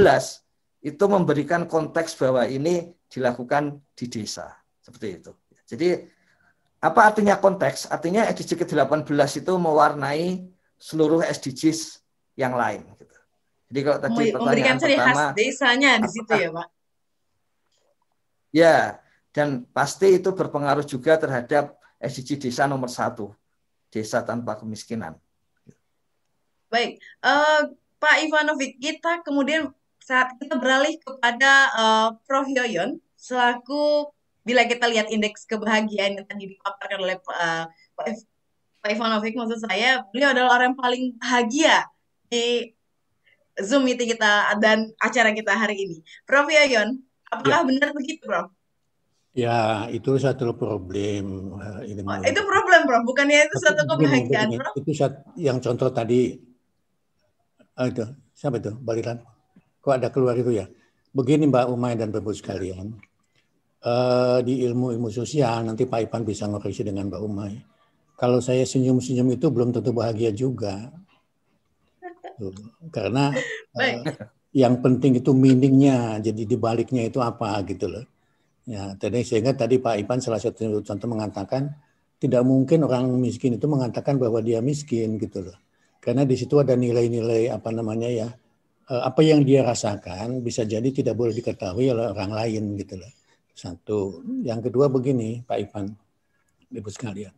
itu 0.92 1.04
memberikan 1.08 1.64
konteks 1.72 2.20
bahwa 2.20 2.44
ini 2.52 2.92
dilakukan 3.08 3.80
di 3.96 4.12
desa. 4.12 4.61
Seperti 4.82 5.08
itu. 5.22 5.32
Jadi 5.70 5.90
apa 6.82 7.14
artinya 7.14 7.38
konteks? 7.38 7.88
Artinya 7.94 8.26
SDGs 8.26 8.66
ke-18 8.66 9.46
itu 9.46 9.54
mewarnai 9.54 10.50
seluruh 10.82 11.22
SDGs 11.22 12.02
yang 12.34 12.58
lain. 12.58 12.82
Gitu. 12.98 13.18
Jadi 13.70 13.80
kalau 13.86 14.00
tadi 14.02 14.26
memberikan 14.34 14.76
ciri 14.82 14.98
khas 14.98 15.38
desanya 15.38 16.02
di 16.02 16.10
situ 16.10 16.34
ya, 16.34 16.50
Pak. 16.50 16.68
Ya, 18.52 18.78
dan 19.32 19.64
pasti 19.72 20.20
itu 20.20 20.34
berpengaruh 20.36 20.84
juga 20.84 21.16
terhadap 21.16 21.80
SDG 22.02 22.50
desa 22.50 22.68
nomor 22.68 22.92
satu, 22.92 23.32
desa 23.88 24.20
tanpa 24.26 24.60
kemiskinan. 24.60 25.16
Baik, 26.68 27.00
uh, 27.24 27.72
Pak 28.02 28.16
Ivanovic, 28.28 28.82
kita 28.82 29.24
kemudian 29.24 29.72
saat 30.02 30.36
kita 30.36 30.58
beralih 30.58 30.98
kepada 31.00 31.52
uh, 31.78 32.08
Prof. 32.26 32.50
Yoyon, 32.50 33.00
selaku 33.16 34.12
bila 34.42 34.66
kita 34.66 34.90
lihat 34.90 35.08
indeks 35.14 35.46
kebahagiaan 35.46 36.18
yang 36.18 36.26
tadi 36.26 36.58
dipaparkan 36.58 37.00
oleh 37.02 37.18
uh, 37.30 37.66
Pak, 37.94 38.90
Ivanovic, 38.90 39.38
maksud 39.38 39.62
saya, 39.62 40.02
beliau 40.10 40.34
adalah 40.34 40.58
orang 40.58 40.74
yang 40.74 40.80
paling 40.82 41.04
bahagia 41.22 41.86
di 42.26 42.74
Zoom 43.62 43.86
meeting 43.86 44.18
kita 44.18 44.58
dan 44.58 44.90
acara 44.98 45.30
kita 45.38 45.54
hari 45.54 45.78
ini. 45.86 45.98
Prof. 46.26 46.50
Yoyon, 46.50 46.98
apakah 47.30 47.62
ya. 47.62 47.68
benar 47.68 47.90
begitu, 47.94 48.26
Prof? 48.26 48.50
Ya, 49.32 49.88
itu 49.88 50.18
satu 50.20 50.52
problem. 50.58 51.56
Eh, 51.56 51.96
ini 51.96 52.02
oh, 52.04 52.20
itu 52.20 52.42
problem, 52.44 52.82
Bro. 52.84 53.08
Bukannya 53.08 53.48
itu 53.48 53.58
satu 53.64 53.88
kebahagiaan, 53.88 54.50
Bro? 54.58 54.70
Itu 54.76 54.92
satu, 54.92 55.24
yang 55.40 55.62
contoh 55.64 55.88
tadi, 55.94 56.36
oh 57.80 57.88
itu, 57.88 58.04
siapa 58.36 58.60
itu? 58.60 58.76
Baliran. 58.76 59.24
Kok 59.80 59.94
ada 59.94 60.10
keluar 60.12 60.36
itu 60.36 60.52
ya? 60.52 60.68
Begini 61.16 61.48
Mbak 61.48 61.70
Umay 61.72 61.96
dan 61.96 62.12
Bapak 62.12 62.36
sekalian, 62.36 62.98
uh, 63.86 64.40
di 64.46 64.66
ilmu-ilmu 64.66 65.10
sosial, 65.10 65.66
nanti 65.66 65.86
Pak 65.90 66.10
Ipan 66.10 66.22
bisa 66.26 66.50
ngoreksi 66.50 66.82
dengan 66.86 67.10
Mbak 67.10 67.22
Umay. 67.22 67.54
Kalau 68.18 68.38
saya 68.38 68.66
senyum-senyum 68.66 69.34
itu 69.34 69.50
belum 69.50 69.74
tentu 69.74 69.92
bahagia 69.94 70.30
juga. 70.34 70.94
Tuh. 72.38 72.54
Karena 72.94 73.34
uh, 73.78 74.02
yang 74.54 74.82
penting 74.82 75.22
itu 75.22 75.34
meaningnya, 75.34 76.22
jadi 76.22 76.44
dibaliknya 76.46 77.08
itu 77.08 77.18
apa 77.22 77.58
gitu 77.66 77.90
loh 77.90 78.06
Ya, 78.70 78.94
tadi 78.94 79.26
sehingga 79.26 79.58
tadi 79.58 79.82
Pak 79.82 80.06
Ipan 80.06 80.22
salah 80.22 80.38
satu 80.38 80.86
contoh 80.86 81.08
mengatakan 81.10 81.74
tidak 82.22 82.46
mungkin 82.46 82.86
orang 82.86 83.10
miskin 83.18 83.58
itu 83.58 83.66
mengatakan 83.66 84.22
bahwa 84.22 84.38
dia 84.40 84.62
miskin 84.62 85.18
gitu 85.18 85.50
loh. 85.50 85.58
Karena 85.98 86.26
di 86.30 86.38
situ 86.38 86.62
ada 86.62 86.78
nilai-nilai 86.78 87.50
apa 87.50 87.74
namanya 87.74 88.10
ya 88.10 88.28
eh, 88.90 89.02
apa 89.02 89.22
yang 89.26 89.42
dia 89.42 89.66
rasakan 89.66 90.46
bisa 90.46 90.62
jadi 90.62 90.86
tidak 90.94 91.18
boleh 91.18 91.34
diketahui 91.34 91.90
oleh 91.90 92.14
orang 92.14 92.32
lain 92.32 92.78
gitu 92.78 93.02
loh. 93.02 93.12
Satu. 93.52 94.26
Yang 94.42 94.72
kedua 94.72 94.88
begini 94.88 95.44
Pak 95.44 95.58
Ipan, 95.60 95.86
Ibu 96.72 96.90
sekalian. 96.90 97.34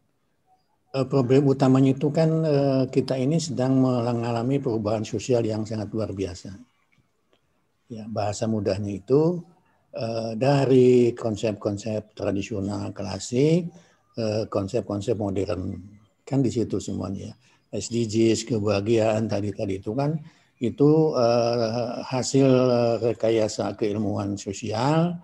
Eh, 0.93 1.05
problem 1.09 1.49
utamanya 1.49 1.97
itu 1.97 2.14
kan 2.14 2.30
eh, 2.45 2.84
kita 2.89 3.18
ini 3.18 3.41
sedang 3.41 3.82
mengalami 3.82 4.61
perubahan 4.61 5.01
sosial 5.01 5.41
yang 5.41 5.66
sangat 5.66 5.89
luar 5.89 6.14
biasa. 6.14 6.53
Ya, 7.89 8.05
bahasa 8.09 8.49
mudahnya 8.49 9.01
itu 9.01 9.41
Eh, 9.93 10.34
dari 10.34 11.14
konsep-konsep 11.14 12.18
tradisional 12.18 12.89
klasik, 12.97 13.70
konsep-konsep 14.49 15.14
modern. 15.14 15.78
Kan 16.26 16.41
di 16.41 16.49
situ 16.49 16.82
semuanya. 16.82 17.30
SDGs, 17.70 18.49
kebahagiaan 18.49 19.30
tadi-tadi 19.30 19.78
itu 19.82 19.93
kan 19.93 20.18
itu 20.61 21.14
hasil 22.09 22.45
rekayasa 23.01 23.74
keilmuan 23.78 24.38
sosial 24.38 25.18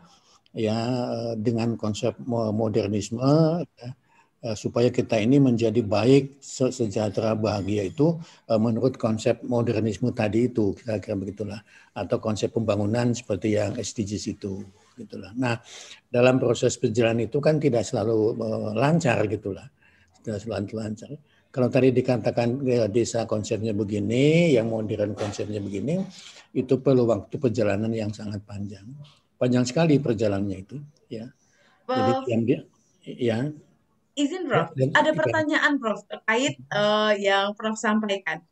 ya 0.54 0.78
dengan 1.38 1.78
konsep 1.78 2.14
modernisme 2.28 3.22
ya, 3.80 3.90
Eh, 4.40 4.56
supaya 4.56 4.88
kita 4.88 5.20
ini 5.20 5.36
menjadi 5.36 5.84
baik, 5.84 6.40
sejahtera, 6.72 7.36
bahagia 7.36 7.92
itu 7.92 8.16
eh, 8.48 8.56
menurut 8.56 8.96
konsep 8.96 9.44
modernisme 9.44 10.16
tadi 10.16 10.48
itu 10.48 10.72
kira-kira 10.80 11.20
begitulah 11.20 11.60
atau 11.92 12.24
konsep 12.24 12.48
pembangunan 12.56 13.12
seperti 13.12 13.60
yang 13.60 13.76
SDGs 13.76 14.40
itu 14.40 14.64
gitulah. 14.96 15.36
Nah 15.36 15.60
dalam 16.08 16.40
proses 16.40 16.80
berjalan 16.80 17.28
itu 17.28 17.44
kan 17.44 17.60
tidak 17.60 17.84
selalu 17.84 18.40
eh, 18.40 18.72
lancar 18.80 19.28
gitulah, 19.28 19.68
tidak 20.24 20.40
selalu 20.40 20.72
lancar. 20.72 21.12
Kalau 21.52 21.68
tadi 21.68 21.92
dikatakan 21.92 22.64
desa 22.96 23.28
konsepnya 23.28 23.76
begini, 23.76 24.56
yang 24.56 24.72
modern 24.72 25.20
konsepnya 25.20 25.60
begini, 25.60 26.00
itu 26.56 26.80
perlu 26.80 27.04
waktu 27.12 27.36
perjalanan 27.36 27.92
yang 27.92 28.16
sangat 28.16 28.40
panjang. 28.48 28.88
Panjang 29.40 29.64
sekali 29.64 29.96
perjalanannya 30.04 30.58
itu, 30.60 30.78
ya. 31.08 31.32
Jadi 31.88 32.12
yang 32.28 32.44
dia, 32.44 32.60
ya. 33.08 33.38
Izin, 34.20 34.52
Prof. 34.52 34.76
Ada 34.76 35.16
pertanyaan, 35.16 35.80
Prof, 35.80 36.04
terkait 36.06 36.60
uh, 36.76 37.16
yang 37.16 37.56
Prof 37.56 37.80
sampaikan. 37.80 38.44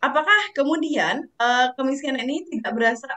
Apakah 0.00 0.54
kemudian 0.56 1.28
uh, 1.36 1.74
kemiskinan 1.74 2.24
ini 2.24 2.46
tidak 2.48 2.72
berasal 2.72 3.10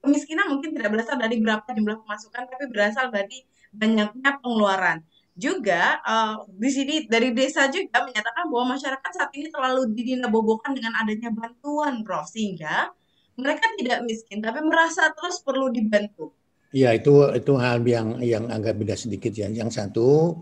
kemiskinan 0.00 0.48
mungkin 0.48 0.72
tidak 0.72 0.94
berasal 0.94 1.18
dari 1.18 1.42
berapa 1.42 1.66
jumlah 1.66 2.06
pemasukan, 2.06 2.46
tapi 2.46 2.64
berasal 2.70 3.10
dari 3.10 3.44
banyaknya 3.74 4.40
pengeluaran 4.40 5.04
juga 5.32 5.96
uh, 6.04 6.44
di 6.44 6.68
sini 6.68 6.94
dari 7.08 7.32
desa 7.32 7.64
juga 7.72 8.04
menyatakan 8.04 8.52
bahwa 8.52 8.76
masyarakat 8.76 9.10
saat 9.16 9.32
ini 9.32 9.48
terlalu 9.48 9.88
didinabobokan 9.96 10.76
dengan 10.76 10.92
adanya 11.00 11.32
bantuan, 11.32 12.04
Prof. 12.04 12.28
Sehingga 12.28 12.92
mereka 13.36 13.64
tidak 13.80 14.04
miskin, 14.04 14.44
tapi 14.44 14.60
merasa 14.60 15.08
terus 15.16 15.40
perlu 15.40 15.72
dibantu. 15.72 16.36
Ya 16.72 16.96
itu 16.96 17.12
itu 17.36 17.52
hal 17.60 17.84
yang 17.84 18.18
yang 18.24 18.44
agak 18.48 18.80
beda 18.80 18.96
sedikit 18.96 19.32
ya. 19.36 19.48
Yang 19.52 19.76
satu 19.76 20.40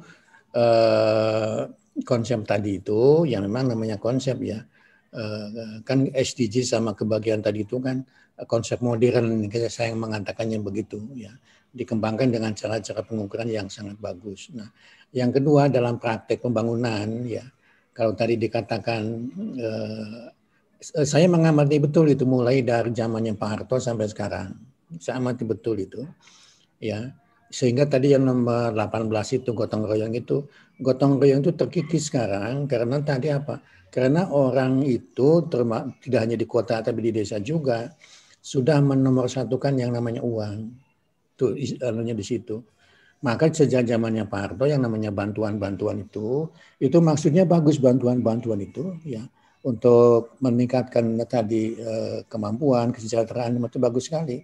uh, 0.54 1.66
konsep 2.06 2.46
tadi 2.46 2.78
itu 2.78 3.26
yang 3.26 3.42
memang 3.46 3.74
namanya 3.74 3.98
konsep 3.98 4.38
ya. 4.42 4.62
Uh, 5.10 5.82
kan 5.82 6.06
SDG 6.14 6.62
sama 6.62 6.94
kebahagiaan 6.94 7.42
tadi 7.42 7.66
itu 7.66 7.82
kan 7.82 8.06
konsep 8.46 8.78
modern 8.78 9.50
saya 9.66 9.90
yang 9.90 10.06
mengatakannya 10.06 10.62
begitu 10.62 11.02
ya 11.18 11.34
dikembangkan 11.70 12.34
dengan 12.34 12.52
cara-cara 12.54 13.00
pengukuran 13.06 13.46
yang 13.46 13.66
sangat 13.70 13.94
bagus. 13.98 14.50
Nah, 14.54 14.66
yang 15.14 15.30
kedua 15.30 15.70
dalam 15.70 16.02
praktek 16.02 16.42
pembangunan 16.42 17.22
ya, 17.22 17.46
kalau 17.94 18.14
tadi 18.18 18.34
dikatakan 18.34 19.02
eh, 19.54 20.26
saya 21.06 21.26
mengamati 21.30 21.78
betul 21.78 22.10
itu 22.10 22.26
mulai 22.26 22.64
dari 22.66 22.90
zamannya 22.90 23.38
Pak 23.38 23.48
Harto 23.48 23.76
sampai 23.78 24.06
sekarang. 24.10 24.69
Saya 24.98 25.22
amati 25.22 25.46
betul 25.46 25.78
itu. 25.84 26.02
Ya. 26.82 27.14
Sehingga 27.50 27.86
tadi 27.86 28.14
yang 28.14 28.26
nomor 28.26 28.74
18 28.74 29.10
itu 29.42 29.50
gotong 29.54 29.82
royong 29.86 30.14
itu 30.14 30.46
gotong 30.78 31.18
royong 31.18 31.42
itu 31.42 31.52
terkikis 31.54 32.10
sekarang 32.10 32.70
karena 32.70 33.02
tadi 33.02 33.30
apa? 33.30 33.58
Karena 33.90 34.30
orang 34.30 34.86
itu 34.86 35.50
tidak 35.98 36.20
hanya 36.22 36.38
di 36.38 36.46
kota 36.46 36.78
tapi 36.78 37.10
di 37.10 37.10
desa 37.10 37.42
juga 37.42 37.90
sudah 38.38 38.78
menomorsatukan 38.78 39.74
yang 39.76 39.90
namanya 39.90 40.22
uang 40.22 40.70
itu 41.34 41.46
anunya 41.82 42.14
di 42.14 42.22
situ. 42.22 42.62
Maka 43.20 43.52
sejak 43.52 43.84
zamannya 43.84 44.24
Pak 44.30 44.40
Harto 44.40 44.64
yang 44.64 44.80
namanya 44.80 45.12
bantuan-bantuan 45.12 46.08
itu, 46.08 46.48
itu 46.80 46.98
maksudnya 47.04 47.44
bagus 47.44 47.76
bantuan-bantuan 47.76 48.64
itu 48.64 48.96
ya 49.04 49.20
untuk 49.60 50.40
meningkatkan 50.40 51.20
tadi 51.28 51.76
eh, 51.76 52.18
kemampuan, 52.26 52.92
kesejahteraan 52.96 53.60
itu 53.60 53.78
bagus 53.80 54.08
sekali. 54.08 54.40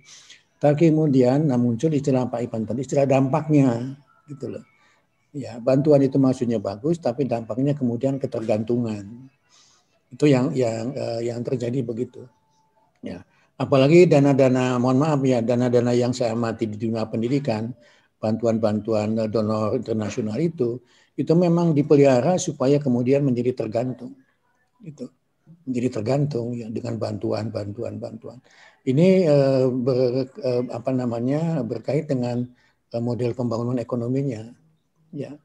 Tapi 0.56 0.92
kemudian 0.92 1.48
nah 1.48 1.60
muncul 1.60 1.92
istilah 1.92 2.28
Pak 2.28 2.40
Ipan 2.48 2.64
tadi, 2.64 2.84
istilah 2.84 3.04
dampaknya 3.08 3.96
gitu 4.28 4.56
loh. 4.56 4.64
Ya, 5.36 5.60
bantuan 5.60 6.00
itu 6.00 6.16
maksudnya 6.16 6.56
bagus, 6.56 6.96
tapi 6.96 7.28
dampaknya 7.28 7.76
kemudian 7.76 8.16
ketergantungan. 8.16 9.28
Itu 10.12 10.24
yang 10.28 10.52
yang 10.56 10.96
eh, 10.96 11.28
yang 11.28 11.40
terjadi 11.44 11.84
begitu. 11.84 12.24
Ya. 13.04 13.24
Apalagi 13.56 14.04
dana-dana, 14.04 14.76
mohon 14.76 15.00
maaf 15.00 15.20
ya, 15.24 15.40
dana-dana 15.40 15.96
yang 15.96 16.12
saya 16.12 16.36
amati 16.36 16.68
di 16.68 16.76
dunia 16.76 17.08
pendidikan, 17.08 17.72
bantuan-bantuan 18.20 19.16
donor 19.32 19.80
internasional 19.80 20.36
itu, 20.36 20.76
itu 21.16 21.32
memang 21.32 21.72
dipelihara 21.72 22.36
supaya 22.36 22.76
kemudian 22.76 23.24
menjadi 23.24 23.56
tergantung. 23.64 24.12
Itu 24.82 25.12
menjadi 25.66 25.88
tergantung 26.00 26.56
ya 26.58 26.66
dengan 26.72 26.98
bantuan, 26.98 27.54
bantuan, 27.54 28.02
bantuan. 28.02 28.38
Ini 28.86 29.08
eh, 29.26 29.66
ber, 29.70 30.26
eh, 30.42 30.62
apa 30.70 30.90
namanya 30.90 31.62
berkait 31.62 32.10
dengan 32.10 32.42
eh, 32.94 33.02
model 33.02 33.32
pembangunan 33.32 33.78
ekonominya. 33.78 34.42
Ya, 35.14 35.38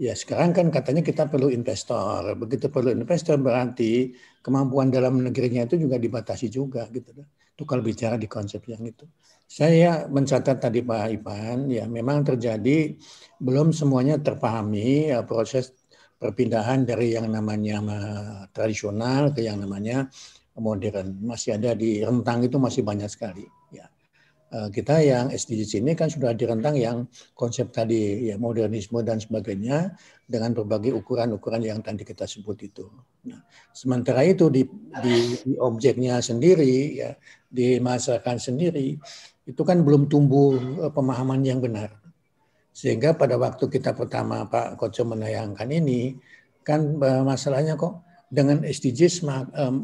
Ya 0.00 0.16
sekarang 0.16 0.56
kan 0.56 0.66
katanya 0.72 1.04
kita 1.04 1.28
perlu 1.28 1.52
investor. 1.52 2.32
Begitu 2.32 2.72
perlu 2.72 2.88
investor 2.96 3.36
berarti 3.36 4.16
kemampuan 4.40 4.88
dalam 4.88 5.20
negerinya 5.20 5.68
itu 5.68 5.76
juga 5.76 6.00
dibatasi 6.00 6.48
juga 6.48 6.88
gitu. 6.88 7.12
Itu 7.52 7.68
kalau 7.68 7.84
bicara 7.84 8.16
di 8.16 8.24
konsep 8.24 8.64
yang 8.64 8.80
itu. 8.80 9.04
Saya 9.44 10.08
mencatat 10.08 10.56
tadi 10.56 10.80
Pak 10.80 11.20
Ipan, 11.20 11.68
ya 11.68 11.84
memang 11.84 12.24
terjadi 12.24 12.96
belum 13.44 13.76
semuanya 13.76 14.16
terpahami 14.16 15.12
ya, 15.12 15.20
proses 15.20 15.76
perpindahan 16.20 16.84
dari 16.84 17.16
yang 17.16 17.32
namanya 17.32 17.80
tradisional 18.52 19.32
ke 19.32 19.48
yang 19.48 19.64
namanya 19.64 20.12
modern. 20.60 21.16
Masih 21.24 21.56
ada 21.56 21.72
di 21.72 22.04
rentang 22.04 22.44
itu 22.44 22.60
masih 22.60 22.84
banyak 22.84 23.08
sekali. 23.08 23.48
Ya. 23.72 23.88
Eh, 24.50 24.68
kita 24.68 24.98
yang 25.00 25.30
SDGs 25.32 25.80
ini 25.80 25.96
kan 25.96 26.10
sudah 26.10 26.36
direntang 26.36 26.74
yang 26.74 27.08
konsep 27.32 27.70
tadi 27.70 28.28
ya 28.28 28.36
modernisme 28.36 29.00
dan 29.00 29.22
sebagainya 29.22 29.94
dengan 30.26 30.52
berbagai 30.52 30.90
ukuran-ukuran 30.98 31.62
yang 31.62 31.80
tadi 31.80 32.02
kita 32.02 32.26
sebut 32.26 32.58
itu. 32.66 32.90
Nah, 33.30 33.40
sementara 33.70 34.26
itu 34.26 34.50
di, 34.50 34.66
di, 35.00 35.16
di 35.46 35.54
objeknya 35.54 36.18
sendiri 36.18 36.98
ya 36.98 37.14
di 37.46 37.78
masyarakat 37.78 38.36
sendiri 38.42 38.98
itu 39.46 39.62
kan 39.62 39.86
belum 39.86 40.10
tumbuh 40.10 40.58
eh, 40.82 40.92
pemahaman 40.92 41.46
yang 41.46 41.62
benar. 41.62 41.99
Sehingga 42.70 43.18
pada 43.18 43.34
waktu 43.36 43.66
kita 43.66 43.92
pertama 43.92 44.46
Pak 44.46 44.78
Koco 44.78 45.02
menayangkan 45.04 45.68
ini 45.70 46.14
kan 46.62 46.98
eh, 47.00 47.22
masalahnya 47.26 47.74
kok 47.74 48.06
dengan 48.30 48.62
SDGs 48.62 49.26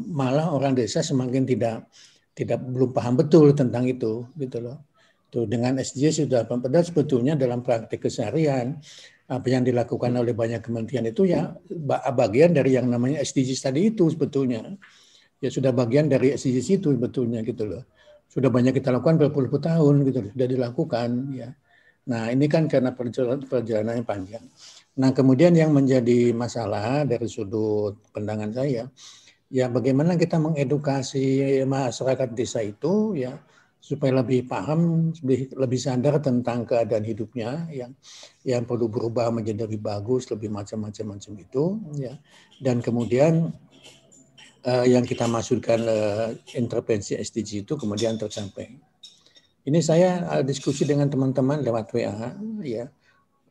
malah 0.07 0.55
orang 0.55 0.71
desa 0.71 1.03
semakin 1.03 1.43
tidak 1.43 1.91
tidak 2.31 2.63
belum 2.63 2.95
paham 2.95 3.19
betul 3.19 3.51
tentang 3.51 3.83
itu 3.91 4.23
gitu 4.39 4.63
loh. 4.63 4.87
Tuh 5.27 5.43
dengan 5.43 5.75
SDG 5.75 6.23
sudah 6.23 6.47
padahal 6.47 6.87
sebetulnya 6.87 7.35
dalam 7.35 7.59
praktik 7.59 8.07
keseharian 8.07 8.79
apa 9.27 9.47
yang 9.51 9.67
dilakukan 9.67 10.15
oleh 10.15 10.31
banyak 10.31 10.63
kementerian 10.63 11.03
itu 11.11 11.27
ya 11.27 11.51
bagian 12.07 12.55
dari 12.55 12.79
yang 12.79 12.87
namanya 12.87 13.19
SDGs 13.19 13.59
tadi 13.59 13.91
itu 13.91 14.07
sebetulnya. 14.07 14.63
Ya 15.43 15.51
sudah 15.51 15.75
bagian 15.75 16.07
dari 16.07 16.31
SDGs 16.31 16.79
itu 16.79 16.95
sebetulnya 16.95 17.43
gitu 17.43 17.67
loh. 17.67 17.83
Sudah 18.31 18.47
banyak 18.47 18.79
kita 18.79 18.95
lakukan 18.95 19.19
berpuluh-puluh 19.27 19.63
tahun 19.63 19.95
gitu 20.07 20.17
loh, 20.23 20.31
sudah 20.31 20.47
dilakukan 20.47 21.09
ya. 21.35 21.49
Nah, 22.07 22.31
ini 22.31 22.47
kan 22.47 22.71
karena 22.71 22.95
perjalanan 22.95 23.99
yang 23.99 24.07
panjang. 24.07 24.45
Nah, 24.97 25.11
kemudian 25.11 25.51
yang 25.53 25.75
menjadi 25.75 26.31
masalah 26.31 27.03
dari 27.03 27.27
sudut 27.27 27.99
pandangan 28.15 28.49
saya, 28.55 28.87
ya 29.51 29.65
bagaimana 29.67 30.15
kita 30.15 30.39
mengedukasi 30.39 31.61
masyarakat 31.67 32.29
desa 32.31 32.63
itu 32.63 33.15
ya 33.19 33.35
supaya 33.77 34.19
lebih 34.19 34.49
paham, 34.49 35.13
lebih, 35.23 35.53
lebih 35.53 35.79
sadar 35.79 36.19
tentang 36.19 36.65
keadaan 36.65 37.05
hidupnya 37.05 37.69
yang 37.71 37.91
yang 38.43 38.63
perlu 38.65 38.89
berubah 38.89 39.29
menjadi 39.29 39.69
lebih 39.69 39.79
bagus, 39.79 40.27
lebih 40.33 40.49
macam-macam 40.51 41.15
macam 41.15 41.33
itu 41.37 41.77
ya. 41.95 42.17
Dan 42.57 42.81
kemudian 42.81 43.53
uh, 44.65 44.85
yang 44.87 45.05
kita 45.07 45.29
maksudkan 45.29 45.79
uh, 45.87 46.33
intervensi 46.57 47.15
SDG 47.15 47.63
itu 47.63 47.73
kemudian 47.79 48.17
tercapai. 48.17 48.75
Ini 49.67 49.79
saya 49.83 50.23
uh, 50.31 50.43
diskusi 50.47 50.87
dengan 50.87 51.11
teman-teman 51.11 51.59
lewat 51.59 51.91
WA 51.91 52.31
ya. 52.63 52.87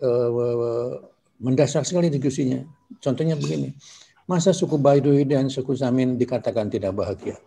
Uh, 0.01 1.01
mendasar 1.41 1.85
sekali 1.85 2.09
diskusinya. 2.09 2.65
Contohnya 3.01 3.37
begini 3.37 3.77
Masa 4.27 4.51
suku 4.51 4.75
Baidui 4.75 5.23
dan 5.23 5.47
suku 5.47 5.79
Samin 5.79 6.19
dikatakan 6.19 6.67
tidak 6.67 6.99
bahagia? 6.99 7.39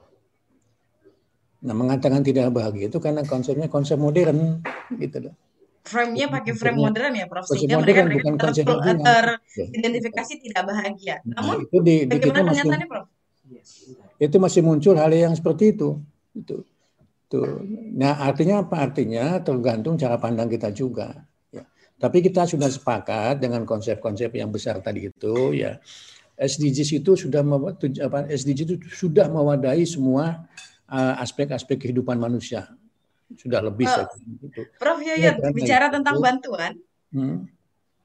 Nah, 1.60 1.76
mengatakan 1.76 2.24
tidak 2.24 2.56
bahagia 2.56 2.88
itu 2.88 3.04
karena 3.04 3.20
konsepnya 3.28 3.68
konsep 3.68 4.00
modern 4.00 4.64
gitu 4.96 5.28
loh. 5.28 5.36
Frame-nya 5.84 6.32
pakai 6.32 6.56
frame 6.56 6.80
modern 6.80 7.20
ya, 7.20 7.28
Prof. 7.28 7.52
Sehingga 7.52 7.84
mereka, 7.84 8.08
mereka 8.08 8.32
bukan 8.32 8.36
konsep 8.40 8.64
teridentifikasi 8.64 10.34
ya. 10.40 10.40
tidak 10.40 10.64
bahagia. 10.72 11.16
Nah, 11.28 11.36
Namun, 11.44 11.56
itu 11.68 11.78
di, 11.84 11.96
di 12.08 12.18
kita 12.24 12.40
masih, 12.48 12.64
Prof? 12.88 13.06
Itu 14.16 14.38
masih 14.40 14.62
muncul 14.64 14.96
hal 14.96 15.12
yang 15.12 15.36
seperti 15.36 15.76
itu. 15.76 16.00
Itu. 16.32 16.64
Tuh. 17.30 17.62
Nah, 17.94 18.26
artinya 18.26 18.66
apa? 18.66 18.90
Artinya 18.90 19.38
tergantung 19.46 19.94
cara 20.02 20.18
pandang 20.18 20.50
kita 20.50 20.74
juga. 20.74 21.14
Ya. 21.54 21.62
Tapi 22.02 22.26
kita 22.26 22.50
sudah 22.50 22.66
sepakat 22.66 23.38
dengan 23.38 23.70
konsep-konsep 23.70 24.34
yang 24.34 24.50
besar 24.50 24.82
tadi 24.82 25.14
itu, 25.14 25.54
ya 25.54 25.78
SDGs 26.40 27.04
itu 27.04 27.12
sudah 27.20 27.44
apa, 27.44 28.26
SDGs 28.32 28.66
itu 28.66 28.76
sudah 28.88 29.28
mewadahi 29.28 29.84
semua 29.84 30.48
uh, 30.88 31.14
aspek-aspek 31.20 31.76
uh, 31.76 31.82
kehidupan 31.84 32.16
manusia. 32.16 32.72
Sudah 33.36 33.60
lebih 33.60 33.86
uh, 33.86 34.08
gitu. 34.48 34.66
Prof 34.80 35.04
Yoyot, 35.04 35.38
ya, 35.38 35.52
bicara 35.52 35.92
itu, 35.92 35.96
tentang 36.00 36.16
bantuan. 36.24 36.72
Hmm? 37.12 37.46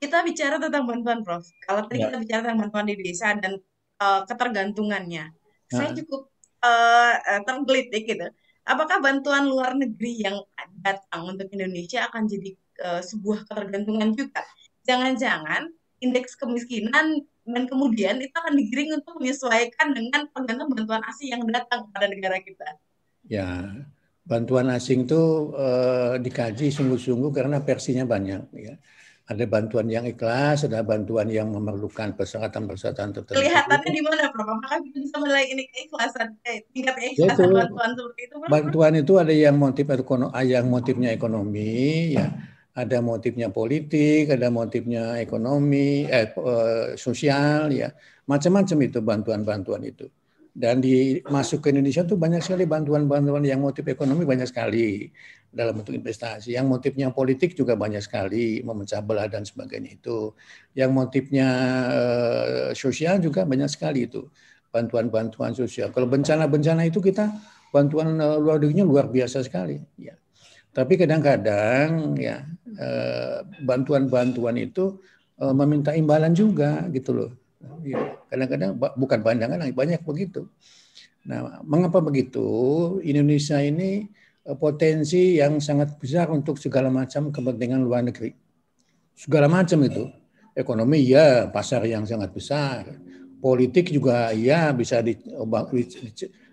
Kita 0.02 0.20
bicara 0.26 0.58
tentang 0.58 0.84
bantuan, 0.84 1.22
Prof. 1.22 1.46
Kalau 1.62 1.86
tadi 1.86 2.02
ya. 2.02 2.10
kita 2.10 2.18
bicara 2.20 2.40
tentang 2.44 2.60
bantuan 2.66 2.84
di 2.90 2.98
desa 2.98 3.32
dan 3.38 3.56
uh, 4.02 4.20
ketergantungannya, 4.26 5.30
nah. 5.30 5.70
saya 5.70 5.94
cukup 5.94 6.28
uh, 6.60 7.14
tergelitik 7.46 8.04
gitu. 8.04 8.26
Apakah 8.64 9.00
bantuan 9.04 9.44
luar 9.44 9.76
negeri 9.76 10.24
yang 10.24 10.40
datang 10.80 11.36
untuk 11.36 11.52
Indonesia 11.52 12.08
akan 12.08 12.24
jadi 12.24 12.50
uh, 12.80 13.02
sebuah 13.04 13.44
ketergantungan 13.44 14.16
juga? 14.16 14.40
Jangan-jangan 14.88 15.68
indeks 16.00 16.36
kemiskinan 16.36 17.24
dan 17.44 17.64
kemudian 17.68 18.16
itu 18.24 18.32
akan 18.32 18.56
digiring 18.56 18.96
untuk 18.96 19.20
menyesuaikan 19.20 19.92
dengan 19.92 20.28
penggantung 20.32 20.72
bantuan 20.72 21.04
asing 21.12 21.36
yang 21.36 21.44
datang 21.52 21.92
pada 21.92 22.08
negara 22.08 22.40
kita. 22.40 22.80
Ya, 23.28 23.68
bantuan 24.24 24.72
asing 24.72 25.04
itu 25.04 25.52
uh, 25.52 26.16
dikaji 26.16 26.72
sungguh-sungguh 26.72 27.30
karena 27.36 27.60
versinya 27.60 28.08
banyak. 28.08 28.48
Ya. 28.56 28.74
Ada 29.24 29.48
bantuan 29.48 29.88
yang 29.88 30.04
ikhlas, 30.04 30.68
ada 30.68 30.84
bantuan 30.84 31.32
yang 31.32 31.48
memerlukan 31.48 32.12
persyaratan-persyaratan 32.12 33.08
tertentu. 33.16 33.40
Kelihatannya 33.40 33.88
di 33.88 34.02
mana, 34.04 34.28
Prof? 34.28 34.44
Apakah 34.44 34.84
kita 34.84 35.00
bisa 35.00 35.16
menilai 35.16 35.48
ini 35.48 35.64
keikhlasan, 35.72 36.36
eh, 36.44 36.68
tingkat 36.76 36.92
keikhlasan 37.00 37.48
ya, 37.48 37.64
bantuan 37.64 37.90
seperti 37.96 38.20
itu, 38.28 38.34
Prof? 38.36 38.50
Bantuan 38.52 38.92
itu 39.00 39.12
ada 39.16 39.32
yang 39.32 39.56
motif 39.56 39.88
yang 40.44 40.66
motifnya 40.68 41.08
ekonomi, 41.16 42.12
ya 42.12 42.36
ada 42.74 42.98
motifnya 43.00 43.48
politik, 43.48 44.34
ada 44.34 44.50
motifnya 44.50 45.16
ekonomi, 45.22 46.04
eh, 46.04 46.28
eh 46.28 46.86
sosial, 47.00 47.70
ya 47.70 47.94
macam-macam 48.26 48.78
itu 48.82 48.98
bantuan-bantuan 49.00 49.82
itu. 49.86 50.10
Dan 50.54 50.78
di 50.78 51.18
masuk 51.26 51.66
ke 51.66 51.74
Indonesia 51.74 52.06
tuh 52.06 52.14
banyak 52.14 52.38
sekali 52.38 52.62
bantuan-bantuan 52.62 53.42
yang 53.42 53.58
motif 53.58 53.82
ekonomi 53.90 54.22
banyak 54.22 54.46
sekali 54.46 55.10
dalam 55.50 55.82
bentuk 55.82 55.98
investasi. 55.98 56.54
Yang 56.54 56.66
motifnya 56.70 57.10
politik 57.10 57.58
juga 57.58 57.74
banyak 57.74 57.98
sekali 57.98 58.62
memecah 58.62 59.02
belah 59.02 59.26
dan 59.26 59.42
sebagainya 59.42 59.98
itu. 59.98 60.30
Yang 60.78 60.90
motifnya 60.94 61.48
eh, 61.90 62.70
sosial 62.78 63.18
juga 63.18 63.42
banyak 63.42 63.66
sekali 63.66 64.06
itu 64.06 64.30
bantuan-bantuan 64.70 65.58
sosial. 65.58 65.90
Kalau 65.90 66.06
bencana-bencana 66.06 66.86
itu 66.86 67.02
kita 67.02 67.34
bantuan 67.74 68.14
eh, 68.14 68.38
luar 68.38 68.62
negerinya 68.62 68.86
luar 68.86 69.10
biasa 69.10 69.42
sekali. 69.42 69.82
Ya. 69.98 70.14
Tapi 70.70 70.94
kadang-kadang 70.94 72.14
ya 72.14 72.46
eh, 72.78 73.42
bantuan-bantuan 73.66 74.54
itu 74.54 75.02
eh, 75.42 75.50
meminta 75.50 75.90
imbalan 75.98 76.30
juga 76.30 76.86
gitu 76.94 77.10
loh 77.10 77.43
kadang-kadang 78.30 78.76
bukan 78.76 79.18
pandangan, 79.20 79.60
banyak 79.72 80.00
begitu. 80.04 80.48
Nah, 81.24 81.64
mengapa 81.64 82.04
begitu? 82.04 82.44
Indonesia 83.00 83.56
ini 83.60 84.08
eh, 84.44 84.56
potensi 84.56 85.40
yang 85.40 85.60
sangat 85.60 85.96
besar 85.96 86.28
untuk 86.28 86.60
segala 86.60 86.92
macam 86.92 87.32
kepentingan 87.32 87.80
luar 87.80 88.04
negeri. 88.04 88.32
Segala 89.16 89.48
macam 89.48 89.80
itu. 89.84 90.10
Ekonomi 90.54 91.02
ya, 91.02 91.50
pasar 91.50 91.82
yang 91.82 92.06
sangat 92.06 92.30
besar. 92.30 92.86
Politik 93.42 93.90
juga 93.90 94.30
ya 94.30 94.70
bisa 94.70 95.02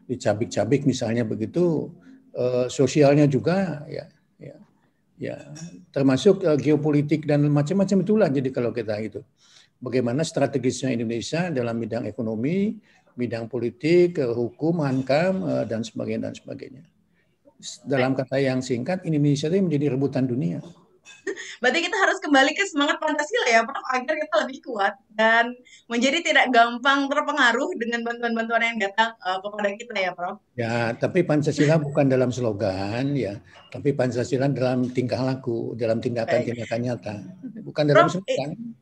dicabik-cabik 0.10 0.90
misalnya 0.90 1.22
begitu. 1.22 1.94
Eh, 2.32 2.68
sosialnya 2.72 3.28
juga 3.28 3.84
ya 3.92 4.08
ya 4.40 4.56
ya 5.20 5.36
termasuk 5.92 6.48
eh, 6.48 6.56
geopolitik 6.56 7.28
dan 7.28 7.44
macam-macam 7.52 8.08
itulah 8.08 8.32
jadi 8.32 8.50
kalau 8.56 8.72
kita 8.72 8.96
itu 9.04 9.20
bagaimana 9.82 10.22
strategisnya 10.22 10.94
Indonesia 10.94 11.50
dalam 11.50 11.82
bidang 11.82 12.06
ekonomi, 12.06 12.78
bidang 13.18 13.50
politik, 13.50 14.22
eh, 14.22 14.32
hukum, 14.32 14.86
hankam, 14.86 15.44
eh, 15.44 15.66
dan 15.68 15.82
sebagainya 15.82 16.32
dan 16.32 16.36
sebagainya. 16.38 16.84
Dalam 17.86 18.18
kata 18.18 18.42
yang 18.42 18.62
singkat, 18.62 19.06
Indonesia 19.06 19.46
itu 19.50 19.62
menjadi 19.62 19.94
rebutan 19.94 20.26
dunia. 20.26 20.62
Berarti 21.62 21.86
kita 21.86 21.94
harus 21.94 22.18
kembali 22.18 22.58
ke 22.58 22.66
semangat 22.66 22.98
Pancasila 22.98 23.46
ya, 23.46 23.62
Prof, 23.62 23.86
agar 23.94 24.16
kita 24.18 24.36
lebih 24.42 24.58
kuat 24.66 24.98
dan 25.14 25.54
menjadi 25.86 26.26
tidak 26.26 26.50
gampang 26.50 27.06
terpengaruh 27.06 27.70
dengan 27.78 28.02
bantuan-bantuan 28.02 28.74
yang 28.74 28.80
datang 28.82 29.14
uh, 29.22 29.38
kepada 29.38 29.70
kita 29.78 29.94
ya, 29.94 30.12
Prof. 30.18 30.42
Ya, 30.58 30.98
tapi 30.98 31.22
Pancasila 31.22 31.78
bukan 31.78 32.10
dalam 32.10 32.34
slogan 32.34 33.14
ya, 33.14 33.38
tapi 33.70 33.94
Pancasila 33.94 34.50
dalam 34.50 34.90
tingkah 34.90 35.22
laku, 35.22 35.78
dalam 35.78 36.02
tindakan-tindakan 36.02 36.80
nyata, 36.82 37.16
bukan 37.62 37.84
dalam 37.86 38.10
Prof, 38.10 38.18
slogan 38.18 38.74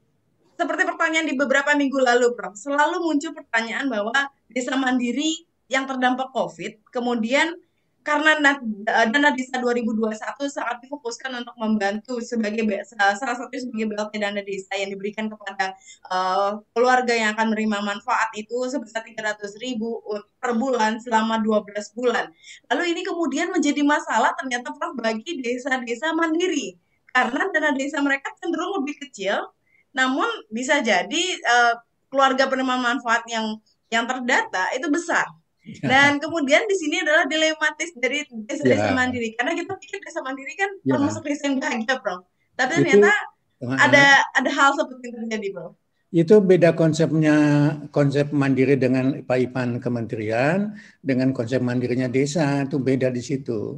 seperti 0.59 0.83
pertanyaan 1.09 1.25
di 1.25 1.41
beberapa 1.41 1.73
minggu 1.73 2.05
lalu, 2.05 2.37
Prof, 2.37 2.53
selalu 2.53 3.01
muncul 3.01 3.33
pertanyaan 3.33 3.89
bahwa 3.89 4.13
desa 4.45 4.77
mandiri 4.77 5.41
yang 5.65 5.89
terdampak 5.89 6.29
COVID, 6.29 6.85
kemudian 6.93 7.57
karena 8.05 8.37
dana 8.85 9.29
desa 9.33 9.57
2021 9.57 10.13
sangat 10.53 10.77
difokuskan 10.85 11.33
untuk 11.33 11.57
membantu 11.57 12.21
sebagai 12.21 12.61
salah 12.85 13.17
satu 13.17 13.49
sebagai 13.57 13.89
BLT 13.89 14.21
dana 14.21 14.41
desa 14.45 14.77
yang 14.77 14.93
diberikan 14.93 15.33
kepada 15.33 15.73
uh, 16.13 16.61
keluarga 16.77 17.17
yang 17.17 17.33
akan 17.33 17.57
menerima 17.57 17.81
manfaat 17.81 18.29
itu 18.37 18.53
sebesar 18.69 19.01
300 19.01 19.49
ribu 19.65 20.05
per 20.37 20.53
bulan 20.53 21.01
selama 21.01 21.41
12 21.41 21.73
bulan. 21.97 22.29
Lalu 22.69 22.83
ini 22.93 23.01
kemudian 23.01 23.49
menjadi 23.49 23.81
masalah 23.81 24.37
ternyata 24.37 24.77
Prof 24.77 24.93
bagi 24.93 25.41
desa-desa 25.41 26.13
mandiri 26.13 26.77
karena 27.09 27.49
dana 27.49 27.73
desa 27.73 27.97
mereka 27.97 28.29
cenderung 28.37 28.85
lebih 28.85 29.09
kecil 29.09 29.49
namun 29.93 30.27
bisa 30.49 30.79
jadi 30.79 31.23
uh, 31.45 31.73
keluarga 32.09 32.49
penerima 32.49 32.77
manfaat 32.77 33.23
yang 33.29 33.57
yang 33.89 34.05
terdata 34.05 34.69
itu 34.77 34.87
besar. 34.89 35.25
Ya. 35.65 35.85
Dan 35.85 36.11
kemudian 36.17 36.65
di 36.65 36.75
sini 36.77 37.03
adalah 37.03 37.29
dilematis 37.29 37.93
dari 37.93 38.25
desa-desa 38.25 38.89
ya. 38.89 38.95
mandiri 38.95 39.37
karena 39.37 39.53
kita 39.53 39.73
pikir 39.77 40.01
desa 40.01 40.25
mandiri 40.25 40.53
kan 40.57 40.71
ya. 40.81 40.97
termasuk 40.97 41.21
desa 41.25 41.43
yang 41.45 41.57
bahagia, 41.61 41.95
Bro. 42.01 42.15
Tapi 42.57 42.73
ternyata 42.81 43.11
itu, 43.61 43.65
ada 43.77 44.05
ada 44.33 44.49
hal 44.49 44.69
seperti 44.73 45.03
itu 45.13 45.17
terjadi, 45.25 45.47
Bro. 45.53 45.69
Itu 46.09 46.41
beda 46.41 46.73
konsepnya 46.73 47.35
konsep 47.93 48.33
mandiri 48.33 48.81
dengan 48.81 49.21
Pak 49.21 49.37
Ipan 49.45 49.77
kementerian 49.77 50.73
dengan 51.05 51.29
konsep 51.37 51.61
mandirinya 51.61 52.09
desa 52.09 52.65
itu 52.65 52.81
beda 52.81 53.13
di 53.13 53.21
situ. 53.21 53.77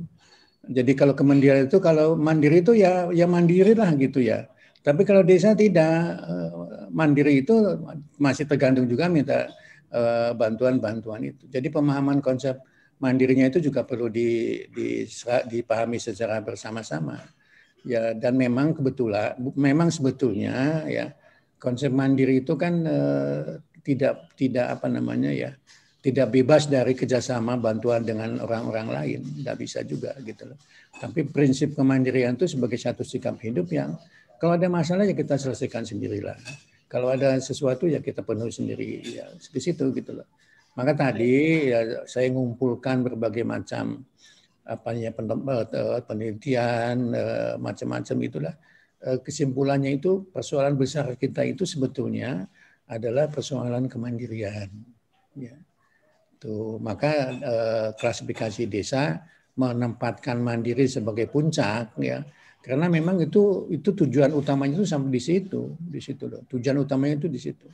Jadi 0.61 0.93
kalau 0.93 1.17
kemandirian 1.17 1.67
itu 1.67 1.81
kalau 1.83 2.15
mandiri 2.15 2.61
itu 2.61 2.77
ya 2.77 3.09
ya 3.11 3.25
mandiri 3.27 3.73
lah 3.75 3.91
gitu 3.99 4.23
ya. 4.23 4.47
Tapi 4.81 5.05
kalau 5.05 5.21
desa 5.21 5.53
tidak 5.53 5.93
eh, 6.25 6.51
mandiri 6.89 7.45
itu 7.45 7.53
masih 8.17 8.49
tergantung 8.49 8.89
juga 8.89 9.05
minta 9.07 9.45
eh, 9.93 10.31
bantuan-bantuan 10.33 11.21
itu. 11.21 11.45
Jadi 11.45 11.69
pemahaman 11.69 12.17
konsep 12.19 12.57
mandirinya 12.97 13.49
itu 13.49 13.61
juga 13.61 13.85
perlu 13.85 14.09
di, 14.09 14.61
di, 14.73 15.05
dipahami 15.49 15.97
secara 16.01 16.41
bersama-sama. 16.41 17.21
Ya 17.81 18.13
dan 18.13 18.37
memang 18.37 18.77
kebetulan 18.77 19.33
memang 19.57 19.89
sebetulnya 19.89 20.85
ya 20.85 21.17
konsep 21.57 21.89
mandiri 21.89 22.45
itu 22.45 22.53
kan 22.57 22.73
eh, 22.85 23.57
tidak 23.81 24.33
tidak 24.37 24.77
apa 24.77 24.85
namanya 24.89 25.33
ya 25.33 25.51
tidak 26.01 26.33
bebas 26.33 26.65
dari 26.65 26.97
kerjasama 26.97 27.61
bantuan 27.61 28.01
dengan 28.01 28.41
orang-orang 28.41 28.89
lain, 28.89 29.19
tidak 29.37 29.55
bisa 29.61 29.85
juga 29.85 30.17
gitu 30.25 30.49
loh. 30.49 30.57
Tapi 30.97 31.29
prinsip 31.29 31.77
kemandirian 31.77 32.33
itu 32.33 32.49
sebagai 32.49 32.81
satu 32.81 33.05
sikap 33.05 33.37
hidup 33.37 33.69
yang 33.69 33.93
kalau 34.41 34.57
ada 34.57 34.65
masalah 34.73 35.05
ya 35.05 35.13
kita 35.13 35.37
selesaikan 35.37 35.85
sendirilah. 35.85 36.33
Kalau 36.89 37.13
ada 37.13 37.37
sesuatu 37.37 37.85
ya 37.85 38.01
kita 38.01 38.25
penuhi 38.25 38.49
sendiri 38.49 38.89
ya 39.05 39.29
di 39.37 39.61
situ 39.61 39.93
gitu 39.93 40.17
loh. 40.17 40.25
Maka 40.73 40.97
tadi 40.97 41.69
ya 41.69 42.09
saya 42.09 42.33
mengumpulkan 42.33 43.05
berbagai 43.05 43.45
macam 43.45 44.01
apa 44.65 44.97
ya 44.97 45.13
eh, 45.13 46.01
penelitian 46.01 47.13
eh, 47.13 47.53
macam-macam 47.61 48.17
itulah 48.25 48.53
eh, 49.05 49.21
kesimpulannya 49.21 50.01
itu 50.01 50.25
persoalan 50.33 50.73
besar 50.73 51.13
kita 51.21 51.45
itu 51.45 51.61
sebetulnya 51.61 52.49
adalah 52.89 53.29
persoalan 53.29 53.85
kemandirian. 53.85 54.73
Ya. 55.37 55.53
Tuh, 56.41 56.81
maka 56.81 57.37
klasifikasi 58.01 58.65
desa 58.65 59.21
menempatkan 59.53 60.41
mandiri 60.41 60.89
sebagai 60.89 61.29
puncak 61.29 61.93
ya 62.01 62.25
karena 62.61 62.85
memang 62.85 63.17
itu 63.17 63.65
itu 63.73 63.89
tujuan 64.05 64.37
utamanya 64.37 64.77
itu 64.77 64.85
sampai 64.85 65.09
di 65.09 65.21
situ, 65.21 65.73
di 65.81 65.97
situ 65.97 66.29
loh. 66.29 66.45
Tujuan 66.45 66.77
utamanya 66.77 67.25
itu 67.25 67.27
di 67.27 67.41
situ. 67.41 67.65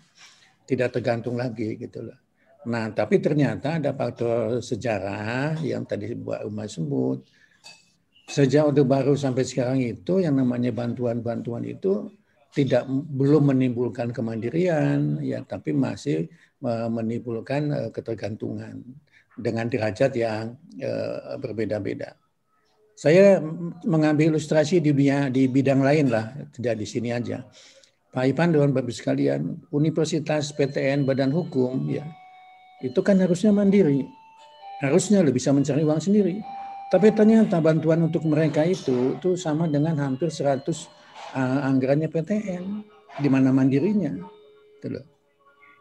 Tidak 0.64 0.90
tergantung 0.96 1.36
lagi 1.36 1.76
gitu 1.76 2.08
loh. 2.08 2.16
Nah, 2.68 2.92
tapi 2.96 3.20
ternyata 3.20 3.80
ada 3.80 3.92
faktor 3.92 4.64
sejarah 4.64 5.60
yang 5.60 5.84
tadi 5.84 6.16
buat 6.16 6.48
Umar 6.48 6.72
sebut. 6.72 7.24
Sejak 8.28 8.72
Orde 8.72 8.84
Baru 8.84 9.16
sampai 9.16 9.48
sekarang 9.48 9.80
itu 9.80 10.20
yang 10.20 10.36
namanya 10.36 10.72
bantuan-bantuan 10.76 11.64
itu 11.64 12.12
tidak 12.52 12.84
belum 12.88 13.56
menimbulkan 13.56 14.12
kemandirian 14.12 15.22
ya 15.24 15.46
tapi 15.48 15.72
masih 15.72 16.28
menimbulkan 16.64 17.72
eh, 17.72 17.90
ketergantungan 17.94 18.84
dengan 19.38 19.72
derajat 19.72 20.12
yang 20.16 20.60
eh, 20.80 21.40
berbeda-beda. 21.40 22.27
Saya 22.98 23.38
mengambil 23.86 24.34
ilustrasi 24.34 24.82
di 24.82 24.90
dunia 24.90 25.30
di 25.30 25.46
bidang 25.46 25.86
lain 25.86 26.10
lah, 26.10 26.34
tidak 26.50 26.82
di 26.82 26.86
sini 26.90 27.14
aja. 27.14 27.46
Pak 28.10 28.26
Ipan 28.34 28.50
dan 28.50 28.74
Bapak 28.74 28.90
sekalian, 28.90 29.62
Universitas 29.70 30.50
PTN 30.50 31.06
Badan 31.06 31.30
Hukum 31.30 31.86
ya 31.86 32.02
itu 32.82 32.98
kan 33.02 33.18
harusnya 33.18 33.54
mandiri, 33.54 34.06
harusnya 34.82 35.22
lebih 35.22 35.38
bisa 35.42 35.54
mencari 35.54 35.82
uang 35.86 36.02
sendiri. 36.02 36.42
Tapi 36.90 37.14
ternyata 37.14 37.62
bantuan 37.62 38.10
untuk 38.10 38.26
mereka 38.26 38.66
itu 38.66 39.18
itu 39.18 39.38
sama 39.38 39.70
dengan 39.70 39.94
hampir 40.02 40.34
100 40.34 40.66
uh, 41.38 41.70
anggarannya 41.70 42.10
PTN, 42.10 42.64
di 43.22 43.30
mana 43.30 43.54
mandirinya, 43.54 44.14
gitu 44.82 45.06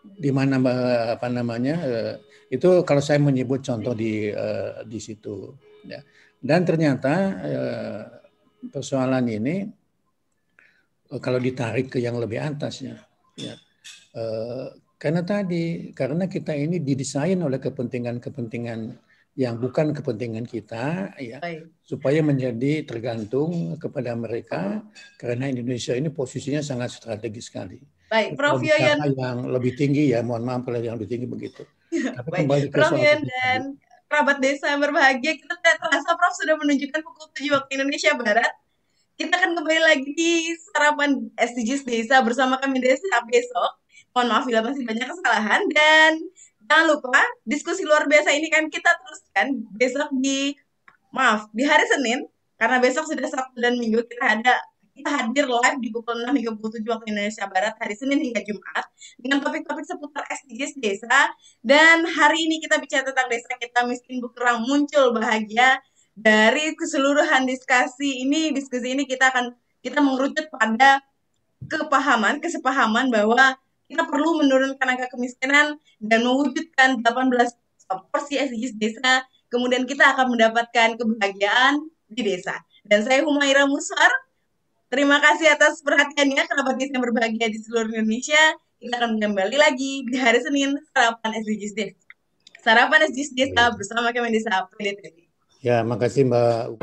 Di 0.06 0.30
mana 0.32 0.60
apa 1.16 1.28
namanya 1.32 1.74
uh, 1.80 2.14
itu 2.52 2.84
kalau 2.84 3.00
saya 3.00 3.20
menyebut 3.24 3.64
contoh 3.64 3.96
di 3.96 4.28
uh, 4.32 4.84
di 4.84 5.00
situ. 5.00 5.56
Ya 5.86 6.02
dan 6.42 6.60
ternyata 6.64 7.14
eh, 7.44 8.02
persoalan 8.68 9.24
ini 9.28 9.56
eh, 11.12 11.20
kalau 11.20 11.40
ditarik 11.40 11.92
ke 11.92 11.98
yang 12.02 12.16
lebih 12.18 12.40
atasnya, 12.42 13.00
ya, 13.36 13.56
Uh, 14.16 14.72
karena 14.96 15.20
tadi, 15.20 15.92
karena 15.92 16.24
kita 16.24 16.56
ini 16.56 16.80
didesain 16.80 17.36
oleh 17.36 17.60
kepentingan-kepentingan 17.60 18.96
yang 19.36 19.60
bukan 19.60 19.92
kepentingan 19.92 20.48
kita, 20.48 21.12
ya, 21.20 21.36
Baik. 21.36 21.68
supaya 21.84 22.24
menjadi 22.24 22.88
tergantung 22.88 23.76
kepada 23.76 24.16
mereka, 24.16 24.80
karena 25.20 25.52
Indonesia 25.52 25.92
ini 25.92 26.08
posisinya 26.08 26.64
sangat 26.64 26.96
strategis 26.96 27.52
sekali. 27.52 27.76
Baik, 28.08 28.40
Prof 28.40 28.64
Yoyan. 28.64 28.96
Yang 29.12 29.38
lebih 29.52 29.72
tinggi 29.76 30.16
ya, 30.16 30.24
mohon 30.24 30.48
maaf 30.48 30.64
kalau 30.64 30.80
yang 30.80 30.96
lebih 30.96 31.12
tinggi 31.12 31.28
begitu. 31.28 31.68
Tapi 32.16 32.28
Baik, 32.32 32.40
kembali 32.48 32.66
ke 32.72 32.76
Prof 32.80 32.96
Yoyan 32.96 33.20
dan 33.28 33.60
kerabat 34.16 34.40
desa 34.40 34.72
yang 34.72 34.80
berbahagia, 34.80 35.36
kita 35.36 35.52
tidak 35.60 35.76
terasa 35.76 36.16
Prof 36.16 36.32
sudah 36.40 36.56
menunjukkan 36.56 37.04
pukul 37.04 37.28
7 37.36 37.52
waktu 37.52 37.70
Indonesia 37.76 38.16
Barat. 38.16 38.48
Kita 39.20 39.36
akan 39.36 39.60
kembali 39.60 39.80
lagi 39.84 40.08
di 40.16 40.56
sarapan 40.72 41.28
SDGs 41.36 41.84
Desa 41.84 42.24
bersama 42.24 42.56
kami 42.56 42.80
Desa. 42.80 43.20
Besok 43.28 43.76
Mohon 44.16 44.28
maaf 44.32 44.44
bila 44.48 44.60
masih 44.64 44.88
banyak 44.88 45.04
kesalahan. 45.12 45.60
Dan 45.68 46.24
jangan 46.64 46.96
lupa 46.96 47.20
diskusi 47.44 47.84
luar 47.84 48.08
biasa 48.08 48.32
ini 48.32 48.48
kan 48.48 48.72
kita 48.72 48.88
teruskan 49.04 49.60
besok 49.76 50.08
di 50.16 50.56
maaf 51.12 51.52
di 51.52 51.68
hari 51.68 51.84
Senin. 51.84 52.24
Karena 52.56 52.80
besok 52.80 53.04
sudah 53.12 53.28
Sabtu 53.28 53.60
dan 53.60 53.76
Minggu 53.76 54.00
kita 54.08 54.40
ada 54.40 54.64
kita 54.96 55.10
hadir 55.12 55.44
live 55.44 55.78
di 55.84 55.92
pukul 55.92 56.24
6 56.24 56.32
hingga 56.32 56.52
pukul 56.56 56.80
7 56.80 56.88
waktu 56.88 57.06
Indonesia 57.12 57.44
Barat 57.52 57.76
hari 57.76 57.92
Senin 57.92 58.16
hingga 58.24 58.40
Jumat 58.40 58.88
dengan 59.20 59.44
topik-topik 59.44 59.84
seputar 59.84 60.24
SDGs 60.24 60.80
desa. 60.80 61.28
Dan 61.60 62.08
hari 62.08 62.48
ini 62.48 62.64
kita 62.64 62.80
bicara 62.80 63.04
tentang 63.04 63.28
desa 63.28 63.52
kita 63.60 63.84
miskin 63.84 64.24
bukerang 64.24 64.64
muncul 64.64 65.12
bahagia 65.12 65.84
dari 66.16 66.72
keseluruhan 66.72 67.44
diskusi 67.44 68.24
ini. 68.24 68.56
Diskusi 68.56 68.96
ini 68.96 69.04
kita 69.04 69.28
akan 69.28 69.52
kita 69.84 70.00
mengerucut 70.00 70.48
pada 70.48 71.04
kepahaman 71.68 72.40
kesepahaman 72.40 73.12
bahwa 73.12 73.54
kita 73.86 74.02
perlu 74.08 74.40
menurunkan 74.42 74.82
angka 74.82 75.12
kemiskinan 75.14 75.78
dan 76.02 76.26
mewujudkan 76.26 77.04
18 77.04 77.30
porsi 78.10 78.34
SDGs 78.34 78.74
desa, 78.80 79.22
kemudian 79.46 79.86
kita 79.86 80.16
akan 80.16 80.34
mendapatkan 80.34 80.98
kebahagiaan 80.98 81.86
di 82.10 82.22
desa. 82.26 82.58
Dan 82.82 83.06
saya 83.06 83.22
Humaira 83.22 83.66
Musar, 83.70 84.10
terima 84.88 85.18
kasih 85.18 85.50
atas 85.50 85.82
perhatiannya 85.82 86.46
kerabat 86.46 86.76
yang 86.78 87.02
berbahagia 87.02 87.46
di 87.50 87.58
seluruh 87.58 87.90
Indonesia. 87.90 88.58
Kita 88.76 89.00
akan 89.00 89.16
kembali 89.18 89.56
lagi 89.56 90.04
di 90.04 90.16
hari 90.20 90.38
Senin, 90.44 90.76
Sarapan 90.92 91.30
SDGs 91.42 91.72
Desa. 91.72 92.04
Sarapan 92.60 93.08
SDGs 93.08 93.30
Desa 93.32 93.72
bersama 93.72 94.12
Kemendesa 94.12 94.68
PDTV. 94.76 95.26
Ya, 95.64 95.80
makasih 95.82 96.28
Mbak. 96.28 96.78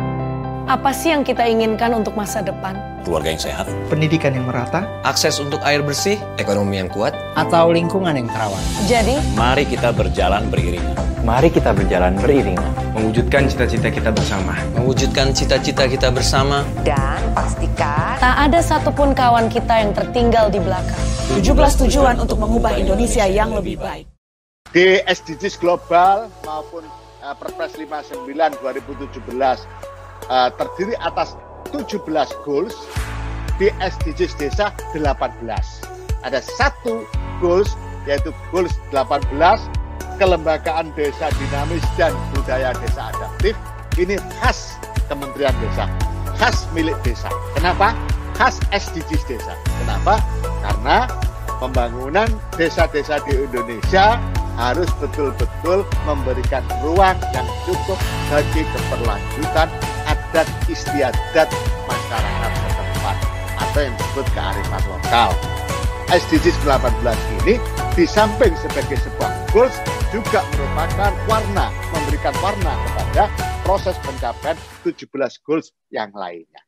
Apa 0.63 0.95
sih 0.95 1.11
yang 1.11 1.27
kita 1.27 1.43
inginkan 1.43 1.91
untuk 1.91 2.15
masa 2.15 2.39
depan? 2.39 2.79
Keluarga 3.03 3.35
yang 3.35 3.43
sehat, 3.43 3.67
pendidikan 3.91 4.31
yang 4.31 4.47
merata, 4.47 4.87
akses 5.03 5.37
untuk 5.43 5.59
air 5.67 5.83
bersih, 5.83 6.15
ekonomi 6.39 6.79
yang 6.79 6.87
kuat, 6.87 7.11
atau 7.35 7.67
lingkungan 7.67 8.15
yang 8.15 8.31
terawat. 8.31 8.63
Jadi, 8.87 9.19
mari 9.35 9.67
kita 9.67 9.91
berjalan 9.91 10.47
beriringan. 10.47 10.95
Mari 11.27 11.51
kita 11.51 11.75
berjalan 11.75 12.15
beriringan. 12.15 12.82
Mewujudkan 12.93 13.49
cita-cita 13.49 13.89
kita 13.89 14.13
bersama. 14.13 14.53
Mewujudkan 14.77 15.33
cita-cita 15.33 15.89
kita 15.89 16.13
bersama. 16.13 16.61
Dan 16.85 17.17
pastikan 17.33 18.21
tak 18.21 18.37
ada 18.37 18.61
satupun 18.61 19.17
kawan 19.17 19.49
kita 19.49 19.81
yang 19.81 19.97
tertinggal 19.97 20.53
di 20.53 20.61
belakang. 20.61 21.01
17 21.33 21.89
tujuan 21.89 22.21
untuk 22.21 22.37
mengubah 22.37 22.77
Indonesia 22.77 23.25
yang 23.25 23.49
lebih 23.57 23.81
baik. 23.81 24.05
Di 24.69 25.01
SDGs 25.09 25.57
global 25.57 26.29
maupun 26.45 26.85
uh, 27.25 27.33
Perpres 27.33 27.73
59 27.81 28.29
2017 28.61 29.25
uh, 29.41 30.53
terdiri 30.53 30.93
atas 31.01 31.33
17 31.73 31.97
goals 32.45 32.77
di 33.57 33.73
SDGs 33.81 34.37
desa 34.37 34.69
18. 34.93 35.41
Ada 36.21 36.45
satu 36.45 37.09
goals 37.41 37.73
yaitu 38.05 38.29
goals 38.53 38.77
18 38.93 39.17
kelembagaan 40.17 40.93
desa 40.93 41.29
dinamis 41.37 41.83
dan 41.95 42.13
budaya 42.33 42.73
desa 42.77 43.09
adaptif. 43.13 43.55
Ini 43.93 44.17
khas 44.41 44.77
Kementerian 45.05 45.53
Desa, 45.61 45.85
khas 46.39 46.65
milik 46.73 46.97
desa. 47.05 47.29
Kenapa? 47.53 47.93
Khas 48.33 48.57
SDGs 48.73 49.29
desa. 49.29 49.53
Kenapa? 49.83 50.17
Karena 50.65 51.05
pembangunan 51.61 52.25
desa-desa 52.57 53.21
di 53.29 53.45
Indonesia 53.45 54.17
harus 54.57 54.89
betul-betul 55.01 55.85
memberikan 56.05 56.65
ruang 56.81 57.17
yang 57.33 57.47
cukup 57.65 57.97
bagi 58.29 58.65
keberlanjutan 58.65 59.69
adat 60.09 60.47
istiadat 60.69 61.49
masyarakat 61.89 62.51
setempat 62.53 63.17
atau 63.61 63.79
yang 63.81 63.95
disebut 63.97 64.25
kearifan 64.33 64.83
lokal. 64.89 65.29
SDGs 66.13 66.57
18 66.61 66.93
ini 67.41 67.57
di 67.97 68.05
samping 68.05 68.53
sebagai 68.61 69.01
sebuah 69.01 69.31
goals 69.49 69.73
juga 70.13 70.45
merupakan 70.53 71.11
warna, 71.25 71.73
memberikan 71.89 72.37
warna 72.37 72.73
kepada 72.85 73.23
proses 73.65 73.97
pencapaian 74.05 74.53
17 74.85 75.09
goals 75.41 75.73
yang 75.89 76.13
lainnya. 76.13 76.62